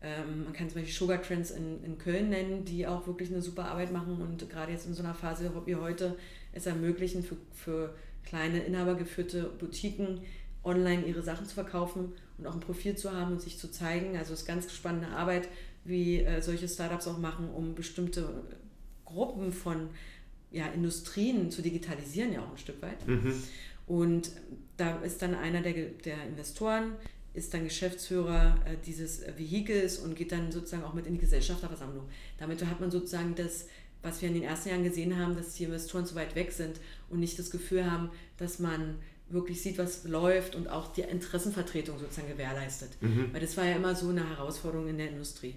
Ähm, 0.00 0.44
man 0.44 0.52
kann 0.52 0.68
zum 0.68 0.80
Beispiel 0.80 0.94
Sugar 0.94 1.22
Trends 1.22 1.50
in, 1.50 1.82
in 1.82 1.98
Köln 1.98 2.28
nennen, 2.28 2.64
die 2.64 2.86
auch 2.86 3.06
wirklich 3.06 3.30
eine 3.30 3.42
super 3.42 3.66
Arbeit 3.66 3.92
machen 3.92 4.20
und 4.20 4.48
gerade 4.48 4.72
jetzt 4.72 4.86
in 4.86 4.94
so 4.94 5.02
einer 5.02 5.14
Phase 5.14 5.50
wie 5.64 5.74
heute 5.74 6.16
es 6.52 6.66
ermöglichen, 6.66 7.24
für, 7.24 7.36
für 7.52 7.94
kleine 8.24 8.60
inhabergeführte 8.60 9.44
Boutiquen 9.58 10.20
online 10.66 11.06
ihre 11.06 11.22
Sachen 11.22 11.46
zu 11.46 11.54
verkaufen 11.54 12.12
und 12.36 12.46
auch 12.46 12.54
ein 12.54 12.60
Profil 12.60 12.96
zu 12.96 13.12
haben 13.12 13.32
und 13.32 13.40
sich 13.40 13.58
zu 13.58 13.70
zeigen. 13.70 14.16
Also 14.16 14.34
es 14.34 14.40
ist 14.40 14.46
ganz 14.46 14.70
spannende 14.72 15.08
Arbeit, 15.08 15.48
wie 15.84 16.20
äh, 16.20 16.42
solche 16.42 16.68
Startups 16.68 17.06
auch 17.06 17.18
machen, 17.18 17.48
um 17.48 17.74
bestimmte 17.74 18.28
Gruppen 19.04 19.52
von 19.52 19.88
ja, 20.50 20.66
Industrien 20.66 21.50
zu 21.50 21.62
digitalisieren, 21.62 22.32
ja 22.32 22.40
auch 22.40 22.50
ein 22.50 22.58
Stück 22.58 22.82
weit. 22.82 23.06
Mhm. 23.06 23.42
Und 23.86 24.32
da 24.76 24.96
ist 24.98 25.22
dann 25.22 25.34
einer 25.34 25.62
der, 25.62 25.72
der 25.72 26.24
Investoren, 26.26 26.92
ist 27.34 27.54
dann 27.54 27.64
Geschäftsführer 27.64 28.58
äh, 28.64 28.76
dieses 28.84 29.22
Vehikels 29.36 29.98
und 29.98 30.16
geht 30.16 30.32
dann 30.32 30.50
sozusagen 30.50 30.84
auch 30.84 30.94
mit 30.94 31.06
in 31.06 31.14
die 31.14 31.20
Gesellschafterversammlung. 31.20 32.08
Damit 32.38 32.64
hat 32.64 32.80
man 32.80 32.90
sozusagen 32.90 33.34
das, 33.34 33.66
was 34.02 34.22
wir 34.22 34.28
in 34.28 34.34
den 34.34 34.42
ersten 34.42 34.70
Jahren 34.70 34.84
gesehen 34.84 35.16
haben, 35.18 35.36
dass 35.36 35.54
die 35.54 35.64
Investoren 35.64 36.06
zu 36.06 36.14
weit 36.14 36.34
weg 36.34 36.52
sind 36.52 36.80
und 37.10 37.20
nicht 37.20 37.38
das 37.38 37.50
Gefühl 37.50 37.90
haben, 37.90 38.10
dass 38.38 38.58
man 38.58 38.96
wirklich 39.28 39.60
sieht, 39.60 39.78
was 39.78 40.04
läuft 40.04 40.54
und 40.54 40.68
auch 40.68 40.92
die 40.92 41.02
Interessenvertretung 41.02 41.98
sozusagen 41.98 42.28
gewährleistet. 42.28 42.90
Mhm. 43.00 43.32
Weil 43.32 43.40
das 43.40 43.56
war 43.56 43.64
ja 43.64 43.76
immer 43.76 43.94
so 43.94 44.08
eine 44.08 44.28
Herausforderung 44.28 44.88
in 44.88 44.98
der 44.98 45.08
Industrie. 45.08 45.56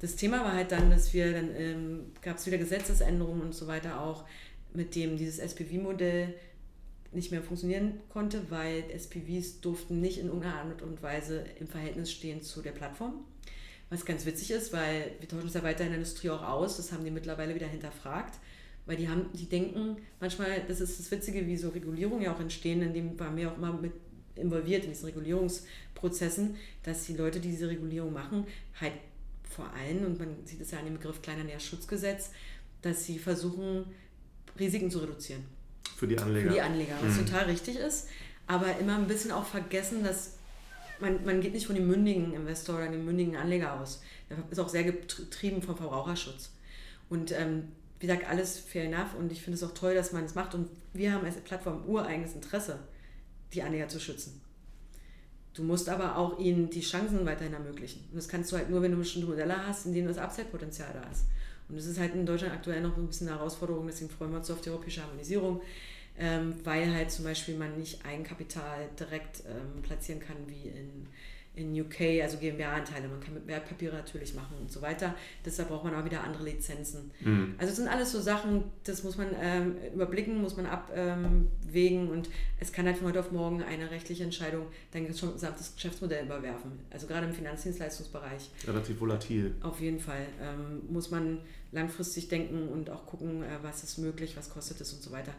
Das 0.00 0.16
Thema 0.16 0.44
war 0.44 0.54
halt 0.54 0.72
dann, 0.72 0.90
dass 0.90 1.12
wir, 1.12 1.32
dann 1.32 1.54
ähm, 1.56 2.00
gab 2.22 2.38
es 2.38 2.46
wieder 2.46 2.58
Gesetzesänderungen 2.58 3.42
und 3.42 3.54
so 3.54 3.66
weiter 3.66 4.00
auch, 4.00 4.24
mit 4.72 4.94
dem 4.94 5.16
dieses 5.16 5.38
SPV-Modell 5.38 6.34
nicht 7.12 7.32
mehr 7.32 7.42
funktionieren 7.42 8.00
konnte, 8.08 8.50
weil 8.50 8.84
SPVs 8.90 9.60
durften 9.60 10.00
nicht 10.00 10.18
in 10.18 10.26
irgendeiner 10.26 10.62
Art 10.62 10.82
und 10.82 11.02
Weise 11.02 11.44
im 11.58 11.66
Verhältnis 11.66 12.12
stehen 12.12 12.40
zu 12.40 12.62
der 12.62 12.70
Plattform. 12.70 13.24
Was 13.90 14.04
ganz 14.04 14.24
witzig 14.24 14.52
ist, 14.52 14.72
weil 14.72 15.10
wir 15.18 15.28
tauschen 15.28 15.46
uns 15.46 15.54
ja 15.54 15.64
weiter 15.64 15.82
in 15.82 15.88
der 15.88 15.98
Industrie 15.98 16.30
auch 16.30 16.44
aus, 16.44 16.76
das 16.76 16.92
haben 16.92 17.04
die 17.04 17.10
mittlerweile 17.10 17.56
wieder 17.56 17.66
hinterfragt, 17.66 18.38
weil 18.86 18.96
die 18.96 19.08
haben, 19.08 19.26
die 19.32 19.46
denken 19.46 19.96
manchmal, 20.20 20.62
das 20.66 20.80
ist 20.80 20.98
das 20.98 21.10
Witzige, 21.10 21.46
wie 21.46 21.56
so 21.56 21.68
Regulierungen 21.68 22.22
ja 22.22 22.34
auch 22.34 22.40
entstehen, 22.40 22.82
in 22.82 22.92
dem 22.92 23.18
waren 23.18 23.36
wir 23.36 23.52
auch 23.52 23.56
immer 23.56 23.72
mit 23.72 23.92
involviert 24.36 24.84
in 24.84 24.90
diesen 24.90 25.06
Regulierungsprozessen, 25.06 26.56
dass 26.82 27.04
die 27.04 27.14
Leute, 27.14 27.40
die 27.40 27.50
diese 27.50 27.68
Regulierung 27.68 28.12
machen, 28.12 28.46
halt 28.80 28.94
vor 29.48 29.70
allem, 29.74 30.04
und 30.04 30.18
man 30.18 30.28
sieht 30.44 30.60
es 30.60 30.70
ja 30.70 30.78
an 30.78 30.84
dem 30.84 30.94
Begriff 30.94 31.20
kleiner 31.22 31.44
Näherschutzgesetz, 31.44 32.30
dass 32.82 33.04
sie 33.04 33.18
versuchen, 33.18 33.84
Risiken 34.58 34.90
zu 34.90 35.00
reduzieren. 35.00 35.44
Für 35.96 36.06
die 36.06 36.18
Anleger. 36.18 36.48
Für 36.48 36.54
die 36.54 36.60
Anleger, 36.60 36.94
was 37.02 37.16
mhm. 37.16 37.26
total 37.26 37.44
richtig 37.44 37.76
ist. 37.76 38.08
Aber 38.46 38.78
immer 38.78 38.96
ein 38.96 39.06
bisschen 39.06 39.32
auch 39.32 39.44
vergessen, 39.44 40.02
dass 40.02 40.38
man, 41.00 41.24
man 41.24 41.40
geht 41.40 41.52
nicht 41.52 41.66
von 41.66 41.76
dem 41.76 41.86
mündigen 41.86 42.32
Investor 42.34 42.76
oder 42.76 42.88
dem 42.88 43.04
mündigen 43.04 43.36
Anleger 43.36 43.80
aus. 43.80 44.02
Der 44.28 44.38
ist 44.50 44.58
auch 44.58 44.68
sehr 44.68 44.84
getrieben 44.84 45.62
vom 45.62 45.76
Verbraucherschutz. 45.76 46.50
Und 47.08 47.32
ähm, 47.32 47.68
wie 48.00 48.06
gesagt, 48.06 48.28
alles 48.28 48.58
fair 48.58 48.84
enough 48.84 49.14
und 49.18 49.30
ich 49.30 49.42
finde 49.42 49.56
es 49.56 49.62
auch 49.62 49.74
toll, 49.74 49.94
dass 49.94 50.12
man 50.12 50.24
es 50.24 50.34
macht. 50.34 50.54
Und 50.54 50.68
wir 50.94 51.12
haben 51.12 51.24
als 51.24 51.36
Plattform 51.36 51.84
ureigenes 51.86 52.34
Interesse, 52.34 52.78
die 53.52 53.62
Anleger 53.62 53.88
zu 53.88 54.00
schützen. 54.00 54.40
Du 55.52 55.62
musst 55.62 55.88
aber 55.88 56.16
auch 56.16 56.38
ihnen 56.38 56.70
die 56.70 56.80
Chancen 56.80 57.26
weiterhin 57.26 57.52
ermöglichen. 57.52 58.06
Und 58.10 58.16
das 58.16 58.28
kannst 58.28 58.50
du 58.50 58.56
halt 58.56 58.70
nur, 58.70 58.80
wenn 58.80 58.92
du 58.92 58.96
bestimmte 58.96 59.28
Modelle 59.28 59.66
hast, 59.66 59.84
in 59.84 59.92
denen 59.92 60.08
das 60.08 60.16
Upside-Potenzial 60.16 60.90
da 60.94 61.10
ist. 61.10 61.26
Und 61.68 61.76
das 61.76 61.84
ist 61.84 61.98
halt 62.00 62.14
in 62.14 62.24
Deutschland 62.24 62.54
aktuell 62.54 62.80
noch 62.80 62.96
ein 62.96 63.06
bisschen 63.06 63.28
eine 63.28 63.36
Herausforderung, 63.36 63.86
deswegen 63.86 64.10
freuen 64.10 64.30
wir 64.30 64.38
uns 64.38 64.50
auf 64.50 64.60
die 64.60 64.70
europäische 64.70 65.02
Harmonisierung, 65.02 65.60
ähm, 66.18 66.54
weil 66.64 66.92
halt 66.92 67.10
zum 67.10 67.24
Beispiel 67.24 67.56
man 67.56 67.78
nicht 67.78 68.04
Eigenkapital 68.04 68.88
direkt 68.98 69.42
ähm, 69.46 69.82
platzieren 69.82 70.20
kann 70.20 70.36
wie 70.46 70.68
in 70.68 71.06
in 71.54 71.78
UK, 71.78 72.22
also 72.22 72.38
GmbH-Anteile. 72.38 73.08
Man 73.08 73.20
kann 73.20 73.34
mit 73.34 73.46
Wertpapiere 73.46 73.96
natürlich 73.96 74.34
machen 74.34 74.56
und 74.60 74.70
so 74.70 74.80
weiter. 74.82 75.14
Deshalb 75.44 75.68
braucht 75.68 75.84
man 75.84 75.94
auch 75.94 76.04
wieder 76.04 76.22
andere 76.22 76.44
Lizenzen. 76.44 77.10
Mhm. 77.20 77.54
Also 77.58 77.70
es 77.70 77.76
sind 77.76 77.88
alles 77.88 78.12
so 78.12 78.20
Sachen, 78.20 78.64
das 78.84 79.02
muss 79.02 79.18
man 79.18 79.28
ähm, 79.40 79.74
überblicken, 79.92 80.40
muss 80.40 80.56
man 80.56 80.66
abwägen 80.66 82.06
ähm, 82.06 82.10
und 82.10 82.30
es 82.60 82.72
kann 82.72 82.86
halt 82.86 82.98
von 82.98 83.08
heute 83.08 83.20
auf 83.20 83.32
morgen 83.32 83.62
eine 83.62 83.90
rechtliche 83.90 84.22
Entscheidung 84.22 84.66
dann 84.92 85.12
schon 85.14 85.32
das 85.38 85.74
Geschäftsmodell 85.74 86.24
überwerfen. 86.24 86.72
Also 86.90 87.06
gerade 87.06 87.26
im 87.26 87.32
Finanzdienstleistungsbereich. 87.32 88.50
Relativ 88.66 89.00
volatil. 89.00 89.54
Auf 89.60 89.80
jeden 89.80 89.98
Fall 89.98 90.26
ähm, 90.40 90.82
muss 90.88 91.10
man 91.10 91.40
langfristig 91.72 92.28
denken 92.28 92.68
und 92.68 92.90
auch 92.90 93.06
gucken, 93.06 93.42
äh, 93.42 93.58
was 93.62 93.82
ist 93.84 93.98
möglich, 93.98 94.36
was 94.36 94.50
kostet 94.50 94.80
es 94.80 94.92
und 94.92 95.02
so 95.02 95.10
weiter. 95.10 95.32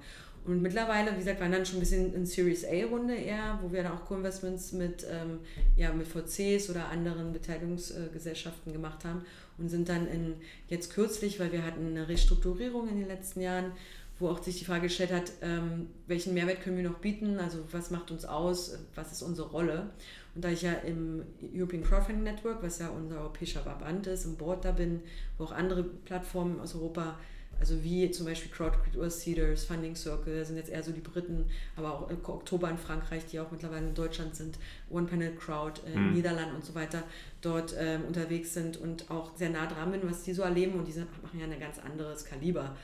Und 0.43 0.62
mittlerweile, 0.62 1.12
wie 1.13 1.17
gesagt, 1.17 1.39
waren 1.39 1.51
dann 1.51 1.65
schon 1.65 1.77
ein 1.77 1.82
bisschen 1.82 2.15
in 2.15 2.25
Series 2.25 2.65
A-Runde 2.65 3.13
eher, 3.13 3.60
wo 3.62 3.71
wir 3.71 3.84
dann 3.84 3.91
auch 3.91 4.06
Co-Investments 4.06 4.71
mit, 4.71 5.06
ähm, 5.10 5.39
ja, 5.75 5.93
mit 5.93 6.08
VCs 6.08 6.69
oder 6.71 6.89
anderen 6.89 7.32
Beteiligungsgesellschaften 7.32 8.73
gemacht 8.73 9.06
haben 9.06 9.23
und 9.60 9.69
sind 9.69 9.88
dann 9.88 10.08
in, 10.08 10.34
jetzt 10.67 10.93
kürzlich, 10.93 11.39
weil 11.39 11.51
wir 11.51 11.63
hatten 11.63 11.86
eine 11.86 12.08
Restrukturierung 12.08 12.89
in 12.89 12.97
den 12.97 13.08
letzten 13.08 13.41
Jahren, 13.41 13.71
wo 14.17 14.30
auch 14.30 14.41
sich 14.41 14.58
die 14.58 14.65
Frage 14.65 14.84
gestellt 14.84 15.12
hat, 15.12 15.32
ähm, 15.41 15.89
welchen 16.08 16.34
Mehrwert 16.34 16.62
können 16.62 16.77
wir 16.77 16.89
noch 16.89 16.99
bieten, 16.99 17.39
also 17.39 17.60
was 17.71 17.91
macht 17.91 18.10
uns 18.10 18.25
aus, 18.25 18.77
was 18.95 19.12
ist 19.12 19.21
unsere 19.21 19.49
Rolle. 19.49 19.91
Und 20.34 20.43
da 20.43 20.49
ich 20.49 20.62
ja 20.62 20.73
im 20.73 21.23
European 21.54 21.84
Crowdfunding 21.84 22.23
Network, 22.23 22.63
was 22.63 22.80
ja 22.80 22.89
unser 22.89 23.19
europäischer 23.19 23.62
Verband 23.62 24.08
ist, 24.08 24.25
im 24.25 24.38
Board 24.38 24.65
da 24.65 24.71
bin, 24.71 25.01
wo 25.38 25.45
auch 25.45 25.51
andere 25.51 25.84
Plattformen 25.84 26.60
aus 26.60 26.73
Europa 26.73 27.19
also 27.62 27.84
wie 27.84 28.10
zum 28.10 28.26
Beispiel 28.26 28.52
Crowdcreate 28.52 28.97
oder 28.97 29.12
Cedars, 29.12 29.65
Funding 29.65 29.95
Circle, 29.95 30.43
sind 30.43 30.58
jetzt 30.58 30.69
eher 30.69 30.82
so 30.82 30.91
die 30.91 31.00
Briten, 31.00 31.45
aber 31.76 31.93
auch 31.93 32.10
Oktober 32.10 32.67
in 32.71 32.78
Frankreich, 32.78 33.28
die 33.28 33.39
auch 33.39 33.52
mittlerweile 33.52 33.88
in 33.88 33.93
Deutschland 33.93 34.36
sind, 34.36 34.58
One 34.89 35.06
Panel 35.06 35.36
Crowd 35.36 35.80
in 35.86 36.08
mhm. 36.08 36.13
Niederlanden 36.13 36.56
und 36.56 36.65
so 36.65 36.74
weiter, 36.74 37.04
dort 37.41 37.76
ähm, 37.78 38.06
unterwegs 38.08 38.56
sind 38.56 38.78
und 38.78 39.12
auch 39.12 39.38
sehr 39.38 39.52
nah 39.52 39.67
dran 39.67 39.91
bin, 39.91 40.02
was 40.10 40.24
die 40.24 40.34
so 40.34 40.41
erleben 40.41 40.74
und 40.74 40.88
die 40.88 41.00
machen 41.00 41.39
ja 41.39 41.45
ein 41.45 41.60
ganz 41.60 41.78
anderes 41.78 42.26
Kaliber. 42.26 42.76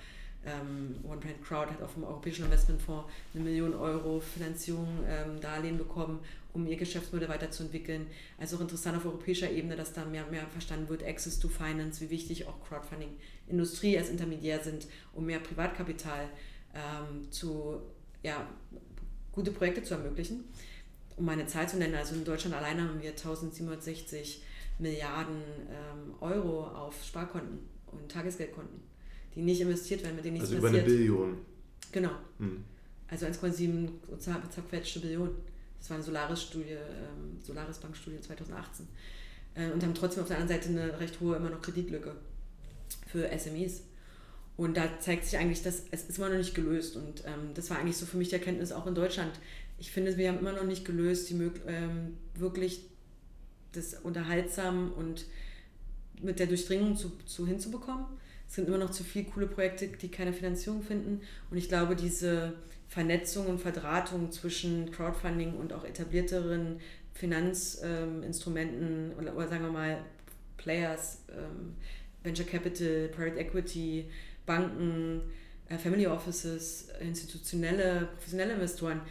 Ähm, 0.45 0.95
One 1.03 1.19
Panel 1.19 1.37
Crowd 1.43 1.71
hat 1.71 1.81
auch 1.81 1.89
vom 1.89 2.03
Europäischen 2.03 2.45
Investmentfonds 2.45 3.05
eine 3.33 3.43
Million 3.43 3.73
Euro 3.73 4.19
Finanzierung, 4.19 4.87
ähm, 5.09 5.41
Darlehen 5.41 5.79
bekommen 5.79 6.19
um 6.57 6.67
ihr 6.67 6.75
Geschäftsmodell 6.75 7.29
weiterzuentwickeln. 7.29 8.07
Also 8.37 8.57
auch 8.57 8.61
interessant 8.61 8.97
auf 8.97 9.05
europäischer 9.05 9.49
Ebene, 9.49 9.75
dass 9.75 9.93
da 9.93 10.03
mehr 10.05 10.25
und 10.25 10.31
mehr 10.31 10.45
verstanden 10.47 10.89
wird, 10.89 11.03
Access 11.03 11.39
to 11.39 11.47
Finance, 11.47 12.01
wie 12.01 12.09
wichtig 12.09 12.47
auch 12.47 12.59
Crowdfunding, 12.67 13.09
Industrie 13.47 13.97
als 13.97 14.09
Intermediär 14.09 14.61
sind, 14.63 14.87
um 15.13 15.25
mehr 15.25 15.39
Privatkapital 15.39 16.27
ähm, 16.73 17.31
zu, 17.31 17.79
ja, 18.23 18.47
gute 19.31 19.51
Projekte 19.51 19.83
zu 19.83 19.93
ermöglichen. 19.93 20.45
Um 21.15 21.25
meine 21.25 21.45
Zahl 21.45 21.69
zu 21.69 21.77
nennen, 21.77 21.95
also 21.95 22.15
in 22.15 22.25
Deutschland 22.25 22.55
alleine 22.55 22.83
haben 22.83 23.01
wir 23.01 23.11
1760 23.11 24.43
Milliarden 24.79 25.41
ähm, 25.69 26.13
Euro 26.21 26.67
auf 26.67 27.03
Sparkonten 27.03 27.59
und 27.87 28.11
Tagesgeldkonten, 28.11 28.79
die 29.35 29.41
nicht 29.41 29.61
investiert 29.61 30.03
werden, 30.03 30.15
mit 30.15 30.25
denen 30.25 30.35
nichts 30.35 30.49
also 30.49 30.61
passiert. 30.61 30.83
Also 30.83 30.95
über 30.95 31.15
eine 31.15 31.17
Billion. 31.17 31.37
Genau. 31.91 32.11
Hm. 32.39 32.63
Also 33.09 33.25
1,7 33.25 34.49
zerquetschte 34.49 34.99
Billionen. 34.99 35.35
Das 35.79 35.89
war 35.89 35.95
eine 35.95 36.03
Solaris-Studie, 36.03 36.71
ähm, 36.71 37.39
Solaris-Bank-Studie 37.43 38.21
2018. 38.21 38.87
Äh, 39.55 39.71
und 39.71 39.83
haben 39.83 39.95
trotzdem 39.95 40.23
auf 40.23 40.27
der 40.27 40.37
anderen 40.37 40.61
Seite 40.61 40.69
eine 40.69 40.99
recht 40.99 41.19
hohe 41.19 41.35
immer 41.35 41.49
noch 41.49 41.61
Kreditlücke 41.61 42.15
für 43.07 43.29
SMEs. 43.37 43.83
Und 44.55 44.75
da 44.75 44.99
zeigt 44.99 45.25
sich 45.25 45.37
eigentlich, 45.37 45.61
dass 45.61 45.83
es 45.91 46.03
ist 46.03 46.17
immer 46.17 46.29
noch 46.29 46.37
nicht 46.37 46.55
gelöst. 46.55 46.95
Und 46.95 47.23
ähm, 47.25 47.53
das 47.53 47.69
war 47.69 47.77
eigentlich 47.77 47.97
so 47.97 48.05
für 48.05 48.17
mich 48.17 48.29
die 48.29 48.35
Erkenntnis 48.35 48.71
auch 48.71 48.87
in 48.87 48.95
Deutschland. 48.95 49.39
Ich 49.77 49.91
finde, 49.91 50.17
wir 50.17 50.29
haben 50.29 50.39
immer 50.39 50.53
noch 50.53 50.63
nicht 50.63 50.83
gelöst, 50.83 51.29
die 51.29 51.35
ähm, 51.67 52.17
wirklich 52.33 52.81
das 53.73 53.93
unterhaltsam 53.93 54.91
und 54.93 55.25
mit 56.21 56.39
der 56.39 56.47
Durchdringung 56.47 56.97
zu, 56.97 57.11
zu 57.25 57.45
hinzubekommen. 57.45 58.05
Es 58.47 58.55
sind 58.55 58.67
immer 58.67 58.79
noch 58.79 58.91
zu 58.91 59.03
viele 59.03 59.25
coole 59.25 59.45
Projekte, 59.45 59.87
die 59.87 60.09
keine 60.09 60.33
Finanzierung 60.33 60.81
finden. 60.81 61.21
Und 61.51 61.57
ich 61.57 61.67
glaube, 61.67 61.95
diese 61.95 62.53
Vernetzung 62.87 63.47
und 63.47 63.59
Verdrahtung 63.59 64.31
zwischen 64.31 64.91
Crowdfunding 64.91 65.55
und 65.55 65.73
auch 65.73 65.83
etablierteren 65.83 66.79
Finanzinstrumenten 67.13 69.13
oder, 69.19 69.35
oder, 69.35 69.47
sagen 69.47 69.63
wir 69.63 69.71
mal 69.71 69.97
Players, 70.57 71.23
ähm, 71.29 71.75
Venture 72.23 72.45
Capital, 72.45 73.09
Private 73.09 73.39
Equity, 73.39 74.05
Banken, 74.45 75.21
äh, 75.69 75.77
Family 75.77 76.07
Offices, 76.07 76.89
institutionelle, 76.99 78.09
professionelle 78.15 78.53
Investoren, 78.53 79.01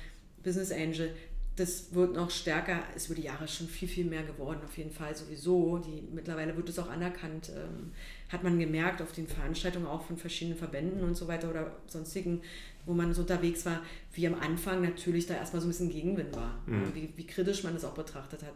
Business 0.42 0.72
Angel, 0.72 1.10
das 1.56 1.94
wird 1.94 2.14
noch 2.14 2.30
stärker, 2.30 2.82
ist 2.94 3.06
über 3.06 3.14
die 3.14 3.22
Jahre 3.22 3.48
schon 3.48 3.66
viel, 3.66 3.88
viel 3.88 4.04
mehr 4.04 4.22
geworden, 4.22 4.60
auf 4.64 4.76
jeden 4.76 4.92
Fall 4.92 5.16
sowieso. 5.16 5.78
Die, 5.78 6.02
mittlerweile 6.12 6.56
wird 6.56 6.68
es 6.68 6.78
auch 6.78 6.90
anerkannt, 6.90 7.50
ähm, 7.56 7.92
hat 8.28 8.44
man 8.44 8.58
gemerkt 8.58 9.00
auf 9.00 9.12
den 9.12 9.26
Veranstaltungen 9.26 9.86
auch 9.86 10.02
von 10.02 10.16
verschiedenen 10.18 10.58
Verbänden 10.58 11.02
und 11.02 11.16
so 11.16 11.28
weiter 11.28 11.50
oder 11.50 11.76
sonstigen 11.86 12.42
wo 12.86 12.94
man 12.94 13.12
so 13.12 13.22
unterwegs 13.22 13.66
war, 13.66 13.82
wie 14.14 14.26
am 14.26 14.40
Anfang 14.40 14.80
natürlich 14.80 15.26
da 15.26 15.34
erstmal 15.34 15.60
so 15.60 15.66
ein 15.66 15.70
bisschen 15.70 15.90
Gegenwind 15.90 16.34
war. 16.34 16.62
Mhm. 16.66 16.94
Wie, 16.94 17.12
wie 17.16 17.26
kritisch 17.26 17.64
man 17.64 17.74
das 17.74 17.84
auch 17.84 17.94
betrachtet 17.94 18.42
hat. 18.42 18.54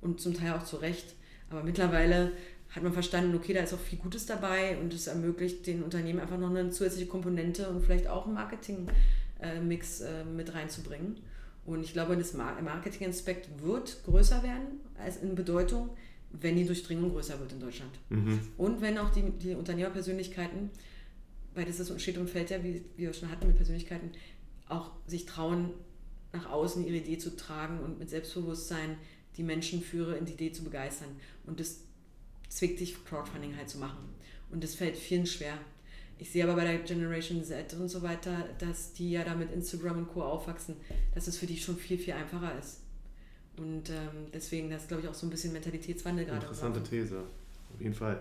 Und 0.00 0.20
zum 0.20 0.34
Teil 0.34 0.52
auch 0.52 0.64
zu 0.64 0.76
Recht. 0.76 1.14
Aber 1.48 1.62
mittlerweile 1.62 2.32
hat 2.70 2.82
man 2.82 2.92
verstanden, 2.92 3.34
okay, 3.34 3.54
da 3.54 3.60
ist 3.60 3.72
auch 3.72 3.80
viel 3.80 3.98
Gutes 3.98 4.26
dabei 4.26 4.76
und 4.78 4.92
es 4.92 5.06
ermöglicht 5.06 5.66
den 5.66 5.82
Unternehmen 5.82 6.20
einfach 6.20 6.36
noch 6.36 6.50
eine 6.50 6.70
zusätzliche 6.70 7.06
Komponente 7.06 7.68
und 7.70 7.82
vielleicht 7.82 8.08
auch 8.08 8.26
einen 8.26 8.34
Marketing-Mix 8.34 10.00
äh, 10.00 10.24
mit 10.24 10.52
reinzubringen. 10.52 11.16
Und 11.68 11.84
ich 11.84 11.92
glaube, 11.92 12.16
das 12.16 12.34
Marketing-Aspekt 12.34 13.48
wird 13.62 14.02
größer 14.04 14.42
werden 14.42 14.80
als 14.98 15.18
in 15.18 15.34
Bedeutung, 15.34 15.90
wenn 16.32 16.56
die 16.56 16.64
Durchdringung 16.64 17.10
größer 17.12 17.38
wird 17.38 17.52
in 17.52 17.60
Deutschland. 17.60 17.92
Mhm. 18.08 18.40
Und 18.56 18.80
wenn 18.80 18.98
auch 18.98 19.10
die, 19.10 19.30
die 19.30 19.54
Unternehmerpersönlichkeiten 19.54 20.70
weil 21.58 21.64
das 21.64 21.80
ist, 21.80 22.00
steht 22.00 22.16
und 22.18 22.30
fällt 22.30 22.50
ja, 22.50 22.62
wie, 22.62 22.84
wie 22.96 23.02
wir 23.02 23.12
schon 23.12 23.30
hatten 23.30 23.48
mit 23.48 23.56
Persönlichkeiten, 23.56 24.12
auch 24.68 24.92
sich 25.06 25.26
trauen, 25.26 25.70
nach 26.32 26.48
außen 26.48 26.86
ihre 26.86 26.98
Idee 26.98 27.18
zu 27.18 27.36
tragen 27.36 27.80
und 27.80 27.98
mit 27.98 28.10
Selbstbewusstsein 28.10 28.96
die 29.36 29.42
Menschen 29.42 29.82
führe, 29.82 30.16
in 30.16 30.24
die 30.24 30.34
Idee 30.34 30.52
zu 30.52 30.62
begeistern. 30.62 31.08
Und 31.46 31.58
das 31.58 31.80
zwickt 32.48 32.78
dich, 32.78 33.04
Crowdfunding 33.04 33.56
halt 33.56 33.68
zu 33.68 33.78
machen. 33.78 33.98
Und 34.50 34.62
das 34.62 34.76
fällt 34.76 34.96
vielen 34.96 35.26
schwer. 35.26 35.58
Ich 36.18 36.30
sehe 36.30 36.44
aber 36.44 36.54
bei 36.54 36.64
der 36.64 36.78
Generation 36.78 37.42
Z 37.44 37.74
und 37.74 37.88
so 37.88 38.02
weiter, 38.02 38.44
dass 38.58 38.92
die 38.92 39.12
ja 39.12 39.24
da 39.24 39.34
mit 39.34 39.52
Instagram 39.52 39.98
und 39.98 40.08
Co. 40.08 40.22
aufwachsen, 40.22 40.76
dass 41.14 41.28
es 41.28 41.38
für 41.38 41.46
die 41.46 41.56
schon 41.56 41.76
viel, 41.76 41.98
viel 41.98 42.14
einfacher 42.14 42.58
ist. 42.58 42.80
Und 43.56 43.90
ähm, 43.90 44.26
deswegen, 44.32 44.70
das 44.70 44.82
ist, 44.82 44.88
glaube 44.88 45.02
ich, 45.02 45.08
auch 45.08 45.14
so 45.14 45.26
ein 45.26 45.30
bisschen 45.30 45.52
Mentalitätswandel 45.52 46.24
gerade. 46.24 46.40
Interessante 46.40 46.82
These, 46.82 47.18
auf 47.18 47.80
jeden 47.80 47.94
Fall. 47.94 48.20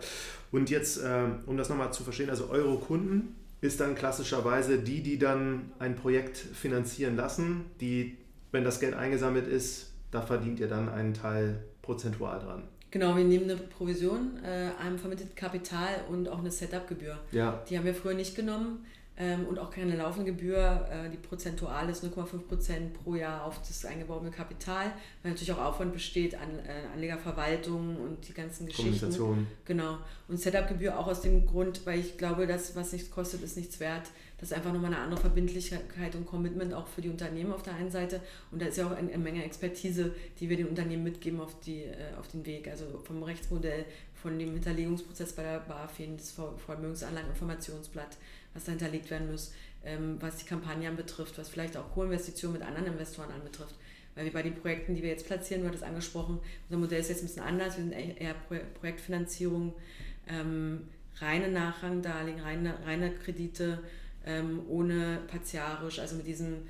Und 0.52 0.70
jetzt, 0.70 1.00
ähm, 1.04 1.40
um 1.46 1.58
das 1.58 1.70
nochmal 1.70 1.92
zu 1.92 2.04
verstehen, 2.04 2.30
also 2.30 2.50
eure 2.50 2.78
Kunden 2.78 3.36
ist 3.62 3.80
dann 3.80 3.96
klassischerweise 3.96 4.80
die, 4.80 5.02
die 5.02 5.18
dann 5.18 5.72
ein 5.80 5.96
Projekt 5.96 6.38
finanzieren 6.38 7.16
lassen, 7.16 7.66
die, 7.82 8.18
wenn 8.52 8.64
das 8.64 8.80
Geld 8.80 8.94
eingesammelt 8.94 9.48
ist, 9.48 9.92
da 10.12 10.22
verdient 10.22 10.60
ihr 10.60 10.68
dann 10.68 10.90
einen 10.90 11.14
Teil 11.14 11.64
prozentual 11.82 12.40
dran. 12.40 12.64
Genau, 12.90 13.16
wir 13.16 13.24
nehmen 13.24 13.50
eine 13.50 13.56
Provision, 13.56 14.40
äh, 14.44 14.70
einem 14.82 14.98
vermittelt 14.98 15.36
Kapital 15.36 15.90
und 16.10 16.30
auch 16.30 16.40
eine 16.40 16.52
Setup-Gebühr. 16.52 17.20
Ja. 17.32 17.64
Die 17.70 17.78
haben 17.78 17.86
wir 17.86 17.94
früher 17.94 18.14
nicht 18.14 18.36
genommen 18.36 18.86
ähm, 19.20 19.48
und 19.48 19.58
auch 19.58 19.72
keine 19.72 19.96
laufende 19.96 20.32
Gebühr, 20.32 20.88
äh, 20.92 21.10
die 21.10 21.18
prozentual 21.18 21.90
ist 21.90 22.04
0,5% 22.04 22.90
pro 23.04 23.16
Jahr 23.16 23.46
auf 23.46 23.60
das 23.68 23.84
eingebaute 23.86 24.30
Kapital, 24.30 24.92
weil 25.24 25.32
natürlich 25.32 25.52
auch 25.54 25.64
Aufwand 25.64 25.92
besteht 25.92 26.36
an 26.36 26.60
äh, 26.60 26.94
Anlegerverwaltung 26.94 27.98
und 27.98 28.28
die 28.28 28.34
ganzen 28.34 28.68
Geschichten. 28.68 28.92
Kommunikation. 28.92 29.48
Genau. 29.66 29.98
Und 30.28 30.40
Setup-Gebühr 30.40 31.00
auch 31.00 31.08
aus 31.08 31.22
dem 31.22 31.48
Grund, 31.48 31.86
weil 31.86 32.00
ich 32.00 32.18
glaube, 32.18 32.46
das, 32.46 32.76
was 32.76 32.94
nichts 32.94 33.10
kostet, 33.10 33.42
ist 33.42 33.58
nichts 33.58 33.80
wert. 33.80 34.04
Das 34.38 34.52
ist 34.52 34.56
einfach 34.56 34.72
nochmal 34.72 34.94
eine 34.94 35.02
andere 35.02 35.20
Verbindlichkeit 35.20 36.14
und 36.14 36.28
Commitment 36.28 36.72
auch 36.76 36.86
für 36.86 37.02
die 37.02 37.10
Unternehmen 37.10 37.52
auf 37.52 37.64
der 37.64 37.74
einen 37.74 37.90
Seite. 37.90 38.22
Und 38.52 38.62
da 38.62 38.68
ist 38.68 38.78
ja 38.78 38.86
auch 38.86 38.96
eine, 38.96 39.12
eine 39.12 39.24
Menge 39.24 39.44
Expertise, 39.44 40.14
die 40.40 40.48
wir 40.48 40.58
den 40.58 40.68
Unternehmen 40.68 41.04
mitgeben 41.04 41.42
auf, 41.42 41.60
die, 41.62 41.86
äh, 41.86 42.14
auf 42.20 42.28
den 42.28 42.46
Weg. 42.46 42.68
Also 42.68 42.86
vom 43.04 43.24
Rechtsmodell, 43.24 43.86
von 44.14 44.38
dem 44.38 44.54
Hinterlegungsprozess 44.54 45.34
bei 45.34 45.42
der 45.42 45.60
BaFin, 45.62 46.18
das 46.18 46.36
Vermögensanlageninformationsblatt, 46.66 48.18
was 48.58 48.66
da 48.66 48.72
hinterlegt 48.72 49.10
werden 49.10 49.32
muss, 49.32 49.54
ähm, 49.86 50.18
was 50.20 50.38
die 50.38 50.46
Kampagnen 50.46 50.98
betrifft, 50.98 51.38
was 51.38 51.48
vielleicht 51.48 51.78
auch 51.78 51.94
Co-Investitionen 51.94 52.58
mit 52.58 52.68
anderen 52.68 52.88
Investoren 52.88 53.32
anbetrifft. 53.32 53.76
Weil 54.16 54.26
wir 54.26 54.34
bei 54.34 54.42
den 54.42 54.56
Projekten, 54.56 54.96
die 54.96 55.04
wir 55.04 55.10
jetzt 55.10 55.28
platzieren, 55.28 55.62
du 55.62 55.68
hattest 55.68 55.84
angesprochen, 55.84 56.40
unser 56.68 56.80
Modell 56.80 57.00
ist 57.00 57.10
jetzt 57.10 57.22
ein 57.22 57.28
bisschen 57.28 57.44
anders. 57.44 57.78
Wir 57.78 57.84
sind 57.84 57.92
eher 57.94 58.34
Projektfinanzierung, 58.80 59.74
ähm, 60.28 60.88
reine 61.20 61.50
Nachrangdarlehen, 61.50 62.40
reine, 62.40 62.84
reine 62.84 63.14
Kredite 63.14 63.80
ähm, 64.26 64.62
ohne 64.68 65.20
partiarisch, 65.28 66.00
also 66.00 66.16
mit 66.16 66.28
diesem 66.28 66.68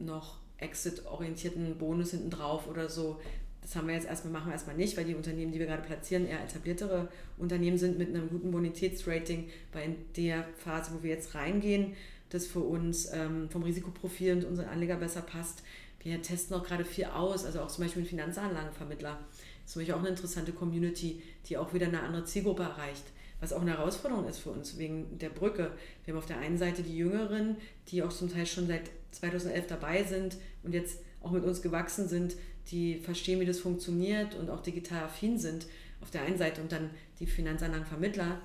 noch 0.00 0.38
exit-orientierten 0.56 1.76
Bonus 1.76 2.12
hinten 2.12 2.30
drauf 2.30 2.66
oder 2.66 2.88
so. 2.88 3.20
Das 3.64 3.74
haben 3.76 3.88
wir 3.88 3.94
jetzt 3.94 4.06
erstmal, 4.06 4.32
machen 4.34 4.48
wir 4.48 4.52
erstmal 4.52 4.76
nicht, 4.76 4.96
weil 4.96 5.06
die 5.06 5.14
Unternehmen, 5.14 5.50
die 5.50 5.58
wir 5.58 5.66
gerade 5.66 5.82
platzieren, 5.82 6.26
eher 6.26 6.42
etabliertere 6.42 7.08
Unternehmen 7.38 7.78
sind 7.78 7.98
mit 7.98 8.10
einem 8.10 8.28
guten 8.28 8.50
Bonitätsrating, 8.50 9.48
in 9.84 9.96
der 10.16 10.44
Phase, 10.58 10.92
wo 10.94 11.02
wir 11.02 11.10
jetzt 11.10 11.34
reingehen, 11.34 11.94
das 12.28 12.46
für 12.46 12.60
uns 12.60 13.10
ähm, 13.12 13.48
vom 13.48 13.62
Risikoprofil 13.62 14.34
und 14.34 14.44
unseren 14.44 14.68
Anleger 14.68 14.96
besser 14.96 15.22
passt. 15.22 15.62
Wir 16.02 16.20
testen 16.20 16.54
auch 16.54 16.62
gerade 16.62 16.84
viel 16.84 17.06
aus, 17.06 17.46
also 17.46 17.60
auch 17.60 17.68
zum 17.68 17.84
Beispiel 17.84 18.02
einen 18.02 18.08
Finanzanlagenvermittler. 18.10 19.18
Das 19.18 19.66
ist 19.66 19.72
zum 19.72 19.80
Beispiel 19.80 19.94
auch 19.94 20.00
eine 20.00 20.10
interessante 20.10 20.52
Community, 20.52 21.22
die 21.48 21.56
auch 21.56 21.72
wieder 21.72 21.86
eine 21.86 22.02
andere 22.02 22.24
Zielgruppe 22.24 22.64
erreicht 22.64 23.04
was 23.44 23.52
auch 23.52 23.60
eine 23.60 23.76
Herausforderung 23.76 24.26
ist 24.26 24.38
für 24.38 24.50
uns 24.50 24.78
wegen 24.78 25.18
der 25.18 25.28
Brücke. 25.28 25.70
Wir 26.04 26.14
haben 26.14 26.18
auf 26.18 26.26
der 26.26 26.38
einen 26.38 26.56
Seite 26.56 26.82
die 26.82 26.96
Jüngeren, 26.96 27.56
die 27.88 28.02
auch 28.02 28.08
zum 28.08 28.32
Teil 28.32 28.46
schon 28.46 28.66
seit 28.66 28.90
2011 29.12 29.66
dabei 29.66 30.02
sind 30.02 30.38
und 30.62 30.72
jetzt 30.72 31.00
auch 31.22 31.30
mit 31.30 31.44
uns 31.44 31.60
gewachsen 31.60 32.08
sind, 32.08 32.36
die 32.70 32.98
verstehen, 32.98 33.40
wie 33.40 33.46
das 33.46 33.60
funktioniert 33.60 34.34
und 34.34 34.50
auch 34.50 34.62
digital 34.62 35.04
affin 35.04 35.38
sind 35.38 35.66
auf 36.00 36.10
der 36.10 36.22
einen 36.22 36.38
Seite 36.38 36.60
und 36.60 36.72
dann 36.72 36.90
die 37.20 37.26
Finanzanlagenvermittler, 37.26 38.40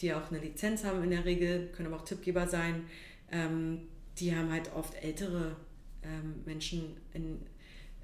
die 0.00 0.14
auch 0.14 0.30
eine 0.30 0.40
Lizenz 0.40 0.84
haben 0.84 1.02
in 1.02 1.10
der 1.10 1.24
Regel, 1.24 1.68
können 1.68 1.92
aber 1.92 2.02
auch 2.02 2.04
Tippgeber 2.04 2.46
sein, 2.46 2.84
ähm, 3.30 3.82
die 4.18 4.34
haben 4.34 4.50
halt 4.50 4.72
oft 4.74 4.94
ältere 5.02 5.56
ähm, 6.02 6.42
Menschen 6.44 6.96
in, 7.14 7.38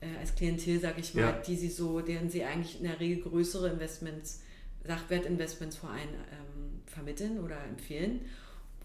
äh, 0.00 0.18
als 0.18 0.34
Klientel, 0.34 0.80
sag 0.80 0.98
ich 0.98 1.14
mal, 1.14 1.22
ja. 1.22 1.32
die 1.32 1.56
sie 1.56 1.68
so, 1.68 2.00
deren 2.00 2.30
sie 2.30 2.44
eigentlich 2.44 2.78
in 2.78 2.84
der 2.84 2.98
Regel 3.00 3.22
größere 3.22 3.68
Investments 3.68 4.40
Sachwertinvestments 4.84 5.76
vor 5.76 5.90
allem 5.90 6.08
ähm, 6.08 6.82
vermitteln 6.86 7.38
oder 7.40 7.62
empfehlen, 7.64 8.22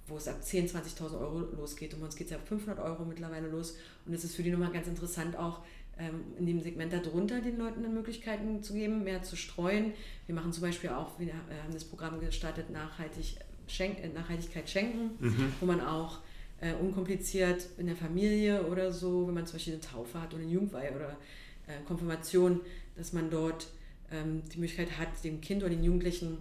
wo 0.07 0.17
es 0.17 0.27
ab 0.27 0.41
10.000, 0.43 0.97
20.000 0.97 1.19
Euro 1.19 1.39
losgeht. 1.55 1.93
Und 1.93 2.01
bei 2.01 2.05
uns 2.05 2.15
geht 2.15 2.27
es 2.27 2.31
ja 2.31 2.37
ab 2.37 2.47
500 2.47 2.79
Euro 2.79 3.05
mittlerweile 3.05 3.47
los. 3.47 3.77
Und 4.05 4.13
es 4.13 4.23
ist 4.23 4.35
für 4.35 4.43
die 4.43 4.51
nochmal 4.51 4.71
ganz 4.71 4.87
interessant, 4.87 5.37
auch 5.37 5.61
in 6.39 6.45
dem 6.45 6.59
Segment 6.59 6.91
darunter 6.91 7.39
den 7.39 7.57
Leuten 7.57 7.81
Möglichkeiten 7.93 8.63
zu 8.63 8.73
geben, 8.73 9.03
mehr 9.03 9.21
zu 9.21 9.35
streuen. 9.35 9.93
Wir 10.25 10.33
machen 10.33 10.51
zum 10.51 10.63
Beispiel 10.63 10.89
auch, 10.89 11.19
wir 11.19 11.33
haben 11.33 11.71
das 11.71 11.85
Programm 11.85 12.19
gestartet, 12.19 12.71
Nachhaltig, 12.71 13.37
Schenk, 13.67 14.03
äh, 14.03 14.09
Nachhaltigkeit 14.09 14.69
schenken, 14.69 15.11
mhm. 15.19 15.53
wo 15.59 15.65
man 15.65 15.81
auch 15.81 16.19
äh, 16.61 16.73
unkompliziert 16.73 17.67
in 17.77 17.87
der 17.87 17.95
Familie 17.95 18.65
oder 18.65 18.91
so, 18.91 19.27
wenn 19.27 19.33
man 19.33 19.45
zum 19.45 19.55
Beispiel 19.55 19.73
eine 19.73 19.81
Taufe 19.81 20.21
hat 20.21 20.33
oder 20.33 20.43
eine 20.43 20.51
Jugendweihe 20.51 20.91
oder 20.93 21.17
äh, 21.67 21.83
Konfirmation, 21.85 22.61
dass 22.95 23.13
man 23.13 23.29
dort 23.29 23.67
ähm, 24.11 24.43
die 24.53 24.59
Möglichkeit 24.59 24.97
hat, 24.97 25.23
dem 25.23 25.41
Kind 25.41 25.63
oder 25.63 25.69
den 25.69 25.83
Jugendlichen 25.83 26.37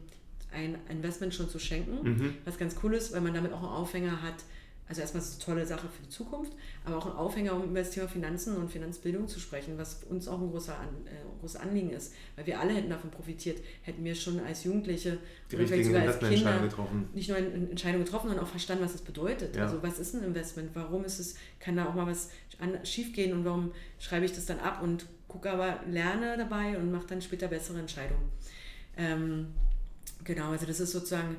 ein 0.53 0.77
Investment 0.91 1.35
schon 1.35 1.49
zu 1.49 1.59
schenken, 1.59 2.03
mhm. 2.03 2.35
was 2.45 2.59
ganz 2.59 2.77
cool 2.83 2.95
ist, 2.95 3.13
weil 3.13 3.23
man 3.23 3.33
damit 3.33 3.53
auch 3.53 3.59
einen 3.59 3.67
Aufhänger 3.67 4.23
hat. 4.23 4.45
Also 4.89 5.01
erstmal 5.01 5.23
ist 5.23 5.29
es 5.31 5.35
eine 5.37 5.45
tolle 5.45 5.67
Sache 5.67 5.89
für 5.89 6.03
die 6.03 6.09
Zukunft, 6.09 6.53
aber 6.85 6.99
auch 6.99 7.07
einen 7.07 7.15
Aufhänger, 7.15 7.55
um 7.55 7.65
über 7.65 7.79
das 7.79 7.91
Thema 7.91 8.09
Finanzen 8.09 8.57
und 8.57 8.71
Finanzbildung 8.71 9.27
zu 9.27 9.41
sprechen, 9.41 9.79
was 9.79 10.03
uns 10.05 10.29
auch 10.29 10.41
ein 10.41 10.51
großer 10.51 10.79
An, 10.79 10.89
äh, 11.07 11.41
großes 11.41 11.61
Anliegen 11.61 11.91
ist, 11.91 12.13
weil 12.37 12.47
wir 12.47 12.61
alle 12.61 12.75
hätten 12.75 12.91
davon 12.91 13.11
profitiert, 13.11 13.63
hätten 13.83 14.05
wir 14.05 14.15
schon 14.15 14.41
als 14.41 14.65
Jugendliche 14.65 15.19
die 15.51 15.57
oder 15.57 15.67
vielleicht 15.67 15.87
sogar 15.87 16.03
als 16.03 16.19
Kinder 16.19 16.59
getroffen. 16.61 17.09
nicht 17.15 17.29
nur 17.29 17.39
eine 17.39 17.49
Entscheidung 17.49 18.05
getroffen, 18.05 18.29
sondern 18.29 18.45
auch 18.45 18.51
verstanden, 18.51 18.85
was 18.85 18.93
das 18.93 19.03
bedeutet. 19.03 19.57
Ja. 19.57 19.65
Also 19.65 19.83
was 19.83 19.99
ist 19.99 20.15
ein 20.15 20.25
Investment, 20.25 20.71
warum 20.75 21.05
ist 21.05 21.21
es, 21.21 21.37
kann 21.59 21.77
da 21.77 21.87
auch 21.87 21.95
mal 21.95 22.07
was 22.07 22.29
schiefgehen 22.85 23.33
und 23.33 23.45
warum 23.45 23.73
schreibe 23.99 24.27
ich 24.27 24.33
das 24.33 24.47
dann 24.47 24.59
ab 24.59 24.83
und 24.83 25.07
gucke 25.27 25.51
aber, 25.51 25.81
lerne 25.89 26.37
dabei 26.37 26.77
und 26.77 26.93
mache 26.93 27.07
dann 27.07 27.23
später 27.23 27.49
bessere 27.49 27.79
Entscheidungen. 27.79 28.31
Ähm, 28.99 29.55
genau, 30.23 30.51
also 30.51 30.67
das 30.67 30.81
ist 30.81 30.93
sozusagen 30.93 31.37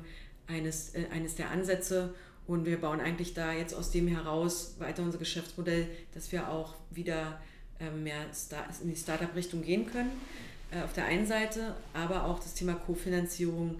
eines, 0.48 0.94
äh, 0.94 1.06
eines 1.12 1.36
der 1.36 1.50
Ansätze 1.50 2.14
und 2.46 2.66
wir 2.66 2.80
bauen 2.80 3.00
eigentlich 3.00 3.34
da 3.34 3.52
jetzt 3.52 3.74
aus 3.74 3.90
dem 3.90 4.06
heraus 4.08 4.76
weiter 4.78 5.02
unser 5.02 5.18
Geschäftsmodell, 5.18 5.88
dass 6.12 6.30
wir 6.32 6.50
auch 6.50 6.74
wieder 6.90 7.40
äh, 7.80 7.90
mehr 7.90 8.26
in 8.82 8.90
die 8.90 8.96
Startup-Richtung 8.96 9.62
gehen 9.62 9.86
können. 9.86 10.10
Äh, 10.70 10.82
auf 10.82 10.92
der 10.92 11.06
einen 11.06 11.26
Seite, 11.26 11.74
aber 11.92 12.24
auch 12.24 12.38
das 12.38 12.54
Thema 12.54 12.74
Kofinanzierung, 12.74 13.76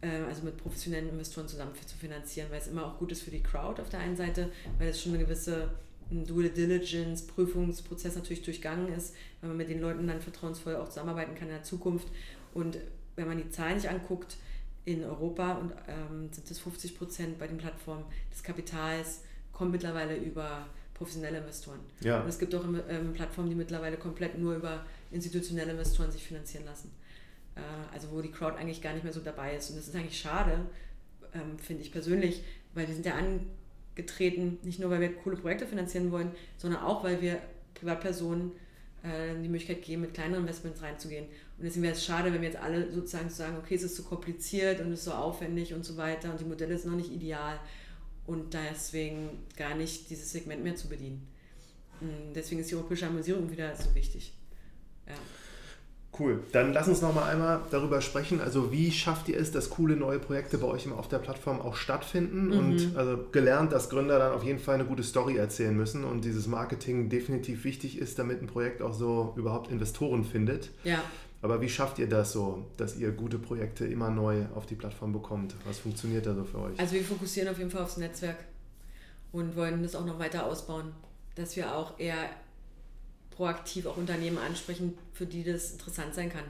äh, 0.00 0.08
also 0.28 0.42
mit 0.42 0.56
professionellen 0.56 1.10
Investoren 1.10 1.48
zusammen 1.48 1.72
zu 1.86 1.96
finanzieren, 1.96 2.48
weil 2.50 2.60
es 2.60 2.68
immer 2.68 2.86
auch 2.86 2.98
gut 2.98 3.12
ist 3.12 3.22
für 3.22 3.30
die 3.30 3.42
Crowd 3.42 3.80
auf 3.80 3.90
der 3.90 4.00
einen 4.00 4.16
Seite, 4.16 4.50
weil 4.78 4.88
es 4.88 5.02
schon 5.02 5.12
eine 5.14 5.22
gewisse 5.22 5.70
Due 6.10 6.48
Diligence, 6.50 7.26
Prüfungsprozess 7.26 8.16
natürlich 8.16 8.42
durchgangen 8.42 8.92
ist, 8.92 9.14
wenn 9.40 9.50
man 9.50 9.56
mit 9.56 9.70
den 9.70 9.80
Leuten 9.80 10.06
dann 10.06 10.20
vertrauensvoll 10.20 10.76
auch 10.76 10.88
zusammenarbeiten 10.88 11.34
kann 11.34 11.48
in 11.48 11.54
der 11.54 11.62
Zukunft. 11.62 12.08
Und 12.52 12.78
wenn 13.16 13.28
man 13.28 13.38
die 13.38 13.48
Zahlen 13.50 13.80
sich 13.80 13.88
anguckt, 13.88 14.36
in 14.84 15.04
Europa 15.04 15.54
und, 15.54 15.72
ähm, 15.88 16.32
sind 16.32 16.50
es 16.50 16.58
50 16.58 16.98
Prozent 16.98 17.38
bei 17.38 17.46
den 17.46 17.58
Plattformen 17.58 18.04
des 18.32 18.42
Kapitals, 18.42 19.22
kommt 19.52 19.72
mittlerweile 19.72 20.16
über 20.16 20.66
professionelle 20.94 21.38
Investoren. 21.38 21.80
Ja. 22.00 22.20
Und 22.20 22.28
es 22.28 22.38
gibt 22.38 22.54
auch 22.54 22.64
ähm, 22.88 23.12
Plattformen, 23.12 23.48
die 23.48 23.56
mittlerweile 23.56 23.96
komplett 23.96 24.38
nur 24.38 24.56
über 24.56 24.84
institutionelle 25.10 25.72
Investoren 25.72 26.10
sich 26.10 26.22
finanzieren 26.22 26.64
lassen. 26.64 26.90
Äh, 27.54 27.60
also 27.92 28.10
wo 28.10 28.20
die 28.20 28.30
Crowd 28.30 28.56
eigentlich 28.56 28.82
gar 28.82 28.92
nicht 28.92 29.04
mehr 29.04 29.12
so 29.12 29.20
dabei 29.20 29.56
ist. 29.56 29.70
Und 29.70 29.76
das 29.76 29.88
ist 29.88 29.94
eigentlich 29.94 30.18
schade, 30.18 30.66
ähm, 31.34 31.58
finde 31.58 31.82
ich 31.82 31.92
persönlich, 31.92 32.42
weil 32.74 32.86
wir 32.88 32.94
sind 32.94 33.06
ja 33.06 33.14
an, 33.14 33.46
getreten, 33.94 34.58
nicht 34.62 34.80
nur 34.80 34.90
weil 34.90 35.00
wir 35.00 35.12
coole 35.12 35.36
Projekte 35.36 35.66
finanzieren 35.66 36.10
wollen, 36.10 36.32
sondern 36.56 36.82
auch 36.82 37.04
weil 37.04 37.20
wir 37.20 37.38
Privatpersonen 37.74 38.52
äh, 39.02 39.34
die 39.42 39.48
Möglichkeit 39.48 39.82
geben, 39.82 40.02
mit 40.02 40.14
kleineren 40.14 40.44
Investments 40.44 40.80
reinzugehen. 40.80 41.26
Und 41.62 41.66
deswegen 41.66 41.84
wäre 41.84 41.94
es 41.94 42.04
schade, 42.04 42.32
wenn 42.32 42.40
wir 42.40 42.48
jetzt 42.48 42.60
alle 42.60 42.92
sozusagen 42.92 43.30
sagen, 43.30 43.56
okay, 43.56 43.76
es 43.76 43.84
ist 43.84 43.94
zu 43.94 44.02
kompliziert 44.02 44.80
und 44.80 44.90
es 44.90 44.98
ist 44.98 45.04
so 45.04 45.12
aufwendig 45.12 45.72
und 45.72 45.84
so 45.84 45.96
weiter 45.96 46.32
und 46.32 46.40
die 46.40 46.44
Modelle 46.44 46.76
sind 46.76 46.90
noch 46.90 46.96
nicht 46.96 47.12
ideal 47.12 47.56
und 48.26 48.52
deswegen 48.52 49.28
gar 49.56 49.76
nicht 49.76 50.10
dieses 50.10 50.32
Segment 50.32 50.64
mehr 50.64 50.74
zu 50.74 50.88
bedienen. 50.88 51.24
Und 52.00 52.34
deswegen 52.34 52.60
ist 52.60 52.72
die 52.72 52.74
europäische 52.74 53.06
Harmonisierung 53.06 53.48
wieder 53.48 53.76
so 53.76 53.94
wichtig. 53.94 54.32
Ja. 55.06 55.14
Cool. 56.18 56.42
Dann 56.50 56.72
lass 56.72 56.88
uns 56.88 57.00
noch 57.00 57.14
mal 57.14 57.30
einmal 57.30 57.60
darüber 57.70 58.00
sprechen. 58.00 58.40
Also 58.40 58.72
wie 58.72 58.90
schafft 58.90 59.28
ihr 59.28 59.38
es, 59.38 59.52
dass 59.52 59.70
coole 59.70 59.94
neue 59.94 60.18
Projekte 60.18 60.58
bei 60.58 60.66
euch 60.66 60.84
immer 60.84 60.98
auf 60.98 61.06
der 61.06 61.18
Plattform 61.18 61.60
auch 61.60 61.76
stattfinden? 61.76 62.48
Mhm. 62.48 62.58
Und 62.58 62.96
also 62.96 63.18
gelernt, 63.30 63.70
dass 63.70 63.88
Gründer 63.88 64.18
dann 64.18 64.32
auf 64.32 64.42
jeden 64.42 64.58
Fall 64.58 64.74
eine 64.74 64.84
gute 64.84 65.04
Story 65.04 65.36
erzählen 65.36 65.76
müssen 65.76 66.02
und 66.02 66.24
dieses 66.24 66.48
Marketing 66.48 67.08
definitiv 67.08 67.62
wichtig 67.62 67.98
ist, 67.98 68.18
damit 68.18 68.42
ein 68.42 68.48
Projekt 68.48 68.82
auch 68.82 68.94
so 68.94 69.32
überhaupt 69.36 69.70
Investoren 69.70 70.24
findet. 70.24 70.70
Ja. 70.82 71.04
Aber 71.42 71.60
wie 71.60 71.68
schafft 71.68 71.98
ihr 71.98 72.08
das 72.08 72.32
so, 72.32 72.64
dass 72.76 72.96
ihr 72.96 73.10
gute 73.10 73.38
Projekte 73.38 73.84
immer 73.84 74.10
neu 74.10 74.44
auf 74.54 74.64
die 74.64 74.76
Plattform 74.76 75.12
bekommt? 75.12 75.54
Was 75.66 75.80
funktioniert 75.80 76.24
da 76.24 76.34
so 76.34 76.44
für 76.44 76.58
euch? 76.58 76.78
Also 76.78 76.94
wir 76.94 77.04
fokussieren 77.04 77.48
auf 77.48 77.58
jeden 77.58 77.70
Fall 77.70 77.82
aufs 77.82 77.96
Netzwerk 77.96 78.36
und 79.32 79.56
wollen 79.56 79.82
das 79.82 79.96
auch 79.96 80.06
noch 80.06 80.18
weiter 80.18 80.46
ausbauen. 80.46 80.92
dass 81.34 81.56
wir 81.56 81.74
auch 81.74 81.98
eher 81.98 82.28
proaktiv 83.30 83.86
auch 83.86 83.96
Unternehmen 83.96 84.38
ansprechen, 84.38 84.98
für 85.14 85.24
die 85.26 85.42
das 85.42 85.72
interessant 85.72 86.14
sein 86.14 86.30
kann. 86.30 86.44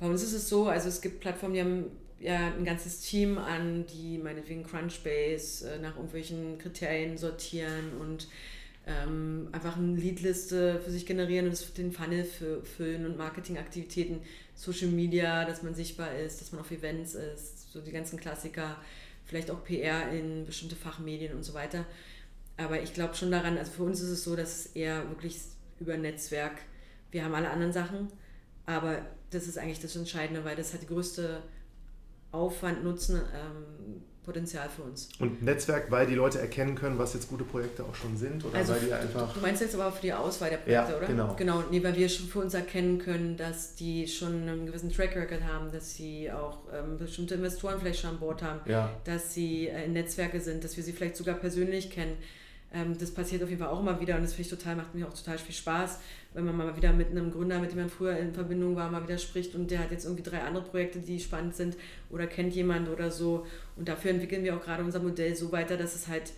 Bei 0.00 0.06
uns 0.06 0.22
ist 0.22 0.32
es 0.32 0.48
so, 0.48 0.66
also 0.66 0.88
es 0.88 1.00
gibt 1.00 1.20
Plattformen, 1.20 1.54
die 1.54 1.60
haben 1.60 1.84
ja 2.20 2.48
ein 2.48 2.64
ganzes 2.64 3.00
Team 3.00 3.38
an, 3.38 3.86
die 3.86 4.18
meinetwegen 4.18 4.64
Crunchbase 4.64 5.70
äh, 5.70 5.78
nach 5.78 5.94
irgendwelchen 5.94 6.58
Kriterien 6.58 7.16
sortieren 7.16 7.92
und 8.00 8.28
ähm, 8.88 9.48
einfach 9.52 9.76
eine 9.76 9.96
Leadliste 9.96 10.80
für 10.80 10.90
sich 10.90 11.04
generieren 11.04 11.46
und 11.46 11.78
den 11.78 11.92
Funnel 11.92 12.24
füllen 12.24 13.04
und 13.04 13.18
Marketingaktivitäten, 13.18 14.20
Social 14.54 14.88
Media, 14.88 15.44
dass 15.44 15.62
man 15.62 15.74
sichtbar 15.74 16.16
ist, 16.16 16.40
dass 16.40 16.52
man 16.52 16.62
auf 16.62 16.70
Events 16.70 17.14
ist, 17.14 17.70
so 17.70 17.80
die 17.82 17.92
ganzen 17.92 18.18
Klassiker, 18.18 18.76
vielleicht 19.26 19.50
auch 19.50 19.62
PR 19.62 20.10
in 20.10 20.46
bestimmte 20.46 20.74
Fachmedien 20.74 21.34
und 21.34 21.42
so 21.42 21.52
weiter. 21.52 21.84
Aber 22.56 22.82
ich 22.82 22.94
glaube 22.94 23.14
schon 23.14 23.30
daran, 23.30 23.58
also 23.58 23.70
für 23.70 23.82
uns 23.82 24.00
ist 24.00 24.08
es 24.08 24.24
so, 24.24 24.34
dass 24.34 24.58
es 24.58 24.66
eher 24.74 25.06
wirklich 25.10 25.38
über 25.78 25.96
Netzwerk, 25.96 26.56
wir 27.10 27.24
haben 27.24 27.34
alle 27.34 27.50
anderen 27.50 27.72
Sachen, 27.72 28.08
aber 28.64 29.02
das 29.30 29.46
ist 29.46 29.58
eigentlich 29.58 29.80
das 29.80 29.96
Entscheidende, 29.96 30.44
weil 30.44 30.56
das 30.56 30.72
hat 30.72 30.82
die 30.82 30.86
größte 30.86 31.42
Aufwand, 32.32 32.84
Nutzen, 32.84 33.16
ähm, 33.16 34.02
Potenzial 34.28 34.68
für 34.68 34.82
uns. 34.82 35.08
Und 35.20 35.42
Netzwerk, 35.42 35.90
weil 35.90 36.06
die 36.06 36.14
Leute 36.14 36.38
erkennen 36.38 36.74
können, 36.74 36.98
was 36.98 37.14
jetzt 37.14 37.30
gute 37.30 37.44
Projekte 37.44 37.82
auch 37.82 37.94
schon 37.94 38.14
sind? 38.18 38.44
Oder 38.44 38.58
also 38.58 38.74
weil 38.74 38.80
die 38.80 38.92
einfach 38.92 39.32
du 39.32 39.40
meinst 39.40 39.62
jetzt 39.62 39.74
aber 39.74 39.86
auch 39.86 39.94
für 39.94 40.02
die 40.02 40.12
Auswahl 40.12 40.50
der 40.50 40.58
Projekte, 40.58 40.92
ja, 40.92 40.98
oder? 40.98 41.06
Genau. 41.06 41.34
Genau, 41.38 41.64
nee, 41.70 41.82
weil 41.82 41.96
wir 41.96 42.10
schon 42.10 42.26
für 42.26 42.40
uns 42.40 42.52
erkennen 42.52 42.98
können, 42.98 43.38
dass 43.38 43.74
die 43.74 44.06
schon 44.06 44.42
einen 44.46 44.66
gewissen 44.66 44.92
Track 44.92 45.16
Record 45.16 45.42
haben, 45.44 45.72
dass 45.72 45.94
sie 45.94 46.30
auch 46.30 46.58
ähm, 46.74 46.98
bestimmte 46.98 47.36
Investoren 47.36 47.80
vielleicht 47.80 48.00
schon 48.00 48.10
an 48.10 48.18
Bord 48.18 48.42
haben, 48.42 48.60
ja. 48.70 48.90
dass 49.04 49.32
sie 49.32 49.68
äh, 49.68 49.86
in 49.86 49.94
Netzwerke 49.94 50.40
sind, 50.40 50.62
dass 50.62 50.76
wir 50.76 50.84
sie 50.84 50.92
vielleicht 50.92 51.16
sogar 51.16 51.36
persönlich 51.36 51.90
kennen. 51.90 52.18
Ähm, 52.74 52.98
das 52.98 53.10
passiert 53.10 53.42
auf 53.42 53.48
jeden 53.48 53.62
Fall 53.62 53.70
auch 53.70 53.80
immer 53.80 53.98
wieder 53.98 54.16
und 54.16 54.22
das 54.22 54.34
finde 54.34 54.42
ich 54.42 54.58
total, 54.58 54.76
macht 54.76 54.94
mir 54.94 55.08
auch 55.08 55.14
total 55.14 55.38
viel 55.38 55.54
Spaß, 55.54 56.00
wenn 56.38 56.44
man 56.44 56.56
mal 56.56 56.76
wieder 56.76 56.92
mit 56.92 57.10
einem 57.10 57.32
Gründer, 57.32 57.58
mit 57.58 57.72
dem 57.72 57.78
man 57.78 57.90
früher 57.90 58.16
in 58.16 58.32
Verbindung 58.32 58.76
war, 58.76 58.88
mal 58.90 59.02
wieder 59.02 59.18
spricht 59.18 59.56
und 59.56 59.70
der 59.72 59.80
hat 59.80 59.90
jetzt 59.90 60.04
irgendwie 60.04 60.22
drei 60.22 60.40
andere 60.42 60.62
Projekte, 60.62 61.00
die 61.00 61.18
spannend 61.18 61.56
sind 61.56 61.76
oder 62.10 62.28
kennt 62.28 62.54
jemand 62.54 62.88
oder 62.88 63.10
so. 63.10 63.44
Und 63.74 63.88
dafür 63.88 64.12
entwickeln 64.12 64.44
wir 64.44 64.56
auch 64.56 64.62
gerade 64.62 64.84
unser 64.84 65.00
Modell 65.00 65.34
so 65.34 65.50
weiter, 65.50 65.76
dass 65.76 65.96
es 65.96 66.06
halt 66.06 66.32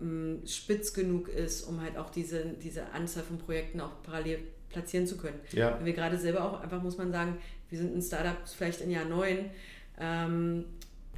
mh, 0.00 0.46
spitz 0.46 0.92
genug 0.92 1.28
ist, 1.28 1.62
um 1.62 1.80
halt 1.80 1.96
auch 1.96 2.10
diese, 2.10 2.44
diese 2.62 2.90
Anzahl 2.92 3.22
von 3.22 3.38
Projekten 3.38 3.80
auch 3.80 4.02
parallel 4.02 4.40
platzieren 4.68 5.06
zu 5.06 5.16
können. 5.16 5.40
Ja. 5.52 5.78
Weil 5.78 5.86
wir 5.86 5.92
gerade 5.94 6.18
selber 6.18 6.44
auch 6.44 6.60
einfach, 6.60 6.82
muss 6.82 6.98
man 6.98 7.10
sagen, 7.10 7.38
wir 7.70 7.78
sind 7.78 7.96
ein 7.96 8.02
Startup 8.02 8.36
vielleicht 8.46 8.82
in 8.82 8.90
Jahr 8.90 9.06
9. 9.06 9.50
Ähm, 9.98 10.64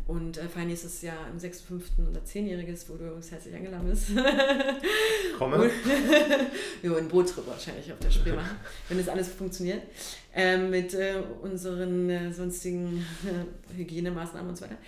und 0.06 0.38
äh, 0.38 0.48
feiern 0.48 0.68
nächstes 0.68 1.02
Jahr 1.02 1.28
im 1.30 1.38
6., 1.38 1.60
5. 1.62 1.84
oder 2.10 2.20
10-jähriges, 2.20 2.88
wo 2.88 2.96
du 2.96 3.06
übrigens 3.06 3.30
herzlich 3.30 3.54
eingeladen 3.54 3.88
bist. 3.88 4.08
Komme. 5.38 5.58
wir 6.82 6.90
wollen 6.90 7.00
einen 7.00 7.08
Boottrip 7.08 7.46
wahrscheinlich 7.46 7.92
auf 7.92 7.98
der 7.98 8.10
Spree 8.10 8.32
machen, 8.32 8.56
wenn 8.88 8.98
das 8.98 9.08
alles 9.08 9.28
funktioniert. 9.28 9.82
Ähm, 10.34 10.70
mit 10.70 10.94
äh, 10.94 11.22
unseren 11.42 12.08
äh, 12.10 12.32
sonstigen 12.32 13.04
Hygienemaßnahmen 13.76 14.50
und 14.50 14.56
so 14.56 14.64
weiter. 14.64 14.78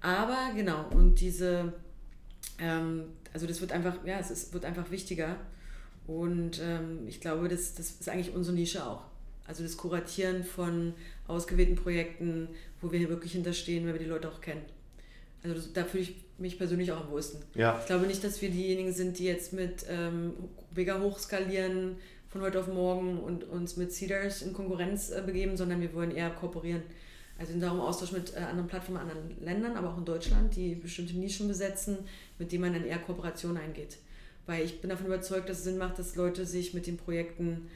Aber 0.00 0.52
genau, 0.54 0.86
und 0.90 1.16
diese, 1.20 1.72
ähm, 2.58 3.04
also 3.32 3.46
das 3.46 3.60
wird 3.60 3.72
einfach, 3.72 4.04
ja, 4.04 4.18
es 4.18 4.30
ist, 4.30 4.52
wird 4.52 4.64
einfach 4.64 4.90
wichtiger. 4.90 5.36
Und 6.06 6.60
ähm, 6.62 7.06
ich 7.06 7.20
glaube, 7.20 7.48
das, 7.48 7.74
das 7.74 7.92
ist 7.92 8.08
eigentlich 8.08 8.34
unsere 8.34 8.54
Nische 8.54 8.84
auch. 8.86 9.04
Also 9.46 9.62
das 9.62 9.76
Kuratieren 9.76 10.44
von 10.44 10.94
ausgewählten 11.26 11.76
Projekten, 11.76 12.48
wo 12.80 12.92
wir 12.92 12.98
hier 12.98 13.08
wirklich 13.08 13.32
hinterstehen, 13.32 13.86
weil 13.86 13.94
wir 13.94 14.00
die 14.00 14.06
Leute 14.06 14.28
auch 14.28 14.40
kennen. 14.40 14.62
Also 15.42 15.68
da 15.72 15.84
fühle 15.84 16.04
ich 16.04 16.14
mich 16.38 16.58
persönlich 16.58 16.90
auch 16.92 17.00
am 17.00 17.10
wohlsten. 17.10 17.40
Ja. 17.54 17.78
Ich 17.80 17.86
glaube 17.86 18.06
nicht, 18.06 18.24
dass 18.24 18.40
wir 18.40 18.50
diejenigen 18.50 18.92
sind, 18.92 19.18
die 19.18 19.24
jetzt 19.24 19.52
mit 19.52 19.84
ähm, 19.88 20.32
mega 20.74 21.00
hochskalieren 21.00 21.96
von 22.28 22.42
heute 22.42 22.60
auf 22.60 22.66
morgen 22.66 23.18
und 23.18 23.44
uns 23.44 23.76
mit 23.76 23.92
Cedars 23.92 24.42
in 24.42 24.52
Konkurrenz 24.52 25.10
äh, 25.10 25.22
begeben, 25.24 25.56
sondern 25.56 25.80
wir 25.80 25.92
wollen 25.94 26.10
eher 26.10 26.30
kooperieren. 26.30 26.82
Also 27.38 27.52
in 27.52 27.60
darum 27.60 27.80
Austausch 27.80 28.12
mit 28.12 28.34
äh, 28.34 28.38
anderen 28.38 28.68
Plattformen, 28.68 29.00
anderen 29.00 29.44
Ländern, 29.44 29.76
aber 29.76 29.90
auch 29.90 29.98
in 29.98 30.04
Deutschland, 30.04 30.54
die 30.56 30.74
bestimmte 30.74 31.16
Nischen 31.16 31.48
besetzen, 31.48 31.98
mit 32.38 32.50
denen 32.52 32.62
man 32.62 32.72
dann 32.72 32.84
eher 32.84 32.98
Kooperation 32.98 33.56
eingeht. 33.56 33.98
Weil 34.46 34.64
ich 34.64 34.80
bin 34.80 34.90
davon 34.90 35.06
überzeugt, 35.06 35.48
dass 35.48 35.58
es 35.58 35.64
Sinn 35.64 35.78
macht, 35.78 35.98
dass 35.98 36.16
Leute 36.16 36.46
sich 36.46 36.74
mit 36.74 36.86
den 36.86 36.96
Projekten 36.96 37.70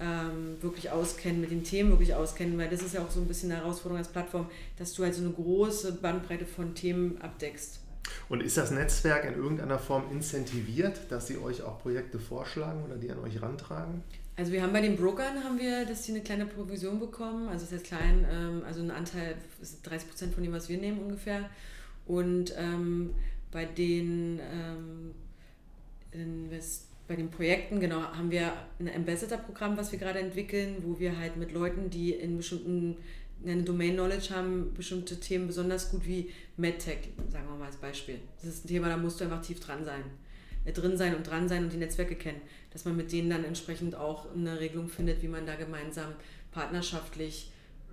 ähm, 0.00 0.56
wirklich 0.60 0.90
auskennen, 0.90 1.40
mit 1.40 1.50
den 1.50 1.64
Themen 1.64 1.90
wirklich 1.90 2.14
auskennen, 2.14 2.58
weil 2.58 2.68
das 2.68 2.82
ist 2.82 2.94
ja 2.94 3.02
auch 3.02 3.10
so 3.10 3.20
ein 3.20 3.26
bisschen 3.26 3.52
eine 3.52 3.60
Herausforderung 3.60 3.98
als 3.98 4.08
Plattform, 4.08 4.48
dass 4.78 4.92
du 4.94 5.04
halt 5.04 5.14
so 5.14 5.22
eine 5.22 5.32
große 5.32 5.92
Bandbreite 5.92 6.46
von 6.46 6.74
Themen 6.74 7.20
abdeckst. 7.20 7.80
Und 8.28 8.42
ist 8.42 8.56
das 8.56 8.70
Netzwerk 8.70 9.24
in 9.24 9.34
irgendeiner 9.34 9.78
Form 9.78 10.04
incentiviert, 10.10 11.00
dass 11.10 11.28
sie 11.28 11.38
euch 11.38 11.62
auch 11.62 11.80
Projekte 11.80 12.18
vorschlagen 12.18 12.82
oder 12.84 12.96
die 12.96 13.10
an 13.10 13.18
euch 13.20 13.40
rantragen? 13.40 14.02
Also 14.36 14.50
wir 14.50 14.62
haben 14.62 14.72
bei 14.72 14.80
den 14.80 14.96
Brokern 14.96 15.44
haben 15.44 15.58
wir, 15.58 15.84
dass 15.84 16.04
sie 16.04 16.12
eine 16.12 16.22
kleine 16.22 16.46
Provision 16.46 16.98
bekommen, 16.98 17.48
also 17.48 17.64
ist 17.64 17.72
jetzt 17.72 17.84
klein, 17.84 18.26
ähm, 18.30 18.62
also 18.66 18.80
ein 18.80 18.90
Anteil 18.90 19.36
ist 19.60 19.82
30 19.82 20.08
Prozent 20.08 20.34
von 20.34 20.42
dem, 20.42 20.52
was 20.52 20.68
wir 20.68 20.78
nehmen 20.78 21.00
ungefähr. 21.00 21.50
Und 22.06 22.54
ähm, 22.56 23.14
bei 23.50 23.66
den 23.66 24.40
ähm, 24.40 25.14
Invest 26.12 26.86
bei 27.12 27.16
den 27.16 27.30
Projekten, 27.30 27.78
genau, 27.78 28.00
haben 28.00 28.30
wir 28.30 28.54
ein 28.80 28.88
Ambassador-Programm, 28.88 29.76
was 29.76 29.92
wir 29.92 29.98
gerade 29.98 30.18
entwickeln, 30.18 30.76
wo 30.82 30.98
wir 30.98 31.18
halt 31.18 31.36
mit 31.36 31.52
Leuten, 31.52 31.90
die 31.90 32.12
in 32.12 32.38
bestimmten 32.38 32.96
eine 33.44 33.64
Domain-Knowledge 33.64 34.34
haben, 34.34 34.72
bestimmte 34.72 35.20
Themen 35.20 35.46
besonders 35.46 35.90
gut 35.90 36.06
wie 36.06 36.30
MedTech, 36.56 37.10
sagen 37.28 37.48
wir 37.48 37.56
mal 37.56 37.66
als 37.66 37.76
Beispiel. 37.76 38.18
Das 38.40 38.54
ist 38.54 38.64
ein 38.64 38.68
Thema, 38.68 38.88
da 38.88 38.96
musst 38.96 39.20
du 39.20 39.24
einfach 39.24 39.42
tief 39.42 39.60
dran 39.60 39.84
sein. 39.84 40.04
Äh, 40.64 40.72
drin 40.72 40.96
sein 40.96 41.14
und 41.14 41.28
dran 41.28 41.50
sein 41.50 41.64
und 41.64 41.72
die 41.72 41.76
Netzwerke 41.76 42.14
kennen. 42.14 42.40
Dass 42.70 42.86
man 42.86 42.96
mit 42.96 43.12
denen 43.12 43.28
dann 43.28 43.44
entsprechend 43.44 43.94
auch 43.94 44.32
eine 44.34 44.58
Regelung 44.58 44.88
findet, 44.88 45.22
wie 45.22 45.28
man 45.28 45.44
da 45.44 45.56
gemeinsam 45.56 46.14
partnerschaftlich 46.52 47.50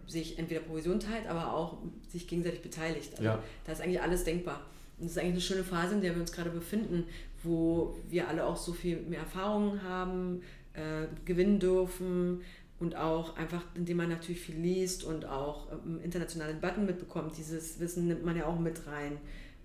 sich 0.08 0.40
entweder 0.40 0.62
Provision 0.62 1.02
teilt, 1.02 1.28
aber 1.28 1.54
auch 1.54 1.80
sich 2.08 2.26
gegenseitig 2.28 2.62
beteiligt. 2.62 3.12
Also 3.14 3.24
ja. 3.24 3.44
da 3.66 3.72
ist 3.74 3.82
eigentlich 3.82 4.02
alles 4.02 4.24
denkbar. 4.24 4.66
Das 5.00 5.12
ist 5.12 5.18
eigentlich 5.18 5.32
eine 5.32 5.42
schöne 5.42 5.64
Phase, 5.64 5.96
in 5.96 6.02
der 6.02 6.14
wir 6.14 6.22
uns 6.22 6.32
gerade 6.32 6.50
befinden, 6.50 7.06
wo 7.44 7.98
wir 8.10 8.28
alle 8.28 8.46
auch 8.46 8.58
so 8.58 8.74
viel 8.74 9.02
mehr 9.02 9.22
Erfahrungen 9.22 9.82
haben, 9.84 10.42
äh, 10.74 11.08
gewinnen 11.26 11.60
dürfen 11.60 12.42
und 12.80 12.96
auch 12.96 13.36
einfach, 13.38 13.64
indem 13.76 13.98
man 13.98 14.10
natürlich 14.10 14.42
viel 14.42 14.56
liest 14.56 15.04
und 15.04 15.26
auch 15.26 15.72
ähm, 15.72 16.00
internationale 16.04 16.54
Debatten 16.54 16.86
mitbekommt. 16.86 17.38
Dieses 17.38 17.80
Wissen 17.80 18.08
nimmt 18.08 18.26
man 18.26 18.36
ja 18.36 18.46
auch 18.46 18.60
mit 18.60 18.88
rein, 18.88 19.18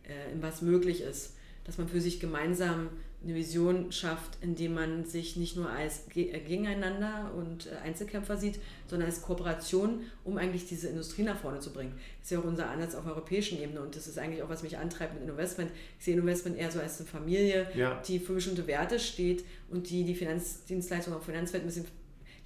äh, 0.05 0.33
in 0.33 0.43
was 0.43 0.63
möglich 0.63 1.01
ist. 1.01 1.35
Dass 1.65 1.79
man 1.79 1.89
für 1.89 2.01
sich 2.01 2.21
gemeinsam 2.21 2.91
eine 3.25 3.35
Vision 3.35 3.91
schafft, 3.91 4.39
indem 4.43 4.75
man 4.75 5.05
sich 5.05 5.37
nicht 5.37 5.57
nur 5.57 5.71
als 5.71 6.03
äh, 6.15 6.39
gegeneinander 6.41 7.33
und 7.37 7.67
äh, 7.67 7.77
Einzelkämpfer 7.85 8.37
sieht, 8.37 8.61
sondern 8.87 9.09
als 9.09 9.23
Kooperation, 9.23 10.03
um 10.25 10.37
eigentlich 10.37 10.67
diese 10.67 10.89
Industrie 10.89 11.23
nach 11.23 11.39
vorne 11.39 11.61
zu 11.61 11.73
bringen. 11.73 11.95
Das 12.19 12.27
ist 12.27 12.31
ja 12.33 12.41
auch 12.41 12.45
unser 12.45 12.71
Ansatz 12.71 12.95
auf 12.95 13.07
europäischen 13.07 13.61
Ebene 13.61 13.81
und 13.81 13.97
das 13.97 14.07
ist 14.07 14.19
eigentlich 14.19 14.43
auch, 14.43 14.51
was 14.51 14.63
mich 14.63 14.77
antreibt 14.77 15.15
mit 15.19 15.29
Investment. 15.29 15.71
Ich 15.99 16.05
sehe 16.05 16.17
Investment 16.17 16.59
eher 16.59 16.71
so 16.71 16.81
als 16.81 17.01
eine 17.01 17.09
Familie, 17.09 17.67
ja. 17.75 18.01
die 18.07 18.19
für 18.19 18.35
bestimmte 18.35 18.67
Werte 18.67 18.99
steht 18.99 19.45
und 19.71 19.89
die 19.89 20.05
die 20.05 20.15
Finanzdienstleistungen 20.15 21.19
auf 21.19 21.25
Finanzwelt 21.25 21.65
ein 21.65 21.67
bisschen 21.67 21.87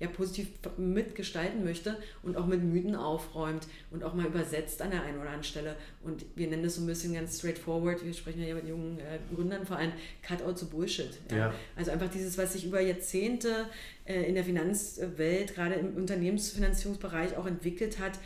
ja 0.01 0.09
positiv 0.09 0.49
mitgestalten 0.77 1.65
möchte 1.65 1.97
und 2.23 2.37
auch 2.37 2.47
mit 2.47 2.63
Mythen 2.63 2.95
aufräumt 2.95 3.67
und 3.91 4.05
auch 4.05 4.15
mal 4.15 4.27
übersetzt 4.27 4.81
an 4.83 4.91
der 4.91 5.03
einen 5.03 5.17
oder 5.17 5.27
anderen 5.27 5.45
Stelle. 5.45 5.77
Und 6.03 6.25
wir 6.37 6.49
nennen 6.49 6.63
das 6.63 6.77
so 6.77 6.83
ein 6.83 6.87
bisschen 6.87 7.15
ganz 7.15 7.39
straightforward, 7.39 8.05
wir 8.05 8.15
sprechen 8.15 8.41
ja 8.41 8.47
hier 8.47 8.55
mit 8.55 8.69
jungen 8.69 8.99
äh, 8.99 9.19
Gründern 9.35 9.67
vor 9.67 9.77
allem, 9.77 9.93
cut 10.23 10.43
out 10.43 10.59
to 10.59 10.67
bullshit. 10.67 11.19
Ja? 11.31 11.37
Ja. 11.37 11.55
Also 11.77 11.91
einfach 11.91 12.09
dieses, 12.09 12.39
was 12.39 12.53
sich 12.53 12.65
über 12.65 12.81
Jahrzehnte 12.81 13.67
äh, 14.05 14.23
in 14.23 14.35
der 14.35 14.45
Finanzwelt, 14.45 15.55
gerade 15.55 15.75
im 15.75 15.97
Unternehmensfinanzierungsbereich 15.97 17.37
auch 17.37 17.47
entwickelt 17.47 17.99
hat, 17.99 18.19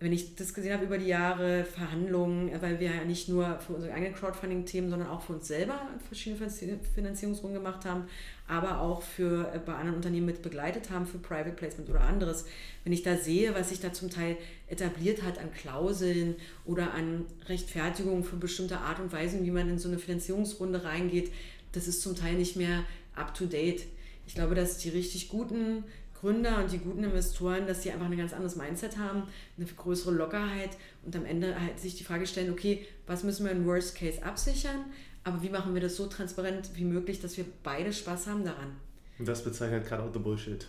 wenn 0.00 0.12
ich 0.12 0.34
das 0.34 0.52
gesehen 0.52 0.74
habe 0.74 0.84
über 0.84 0.98
die 0.98 1.06
Jahre, 1.06 1.64
Verhandlungen, 1.64 2.50
weil 2.60 2.80
wir 2.80 2.90
ja 2.90 3.04
nicht 3.04 3.28
nur 3.28 3.60
für 3.60 3.74
unsere 3.74 3.94
eigenen 3.94 4.14
Crowdfunding-Themen, 4.14 4.90
sondern 4.90 5.08
auch 5.08 5.22
für 5.22 5.34
uns 5.34 5.46
selber 5.46 5.80
verschiedene 6.08 6.50
Finanzierungsrunden 6.94 7.62
gemacht 7.62 7.84
haben, 7.84 8.04
aber 8.48 8.80
auch 8.80 9.02
für 9.02 9.52
äh, 9.54 9.58
bei 9.58 9.72
anderen 9.74 9.96
Unternehmen 9.96 10.26
mit 10.26 10.42
begleitet 10.42 10.90
haben, 10.90 11.06
für 11.06 11.18
Private 11.18 11.52
Placement 11.52 11.88
oder 11.88 12.00
anderes. 12.00 12.44
Wenn 12.82 12.92
ich 12.92 13.02
da 13.02 13.16
sehe, 13.16 13.54
was 13.54 13.68
sich 13.68 13.80
da 13.80 13.92
zum 13.92 14.10
Teil 14.10 14.36
etabliert 14.66 15.22
hat 15.22 15.38
an 15.38 15.52
Klauseln 15.52 16.34
oder 16.64 16.92
an 16.92 17.24
Rechtfertigungen 17.46 18.24
für 18.24 18.36
bestimmte 18.36 18.78
Art 18.78 18.98
und 18.98 19.12
Weise, 19.12 19.42
wie 19.44 19.50
man 19.50 19.70
in 19.70 19.78
so 19.78 19.88
eine 19.88 19.98
Finanzierungsrunde 19.98 20.84
reingeht, 20.84 21.32
das 21.72 21.86
ist 21.86 22.02
zum 22.02 22.16
Teil 22.16 22.34
nicht 22.34 22.56
mehr 22.56 22.84
up-to-date. 23.14 23.86
Ich 24.26 24.34
glaube, 24.34 24.54
dass 24.54 24.78
die 24.78 24.88
richtig 24.88 25.28
guten 25.28 25.84
Gründer 26.24 26.62
und 26.62 26.72
die 26.72 26.78
guten 26.78 27.04
Investoren, 27.04 27.66
dass 27.66 27.82
sie 27.82 27.90
einfach 27.90 28.06
ein 28.06 28.16
ganz 28.16 28.32
anderes 28.32 28.56
Mindset 28.56 28.96
haben, 28.96 29.24
eine 29.58 29.66
größere 29.66 30.10
Lockerheit 30.10 30.70
und 31.04 31.14
am 31.14 31.26
Ende 31.26 31.60
halt 31.60 31.78
sich 31.78 31.96
die 31.96 32.04
Frage 32.04 32.26
stellen, 32.26 32.50
okay, 32.50 32.86
was 33.06 33.24
müssen 33.24 33.44
wir 33.44 33.52
im 33.52 33.66
Worst 33.66 33.94
Case 33.94 34.22
absichern, 34.24 34.86
aber 35.22 35.42
wie 35.42 35.50
machen 35.50 35.74
wir 35.74 35.82
das 35.82 35.96
so 35.96 36.06
transparent 36.06 36.70
wie 36.76 36.84
möglich, 36.84 37.20
dass 37.20 37.36
wir 37.36 37.44
beide 37.62 37.92
Spaß 37.92 38.26
haben 38.26 38.42
daran. 38.42 38.74
Und 39.18 39.28
das 39.28 39.44
bezeichnet 39.44 39.86
gerade 39.86 40.02
out 40.02 40.14
the 40.14 40.18
bullshit. 40.18 40.66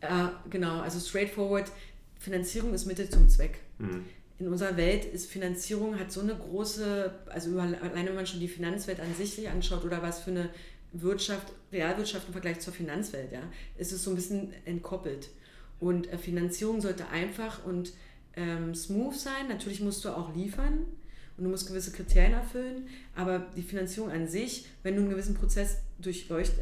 Äh, 0.00 0.08
genau, 0.50 0.80
also 0.80 0.98
straightforward, 0.98 1.70
Finanzierung 2.18 2.74
ist 2.74 2.86
Mittel 2.86 3.08
zum 3.08 3.28
Zweck. 3.28 3.60
Mhm. 3.78 4.04
In 4.40 4.48
unserer 4.48 4.76
Welt 4.76 5.04
ist 5.04 5.30
Finanzierung 5.30 5.96
hat 5.96 6.10
so 6.10 6.22
eine 6.22 6.34
große, 6.34 7.12
also 7.28 7.56
alleine 7.56 8.08
wenn 8.08 8.16
man 8.16 8.26
schon 8.26 8.40
die 8.40 8.48
Finanzwelt 8.48 8.98
an 8.98 9.14
sich 9.14 9.48
anschaut 9.48 9.84
oder 9.84 10.02
was 10.02 10.22
für 10.22 10.32
eine 10.32 10.50
Wirtschaft, 10.92 11.52
Realwirtschaft 11.72 12.26
im 12.26 12.32
Vergleich 12.32 12.60
zur 12.60 12.72
Finanzwelt, 12.72 13.32
ja, 13.32 13.42
ist 13.76 13.92
es 13.92 14.04
so 14.04 14.10
ein 14.10 14.16
bisschen 14.16 14.52
entkoppelt. 14.64 15.30
Und 15.80 16.12
äh, 16.12 16.18
Finanzierung 16.18 16.80
sollte 16.80 17.08
einfach 17.08 17.64
und 17.64 17.92
ähm, 18.36 18.74
smooth 18.74 19.14
sein. 19.14 19.48
Natürlich 19.48 19.80
musst 19.80 20.04
du 20.04 20.10
auch 20.10 20.34
liefern 20.34 20.86
und 21.36 21.44
du 21.44 21.50
musst 21.50 21.66
gewisse 21.66 21.92
Kriterien 21.92 22.34
erfüllen, 22.34 22.88
aber 23.16 23.46
die 23.56 23.62
Finanzierung 23.62 24.10
an 24.10 24.28
sich, 24.28 24.66
wenn 24.82 24.94
du 24.94 25.00
einen 25.00 25.10
gewissen 25.10 25.34
Prozess 25.34 25.78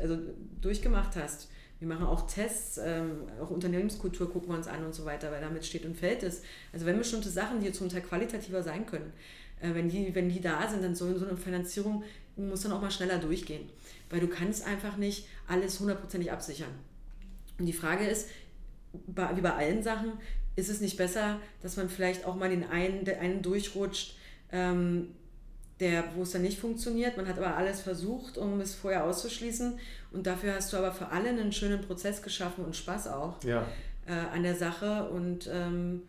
also 0.00 0.18
durchgemacht 0.60 1.16
hast, 1.16 1.48
wir 1.80 1.88
machen 1.88 2.06
auch 2.06 2.26
Tests, 2.26 2.78
ähm, 2.82 3.22
auch 3.42 3.50
Unternehmenskultur 3.50 4.30
gucken 4.30 4.50
wir 4.50 4.56
uns 4.56 4.68
an 4.68 4.84
und 4.84 4.94
so 4.94 5.06
weiter, 5.06 5.32
weil 5.32 5.40
damit 5.40 5.64
steht 5.64 5.86
und 5.86 5.96
fällt 5.96 6.22
es. 6.22 6.42
Also 6.74 6.84
wenn 6.84 6.98
bestimmte 6.98 7.30
Sachen, 7.30 7.60
die 7.60 7.72
zum 7.72 7.88
Teil 7.88 8.02
qualitativer 8.02 8.62
sein 8.62 8.84
können, 8.84 9.12
äh, 9.60 9.74
wenn, 9.74 9.88
die, 9.88 10.14
wenn 10.14 10.28
die 10.28 10.42
da 10.42 10.68
sind, 10.68 10.84
dann 10.84 10.94
soll 10.94 11.18
so 11.18 11.26
eine 11.26 11.38
Finanzierung 11.38 12.04
muss 12.48 12.62
dann 12.62 12.72
auch 12.72 12.80
mal 12.80 12.90
schneller 12.90 13.18
durchgehen. 13.18 13.68
Weil 14.10 14.20
du 14.20 14.28
kannst 14.28 14.66
einfach 14.66 14.96
nicht 14.96 15.26
alles 15.48 15.80
hundertprozentig 15.80 16.30
absichern. 16.32 16.70
Und 17.58 17.66
die 17.66 17.72
Frage 17.72 18.06
ist, 18.06 18.28
wie 18.92 19.40
bei 19.40 19.52
allen 19.52 19.82
Sachen, 19.82 20.12
ist 20.56 20.68
es 20.68 20.80
nicht 20.80 20.96
besser, 20.96 21.40
dass 21.62 21.76
man 21.76 21.88
vielleicht 21.88 22.24
auch 22.26 22.36
mal 22.36 22.50
den 22.50 22.64
einen, 22.64 23.04
den 23.04 23.18
einen 23.18 23.42
durchrutscht, 23.42 24.16
ähm, 24.52 25.08
der, 25.78 26.04
wo 26.14 26.22
es 26.22 26.32
dann 26.32 26.42
nicht 26.42 26.58
funktioniert. 26.58 27.16
Man 27.16 27.26
hat 27.26 27.38
aber 27.38 27.56
alles 27.56 27.80
versucht, 27.80 28.36
um 28.36 28.60
es 28.60 28.74
vorher 28.74 29.04
auszuschließen. 29.04 29.78
Und 30.12 30.26
dafür 30.26 30.54
hast 30.54 30.72
du 30.72 30.76
aber 30.76 30.92
für 30.92 31.08
alle 31.08 31.30
einen 31.30 31.52
schönen 31.52 31.80
Prozess 31.80 32.22
geschaffen 32.22 32.64
und 32.64 32.76
Spaß 32.76 33.08
auch 33.08 33.42
ja. 33.44 33.66
äh, 34.06 34.12
an 34.12 34.42
der 34.42 34.56
Sache. 34.56 35.08
Und 35.10 35.48
ähm, 35.50 36.02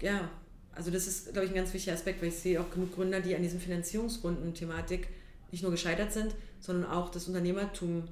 ja, 0.00 0.28
also 0.74 0.90
das 0.90 1.06
ist, 1.06 1.32
glaube 1.32 1.44
ich, 1.46 1.52
ein 1.52 1.56
ganz 1.56 1.72
wichtiger 1.72 1.94
Aspekt, 1.94 2.20
weil 2.20 2.28
ich 2.28 2.36
sehe 2.36 2.60
auch 2.60 2.70
genug 2.70 2.94
Gründer, 2.94 3.20
die 3.20 3.36
an 3.36 3.42
diesen 3.42 3.60
Finanzierungsrunden-Thematik 3.60 5.08
nicht 5.50 5.62
nur 5.62 5.70
gescheitert 5.70 6.12
sind, 6.12 6.34
sondern 6.60 6.90
auch 6.90 7.10
das 7.10 7.28
Unternehmertum, 7.28 8.08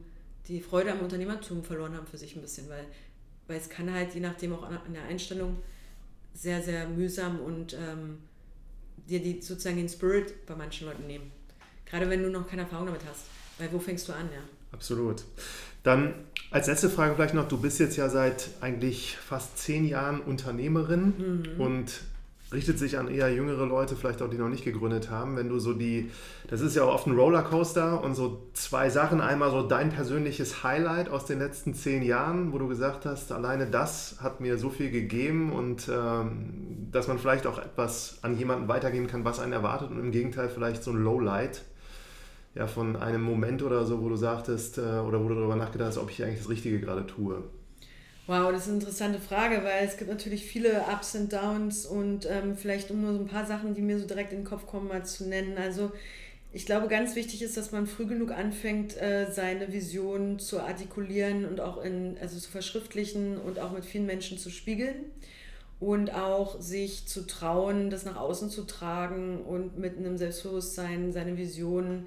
die 0.49 0.61
Freude 0.61 0.93
am 0.93 1.01
Unternehmertum 1.01 1.64
verloren 1.64 1.97
haben 1.97 2.07
für 2.07 2.18
sich 2.18 2.37
ein 2.37 2.43
bisschen, 2.43 2.68
weil, 2.68 2.85
weil 3.47 3.59
es 3.59 3.68
kann 3.68 3.93
halt 3.93 4.14
je 4.14 4.20
nachdem 4.20 4.55
auch 4.55 4.62
an 4.62 4.93
der 4.93 5.05
Einstellung 5.05 5.57
sehr, 6.35 6.62
sehr 6.62 6.89
mühsam 6.89 7.41
und 7.41 7.74
ähm, 7.74 8.18
dir 9.09 9.20
die, 9.20 9.41
sozusagen 9.41 9.76
den 9.76 9.89
Spirit 9.89 10.47
bei 10.47 10.55
manchen 10.55 10.87
Leuten 10.87 11.07
nehmen. 11.07 11.30
Gerade 11.87 12.09
wenn 12.11 12.22
du 12.22 12.30
noch 12.30 12.49
keine 12.49 12.62
Erfahrung 12.62 12.87
damit 12.87 13.03
hast. 13.09 13.26
Weil 13.59 13.72
wo 13.72 13.78
fängst 13.78 14.09
du 14.09 14.12
an, 14.12 14.28
ja? 14.32 14.41
Absolut. 14.72 15.22
Dann 15.85 16.14
als 16.51 16.66
letzte 16.66 16.91
Frage 16.91 17.14
vielleicht 17.14 17.35
noch, 17.35 17.47
du 17.47 17.59
bist 17.59 17.78
jetzt 17.78 17.97
ja 17.97 18.09
seit 18.09 18.49
eigentlich 18.61 19.16
fast 19.16 19.59
zehn 19.59 19.87
Jahren 19.87 20.20
Unternehmerin 20.20 21.14
mhm. 21.16 21.61
und 21.61 22.01
richtet 22.55 22.78
sich 22.78 22.98
an 22.98 23.09
eher 23.09 23.32
jüngere 23.32 23.66
Leute, 23.66 23.96
vielleicht 23.96 24.22
auch 24.22 24.30
die 24.30 24.38
noch 24.38 24.48
nicht 24.48 24.64
gegründet 24.64 25.11
haben. 25.11 25.36
Wenn 25.36 25.48
du 25.48 25.59
so 25.59 25.74
die, 25.74 26.11
das 26.48 26.61
ist 26.61 26.76
ja 26.76 26.84
auch 26.84 26.94
oft 26.94 27.07
ein 27.07 27.14
Rollercoaster 27.14 28.02
und 28.02 28.14
so 28.14 28.46
zwei 28.55 28.88
Sachen. 28.88 29.20
Einmal 29.20 29.50
so 29.50 29.62
dein 29.62 29.90
persönliches 29.90 30.62
Highlight 30.62 31.09
aus 31.11 31.26
den 31.26 31.40
letzten 31.40 31.74
zehn 31.74 32.02
Jahren, 32.02 32.52
wo 32.52 32.59
du 32.59 32.68
gesagt 32.68 33.05
hast, 33.05 33.32
alleine 33.32 33.66
das 33.66 34.16
hat 34.20 34.40
mir 34.40 34.57
so 34.57 34.70
viel 34.70 34.90
gegeben 34.90 35.52
und 35.52 35.90
ähm, 35.92 36.88
dass 36.90 37.09
man 37.09 37.18
vielleicht 37.18 37.46
auch 37.46 37.59
etwas 37.59 38.18
an 38.22 38.38
jemanden 38.38 38.68
weitergeben 38.68 39.09
kann, 39.09 39.24
was 39.24 39.40
einen 39.40 39.52
erwartet 39.52 39.90
und 39.90 39.98
im 39.98 40.12
Gegenteil 40.12 40.48
vielleicht 40.48 40.82
so 40.82 40.92
ein 40.92 41.02
Lowlight. 41.02 41.62
Ja, 42.55 42.68
von 42.68 42.94
einem 42.94 43.22
Moment 43.22 43.64
oder 43.64 43.84
so, 43.84 44.00
wo 44.00 44.09
du 44.09 44.14
sagtest 44.14 44.78
äh, 44.78 44.80
oder 44.80 45.22
wo 45.22 45.28
du 45.28 45.34
darüber 45.34 45.57
nachgedacht 45.57 45.88
hast, 45.88 45.98
ob 45.98 46.09
ich 46.11 46.22
eigentlich 46.22 46.38
das 46.38 46.48
Richtige 46.48 46.78
gerade 46.78 47.05
tue. 47.05 47.42
Wow, 48.27 48.51
das 48.53 48.62
ist 48.62 48.68
eine 48.68 48.79
interessante 48.79 49.20
Frage, 49.20 49.62
weil 49.64 49.87
es 49.87 49.99
gibt 49.99 50.09
natürlich 50.09 50.47
viele 50.47 50.83
Ups 50.91 51.14
und 51.14 51.31
Downs 51.31 51.85
und 51.85 52.25
ähm, 52.25 52.57
vielleicht 52.57 52.91
um 52.91 53.03
nur 53.03 53.12
so 53.12 53.18
ein 53.18 53.27
paar 53.27 53.45
Sachen, 53.45 53.75
die 53.75 53.83
mir 53.83 53.99
so 53.99 54.07
direkt 54.07 54.33
in 54.33 54.39
den 54.39 54.45
Kopf 54.47 54.66
kommen, 54.66 54.89
mal 54.89 55.05
zu 55.05 55.29
nennen. 55.29 55.59
Also 55.59 55.93
ich 56.51 56.64
glaube, 56.64 56.89
ganz 56.89 57.16
wichtig 57.16 57.43
ist, 57.43 57.59
dass 57.59 57.70
man 57.70 57.87
früh 57.87 58.07
genug 58.07 58.31
anfängt, 58.31 58.97
äh, 58.97 59.31
seine 59.31 59.70
Vision 59.75 60.39
zu 60.39 60.61
artikulieren 60.61 61.45
und 61.45 61.61
auch 61.61 61.85
in, 61.85 62.16
also 62.18 62.39
zu 62.39 62.51
verschriftlichen 62.51 63.37
und 63.37 63.59
auch 63.59 63.72
mit 63.72 63.85
vielen 63.85 64.07
Menschen 64.07 64.39
zu 64.39 64.49
spiegeln 64.49 65.05
und 65.79 66.14
auch 66.14 66.59
sich 66.62 67.07
zu 67.07 67.27
trauen, 67.27 67.91
das 67.91 68.07
nach 68.07 68.16
außen 68.16 68.49
zu 68.49 68.62
tragen 68.62 69.43
und 69.43 69.77
mit 69.79 69.99
einem 69.99 70.16
Selbstbewusstsein 70.16 71.12
seine 71.12 71.37
Vision 71.37 72.07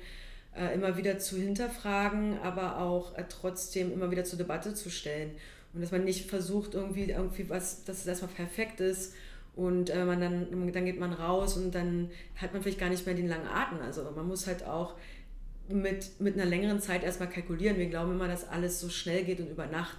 äh, 0.58 0.74
immer 0.74 0.98
wieder 0.98 1.20
zu 1.20 1.38
hinterfragen, 1.38 2.40
aber 2.42 2.80
auch 2.80 3.16
äh, 3.20 3.26
trotzdem 3.30 3.94
immer 3.94 4.10
wieder 4.10 4.24
zur 4.24 4.40
Debatte 4.40 4.74
zu 4.74 4.90
stellen. 4.90 5.30
Und 5.74 5.82
dass 5.82 5.92
man 5.92 6.04
nicht 6.04 6.30
versucht, 6.30 6.74
irgendwie, 6.74 7.10
irgendwie 7.10 7.50
was, 7.50 7.84
dass 7.84 8.00
es 8.00 8.08
erstmal 8.08 8.32
perfekt 8.32 8.80
ist 8.80 9.14
und 9.56 9.90
äh, 9.90 10.06
man 10.06 10.22
dann, 10.22 10.72
dann 10.72 10.86
geht 10.86 11.00
man 11.00 11.14
raus 11.14 11.58
und 11.58 11.74
dann 11.74 12.10
hat 12.36 12.54
man 12.54 12.62
vielleicht 12.62 12.80
gar 12.80 12.90
nicht 12.90 13.06
mehr 13.06 13.16
den 13.16 13.28
langen 13.28 13.48
Atem. 13.48 13.80
Also 13.82 14.04
man 14.16 14.28
muss 14.28 14.48
halt 14.48 14.66
auch 14.66 14.96
mit, 15.68 16.20
mit 16.20 16.36
einer 16.36 16.46
längeren 16.46 16.80
Zeit 16.80 17.04
erstmal 17.04 17.30
kalkulieren. 17.30 17.78
Wir 17.78 17.88
glauben 17.88 18.12
immer, 18.12 18.28
dass 18.28 18.48
alles 18.48 18.80
so 18.80 18.90
schnell 18.90 19.24
geht 19.24 19.40
und 19.40 19.50
über 19.50 19.66
Nacht. 19.68 19.98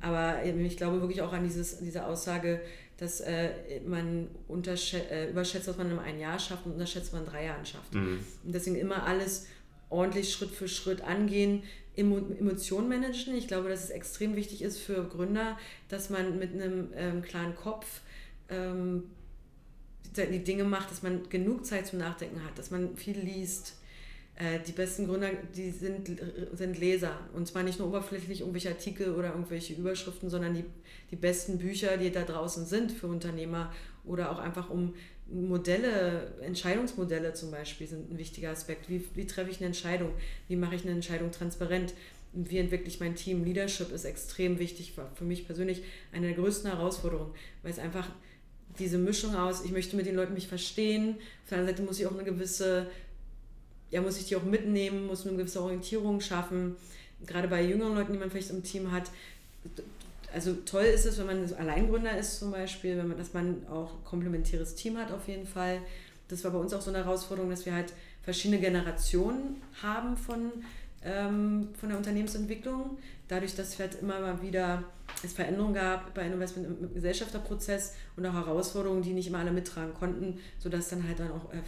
Aber 0.00 0.44
ich 0.44 0.76
glaube 0.76 1.00
wirklich 1.00 1.22
auch 1.22 1.32
an 1.32 1.44
dieses, 1.44 1.78
diese 1.78 2.04
Aussage, 2.04 2.60
dass 2.98 3.20
äh, 3.20 3.50
man 3.86 4.28
äh, 4.48 5.30
überschätzt, 5.30 5.68
was 5.68 5.76
man 5.76 5.90
in 5.90 5.98
einem 5.98 6.20
Jahr 6.20 6.38
schafft 6.38 6.66
und 6.66 6.72
unterschätzt, 6.72 7.12
was 7.12 7.20
man 7.20 7.24
in 7.24 7.30
drei 7.30 7.44
Jahren 7.46 7.64
schafft. 7.64 7.94
Mhm. 7.94 8.20
Und 8.44 8.54
deswegen 8.54 8.76
immer 8.76 9.06
alles 9.06 9.46
ordentlich 9.88 10.32
Schritt 10.32 10.50
für 10.50 10.68
Schritt 10.68 11.02
angehen, 11.02 11.62
Emotionen 11.96 12.88
managen. 12.88 13.34
Ich 13.34 13.48
glaube, 13.48 13.68
dass 13.68 13.84
es 13.84 13.90
extrem 13.90 14.36
wichtig 14.36 14.62
ist 14.62 14.78
für 14.78 15.04
Gründer, 15.04 15.58
dass 15.88 16.10
man 16.10 16.38
mit 16.38 16.52
einem 16.52 16.88
ähm, 16.94 17.22
klaren 17.22 17.54
Kopf 17.54 18.00
ähm, 18.48 19.04
die 20.16 20.44
Dinge 20.44 20.64
macht, 20.64 20.90
dass 20.90 21.02
man 21.02 21.28
genug 21.28 21.66
Zeit 21.66 21.86
zum 21.86 21.98
Nachdenken 21.98 22.42
hat, 22.44 22.58
dass 22.58 22.70
man 22.70 22.96
viel 22.96 23.18
liest. 23.18 23.74
Äh, 24.36 24.60
die 24.66 24.72
besten 24.72 25.06
Gründer, 25.06 25.30
die 25.54 25.70
sind, 25.70 26.10
sind 26.52 26.78
Leser. 26.78 27.18
Und 27.34 27.48
zwar 27.48 27.62
nicht 27.62 27.78
nur 27.78 27.88
oberflächlich 27.88 28.40
irgendwelche 28.40 28.70
Artikel 28.70 29.14
oder 29.14 29.30
irgendwelche 29.30 29.74
Überschriften, 29.74 30.30
sondern 30.30 30.54
die, 30.54 30.64
die 31.10 31.16
besten 31.16 31.58
Bücher, 31.58 31.96
die 31.96 32.10
da 32.10 32.22
draußen 32.22 32.66
sind 32.66 32.92
für 32.92 33.06
Unternehmer 33.06 33.72
oder 34.04 34.30
auch 34.30 34.38
einfach 34.38 34.70
um 34.70 34.94
Modelle, 35.28 36.32
Entscheidungsmodelle 36.42 37.34
zum 37.34 37.50
Beispiel 37.50 37.86
sind 37.86 38.10
ein 38.10 38.18
wichtiger 38.18 38.50
Aspekt. 38.50 38.88
Wie, 38.88 39.04
wie 39.14 39.26
treffe 39.26 39.50
ich 39.50 39.58
eine 39.58 39.66
Entscheidung? 39.66 40.10
Wie 40.48 40.56
mache 40.56 40.76
ich 40.76 40.82
eine 40.82 40.92
Entscheidung 40.92 41.32
transparent? 41.32 41.94
Wie 42.32 42.58
entwickle 42.58 42.86
ich 42.86 43.00
mein 43.00 43.16
Team? 43.16 43.44
Leadership 43.44 43.92
ist 43.92 44.04
extrem 44.04 44.58
wichtig, 44.58 44.92
für 45.14 45.24
mich 45.24 45.46
persönlich 45.46 45.82
eine 46.12 46.28
der 46.28 46.36
größten 46.36 46.70
Herausforderungen, 46.70 47.32
weil 47.62 47.72
es 47.72 47.78
einfach 47.78 48.08
diese 48.78 48.98
Mischung 48.98 49.34
aus, 49.34 49.64
ich 49.64 49.72
möchte 49.72 49.96
mit 49.96 50.06
den 50.06 50.14
Leuten 50.14 50.34
mich 50.34 50.48
verstehen, 50.48 51.16
auf 51.42 51.48
der 51.48 51.58
anderen 51.58 51.76
Seite 51.76 51.86
muss 51.86 51.98
ich 51.98 52.06
auch 52.06 52.12
eine 52.12 52.24
gewisse, 52.24 52.86
ja, 53.90 54.02
muss 54.02 54.18
ich 54.18 54.26
die 54.26 54.36
auch 54.36 54.44
mitnehmen, 54.44 55.06
muss 55.06 55.26
eine 55.26 55.36
gewisse 55.36 55.62
Orientierung 55.62 56.20
schaffen. 56.20 56.76
Gerade 57.26 57.48
bei 57.48 57.64
jüngeren 57.64 57.94
Leuten, 57.94 58.12
die 58.12 58.18
man 58.18 58.30
vielleicht 58.30 58.50
im 58.50 58.62
Team 58.62 58.92
hat, 58.92 59.10
also 60.36 60.52
toll 60.66 60.84
ist 60.84 61.06
es, 61.06 61.16
wenn 61.16 61.26
man 61.26 61.54
Alleingründer 61.54 62.18
ist 62.18 62.40
zum 62.40 62.50
Beispiel, 62.50 62.98
wenn 62.98 63.08
man, 63.08 63.16
dass 63.16 63.32
man 63.32 63.66
auch 63.68 63.94
ein 63.94 64.04
komplementäres 64.04 64.74
Team 64.74 64.98
hat 64.98 65.10
auf 65.10 65.28
jeden 65.28 65.46
Fall. 65.46 65.80
Das 66.28 66.44
war 66.44 66.50
bei 66.50 66.58
uns 66.58 66.74
auch 66.74 66.82
so 66.82 66.90
eine 66.90 67.04
Herausforderung, 67.04 67.48
dass 67.48 67.64
wir 67.64 67.74
halt 67.74 67.94
verschiedene 68.22 68.60
Generationen 68.60 69.62
haben 69.82 70.18
von, 70.18 70.52
ähm, 71.02 71.70
von 71.80 71.88
der 71.88 71.96
Unternehmensentwicklung. 71.96 72.98
Dadurch, 73.28 73.54
dass 73.54 73.70
es 73.70 73.78
halt 73.78 74.02
immer 74.02 74.20
mal 74.20 74.42
wieder 74.42 74.84
es 75.22 75.32
Veränderungen 75.32 75.72
gab 75.72 76.12
bei 76.12 76.26
Investment 76.26 76.82
im 76.82 76.92
Gesellschafterprozess 76.92 77.94
und 78.16 78.26
auch 78.26 78.34
Herausforderungen, 78.34 79.00
die 79.00 79.14
nicht 79.14 79.28
immer 79.28 79.38
alle 79.38 79.52
mittragen 79.52 79.94
konnten, 79.94 80.38
sodass 80.58 80.90
dann 80.90 81.08
halt 81.08 81.18
dann 81.18 81.30
auch 81.30 81.50
äh, 81.50 81.62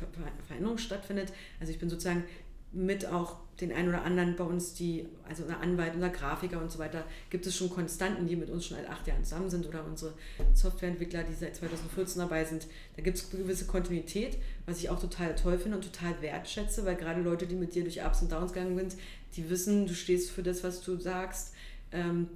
Veränderung 0.47 0.77
stattfindet. 0.77 1.33
Also 1.59 1.73
ich 1.73 1.79
bin 1.79 1.89
sozusagen 1.89 2.25
mit 2.73 3.07
auch 3.07 3.37
den 3.61 3.73
einen 3.73 3.89
oder 3.89 4.03
anderen 4.03 4.37
bei 4.37 4.45
uns, 4.45 4.75
die, 4.75 5.07
also 5.29 5.43
unser 5.43 5.61
Anwalt, 5.61 5.95
unser 5.95 6.11
Grafiker 6.11 6.61
und 6.61 6.71
so 6.71 6.79
weiter, 6.79 7.05
gibt 7.29 7.45
es 7.47 7.57
schon 7.57 7.71
Konstanten, 7.71 8.27
die 8.27 8.37
mit 8.37 8.51
uns 8.51 8.67
schon 8.67 8.77
seit 8.77 8.89
acht 8.89 9.07
Jahren 9.07 9.25
zusammen 9.25 9.51
sind 9.51 9.67
oder 9.67 9.85
unsere 9.85 10.13
Softwareentwickler, 10.55 11.25
die 11.25 11.35
seit 11.35 11.57
2014 11.57 12.21
dabei 12.21 12.45
sind. 12.45 12.69
Da 12.97 13.03
gibt 13.03 13.17
es 13.17 13.33
eine 13.33 13.43
gewisse 13.43 13.67
Kontinuität, 13.67 14.39
was 14.67 14.79
ich 14.79 14.91
auch 14.91 15.01
total 15.01 15.35
toll 15.35 15.59
finde 15.59 15.79
und 15.79 15.85
total 15.85 16.21
wertschätze, 16.23 16.85
weil 16.85 16.95
gerade 16.95 17.21
Leute, 17.21 17.47
die 17.47 17.57
mit 17.57 17.75
dir 17.75 17.83
durch 17.83 18.05
Ups 18.05 18.23
und 18.23 18.31
Downs 18.31 18.53
gegangen 18.53 18.77
sind, 18.77 18.97
die 19.37 19.51
wissen, 19.51 19.87
du 19.87 19.95
stehst 19.95 20.31
für 20.31 20.43
das, 20.43 20.63
was 20.63 20.81
du 20.83 20.97
sagst. 20.97 21.53
Ähm, 21.91 22.29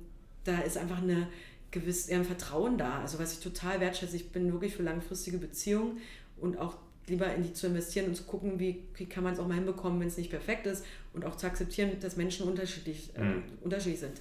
da 0.45 0.59
ist 0.61 0.76
einfach 0.76 1.03
eine 1.03 1.28
gewisse, 1.70 2.14
ein 2.14 2.24
Vertrauen 2.24 2.78
da. 2.78 3.01
Also 3.01 3.20
was 3.20 3.35
ich 3.35 3.39
total 3.41 3.80
wertschätze, 3.80 4.16
ich 4.16 4.30
bin 4.30 4.53
wirklich 4.53 4.74
für 4.74 4.83
langfristige 4.83 5.39
Beziehungen 5.39 5.99
und 6.37 6.59
auch 6.59 6.78
lieber 7.07 7.33
in 7.35 7.43
die 7.43 7.53
zu 7.53 7.67
investieren 7.67 8.07
und 8.07 8.15
zu 8.15 8.25
gucken, 8.25 8.59
wie, 8.59 8.83
wie 8.95 9.07
kann 9.07 9.25
man 9.25 9.33
es 9.33 9.41
auch 9.41 9.49
mal 9.49 9.55
hinbekommen, 9.55 10.01
wenn 10.01 10.09
es 10.09 10.17
nicht 10.17 10.31
perfekt 10.31 10.67
ist 10.67 10.85
und 11.13 11.25
auch 11.25 11.37
zu 11.37 11.47
akzeptieren, 11.47 11.91
dass 12.01 12.17
Menschen 12.17 12.47
unterschiedlich, 12.47 13.11
äh, 13.17 13.23
mhm. 13.23 13.43
unterschiedlich 13.61 14.01
sind. 14.01 14.21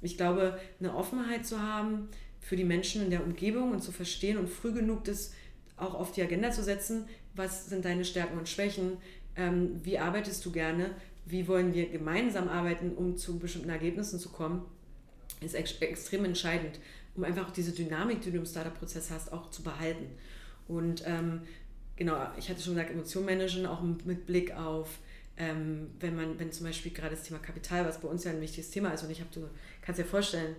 Ich 0.00 0.16
glaube, 0.16 0.58
eine 0.80 0.94
Offenheit 0.96 1.46
zu 1.46 1.60
haben 1.60 2.08
für 2.40 2.56
die 2.56 2.64
Menschen 2.64 3.02
in 3.02 3.10
der 3.10 3.22
Umgebung 3.22 3.70
und 3.70 3.82
zu 3.82 3.92
verstehen 3.92 4.36
und 4.38 4.48
früh 4.48 4.72
genug 4.72 5.04
das 5.04 5.32
auch 5.76 5.94
auf 5.94 6.12
die 6.12 6.22
Agenda 6.22 6.50
zu 6.50 6.62
setzen, 6.62 7.04
was 7.34 7.66
sind 7.66 7.84
deine 7.84 8.04
Stärken 8.04 8.38
und 8.38 8.48
Schwächen, 8.48 8.98
ähm, 9.36 9.80
wie 9.82 9.98
arbeitest 9.98 10.44
du 10.44 10.52
gerne, 10.52 10.90
wie 11.24 11.46
wollen 11.48 11.72
wir 11.72 11.88
gemeinsam 11.88 12.48
arbeiten, 12.48 12.92
um 12.92 13.16
zu 13.16 13.38
bestimmten 13.38 13.70
Ergebnissen 13.70 14.18
zu 14.18 14.30
kommen, 14.30 14.64
ist 15.40 15.54
ex 15.54 15.72
extrem 15.80 16.24
entscheidend, 16.24 16.78
um 17.14 17.24
einfach 17.24 17.50
diese 17.50 17.72
Dynamik, 17.72 18.20
die 18.20 18.30
du 18.30 18.38
im 18.38 18.46
Startup-Prozess 18.46 19.10
hast, 19.10 19.32
auch 19.32 19.50
zu 19.50 19.62
behalten. 19.62 20.06
Und 20.68 21.04
ähm, 21.06 21.42
genau, 21.96 22.16
ich 22.38 22.48
hatte 22.48 22.62
schon 22.62 22.74
gesagt, 22.74 22.90
Emotionen 22.90 23.26
managen, 23.26 23.66
auch 23.66 23.82
mit 23.82 24.26
Blick 24.26 24.54
auf 24.54 24.98
ähm, 25.36 25.90
wenn 26.00 26.14
man, 26.14 26.38
wenn 26.38 26.52
zum 26.52 26.66
Beispiel 26.66 26.92
gerade 26.92 27.14
das 27.14 27.24
Thema 27.24 27.40
Kapital, 27.40 27.84
was 27.86 28.00
bei 28.00 28.08
uns 28.08 28.24
ja 28.24 28.30
ein 28.30 28.40
wichtiges 28.40 28.70
Thema 28.70 28.90
ist, 28.90 29.02
und 29.02 29.10
ich 29.10 29.20
habe, 29.20 29.30
du 29.32 29.48
kannst 29.80 29.98
dir 29.98 30.04
vorstellen, 30.04 30.56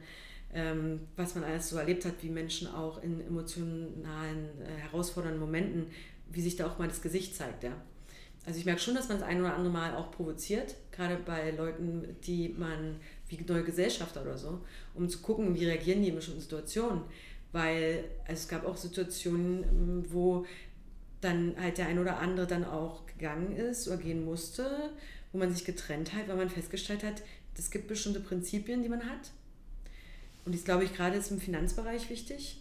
ähm, 0.54 1.02
was 1.16 1.36
man 1.36 1.44
alles 1.44 1.70
so 1.70 1.78
erlebt 1.78 2.06
hat, 2.06 2.16
wie 2.22 2.30
Menschen 2.30 2.68
auch 2.68 3.02
in 3.04 3.22
emotionalen, 3.22 4.50
äh, 4.62 4.82
herausfordernden 4.82 5.40
Momenten, 5.40 5.88
wie 6.32 6.42
sich 6.42 6.56
da 6.56 6.68
auch 6.68 6.78
mal 6.80 6.88
das 6.88 7.02
Gesicht 7.02 7.36
zeigt, 7.36 7.64
ja. 7.64 7.72
Also 8.46 8.60
ich 8.60 8.66
merke 8.66 8.82
schon, 8.82 8.94
dass 8.94 9.08
man 9.08 9.20
das 9.20 9.28
ein 9.28 9.40
oder 9.40 9.56
andere 9.56 9.72
Mal 9.72 9.96
auch 9.96 10.12
provoziert, 10.12 10.76
gerade 10.92 11.16
bei 11.16 11.52
Leuten, 11.52 12.18
die 12.26 12.50
man, 12.50 12.98
wie 13.30 13.40
neue 13.48 13.64
Gesellschafter 13.64 14.22
oder 14.22 14.38
so, 14.38 14.60
um 14.96 15.08
zu 15.08 15.20
gucken, 15.20 15.56
wie 15.56 15.66
reagieren 15.66 16.02
die 16.02 16.10
in 16.10 16.16
bestimmten 16.16 16.42
Situationen. 16.42 17.04
Weil 17.54 18.04
also 18.28 18.34
es 18.34 18.48
gab 18.50 18.66
auch 18.66 18.76
Situationen, 18.76 20.04
wo 20.10 20.46
dann 21.24 21.56
halt 21.60 21.78
der 21.78 21.88
ein 21.88 22.00
oder 22.00 22.20
andere 22.20 22.48
dann 22.48 22.66
auch 22.66 23.06
gegangen 23.06 23.56
ist 23.56 23.88
oder 23.88 23.98
gehen 23.98 24.26
musste, 24.26 24.92
wo 25.32 25.38
man 25.38 25.54
sich 25.54 25.66
getrennt 25.66 26.14
hat, 26.14 26.28
weil 26.28 26.36
man 26.36 26.50
festgestellt 26.50 27.04
hat, 27.04 27.24
es 27.58 27.72
gibt 27.72 27.88
bestimmte 27.88 28.20
Prinzipien, 28.20 28.84
die 28.84 28.90
man 28.90 29.06
hat. 29.06 29.32
Und 30.46 30.56
das 30.56 30.64
glaube 30.64 30.84
ich 30.84 30.94
gerade 30.94 31.18
ist 31.18 31.32
im 31.32 31.40
Finanzbereich 31.40 32.10
wichtig. 32.10 32.60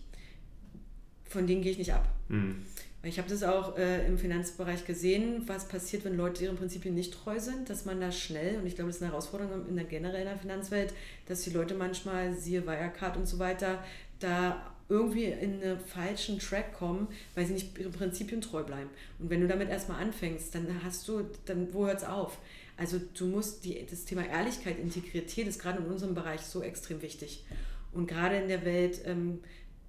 Von 1.25 1.47
denen 1.47 1.63
gehe 1.63 1.73
ich 1.73 1.79
nicht 1.79 1.93
ab. 1.93 2.07
Mhm. 2.29 2.65
Ich 3.05 3.19
habe 3.19 3.29
das 3.29 3.43
auch 3.43 3.77
äh, 3.77 4.07
im 4.07 4.17
Finanzbereich 4.17 4.85
gesehen, 4.85 5.43
was 5.47 5.67
passiert, 5.67 6.05
wenn 6.05 6.17
Leute 6.17 6.45
ihren 6.45 6.57
Prinzipien 6.57 6.95
nicht 6.95 7.13
treu 7.13 7.41
sind, 7.41 7.69
dass 7.69 7.85
man 7.85 8.01
da 8.01 8.13
schnell, 8.13 8.59
und 8.59 8.67
ich 8.67 8.77
glaube, 8.77 8.91
das 8.91 8.97
ist 8.97 9.03
eine 9.03 9.11
Herausforderung 9.11 9.67
in 9.69 9.75
der 9.75 9.87
generellen 9.87 10.39
Finanzwelt, 10.39 10.95
dass 11.27 11.43
die 11.43 11.51
Leute 11.51 11.75
manchmal, 11.75 12.33
siehe 12.33 12.65
Wirecard 12.65 13.17
und 13.17 13.27
so 13.27 13.41
weiter, 13.41 13.83
da 14.21 14.72
irgendwie 14.93 15.25
in 15.25 15.63
einen 15.63 15.81
falschen 15.81 16.39
Track 16.39 16.75
kommen, 16.75 17.09
weil 17.35 17.47
sie 17.47 17.55
nicht 17.55 17.77
ihren 17.79 17.93
Prinzipien 17.93 18.41
treu 18.41 18.63
bleiben. 18.63 18.91
Und 19.19 19.31
wenn 19.31 19.41
du 19.41 19.49
damit 19.49 19.71
erstmal 19.71 20.03
anfängst, 20.03 20.55
dann 20.55 20.69
hast 20.85 21.09
du, 21.09 21.25
dann 21.47 21.73
wo 21.73 21.87
hört 21.87 21.99
es 21.99 22.05
auf? 22.05 22.39
Also 22.77 23.01
du 23.15 23.27
musst 23.27 23.65
die, 23.65 23.85
das 23.89 24.05
Thema 24.05 24.27
Ehrlichkeit, 24.27 24.79
Integrität 24.79 25.47
ist 25.47 25.61
gerade 25.61 25.79
in 25.79 25.87
unserem 25.87 26.15
Bereich 26.15 26.43
so 26.43 26.63
extrem 26.63 27.01
wichtig. 27.01 27.45
Und 27.93 28.07
gerade 28.07 28.37
in 28.37 28.49
der 28.49 28.65
Welt, 28.65 29.01
ähm, 29.07 29.41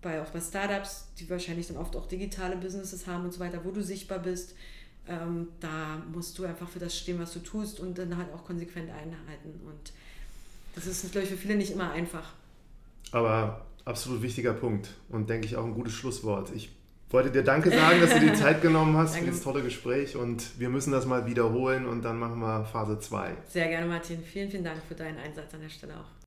bei, 0.02 0.22
auch 0.22 0.30
bei 0.30 0.42
Startups, 0.42 1.08
die 1.20 1.30
wahrscheinlich 1.30 1.68
dann 1.68 1.78
oft 1.78 1.96
auch 1.96 2.08
digitale 2.08 2.56
Businesses 2.56 3.08
haben 3.08 3.26
und 3.26 3.34
so 3.34 3.40
weiter, 3.40 3.64
wo 3.64 3.72
du 3.72 3.82
sichtbar 3.82 4.20
bist, 4.20 4.56
ähm, 5.08 5.50
da 5.60 6.02
musst 6.14 6.38
du 6.40 6.46
einfach 6.46 6.70
für 6.70 6.80
das 6.80 6.98
stehen, 6.98 7.20
was 7.20 7.34
du 7.34 7.40
tust 7.40 7.80
und 7.80 7.98
dann 7.98 8.16
halt 8.16 8.34
auch 8.34 8.46
konsequent 8.46 8.90
einhalten. 8.90 9.60
Und 9.66 9.92
das 10.76 10.88
ist, 10.88 11.12
glaube 11.12 11.26
ich, 11.26 11.32
für 11.32 11.38
viele 11.38 11.56
nicht 11.56 11.72
immer 11.72 11.92
einfach. 11.92 12.34
Aber 13.12 13.66
absolut 13.86 14.22
wichtiger 14.22 14.54
Punkt 14.54 14.90
und 15.10 15.30
denke 15.30 15.46
ich 15.48 15.56
auch 15.56 15.66
ein 15.66 15.74
gutes 15.74 15.94
Schlusswort. 15.94 16.52
Ich 16.56 16.72
wollte 17.10 17.32
dir 17.32 17.44
Danke 17.44 17.70
sagen, 17.70 18.02
dass 18.02 18.14
du 18.14 18.20
die 18.20 18.34
Zeit 18.42 18.62
genommen 18.62 18.98
hast 18.98 19.16
für 19.16 19.26
das 19.26 19.42
tolle 19.42 19.62
Gespräch 19.62 20.16
und 20.16 20.60
wir 20.60 20.70
müssen 20.70 20.92
das 20.92 21.06
mal 21.06 21.26
wiederholen 21.28 21.86
und 21.86 22.04
dann 22.04 22.18
machen 22.18 22.40
wir 22.40 22.66
Phase 22.66 23.00
2. 23.00 23.38
Sehr 23.48 23.68
gerne, 23.68 23.86
Martin. 23.86 24.24
Vielen, 24.24 24.50
vielen 24.50 24.64
Dank 24.64 24.82
für 24.88 24.96
deinen 24.96 25.20
Einsatz 25.20 25.54
an 25.54 25.62
der 25.62 25.70
Stelle 25.70 25.94
auch. 25.94 26.23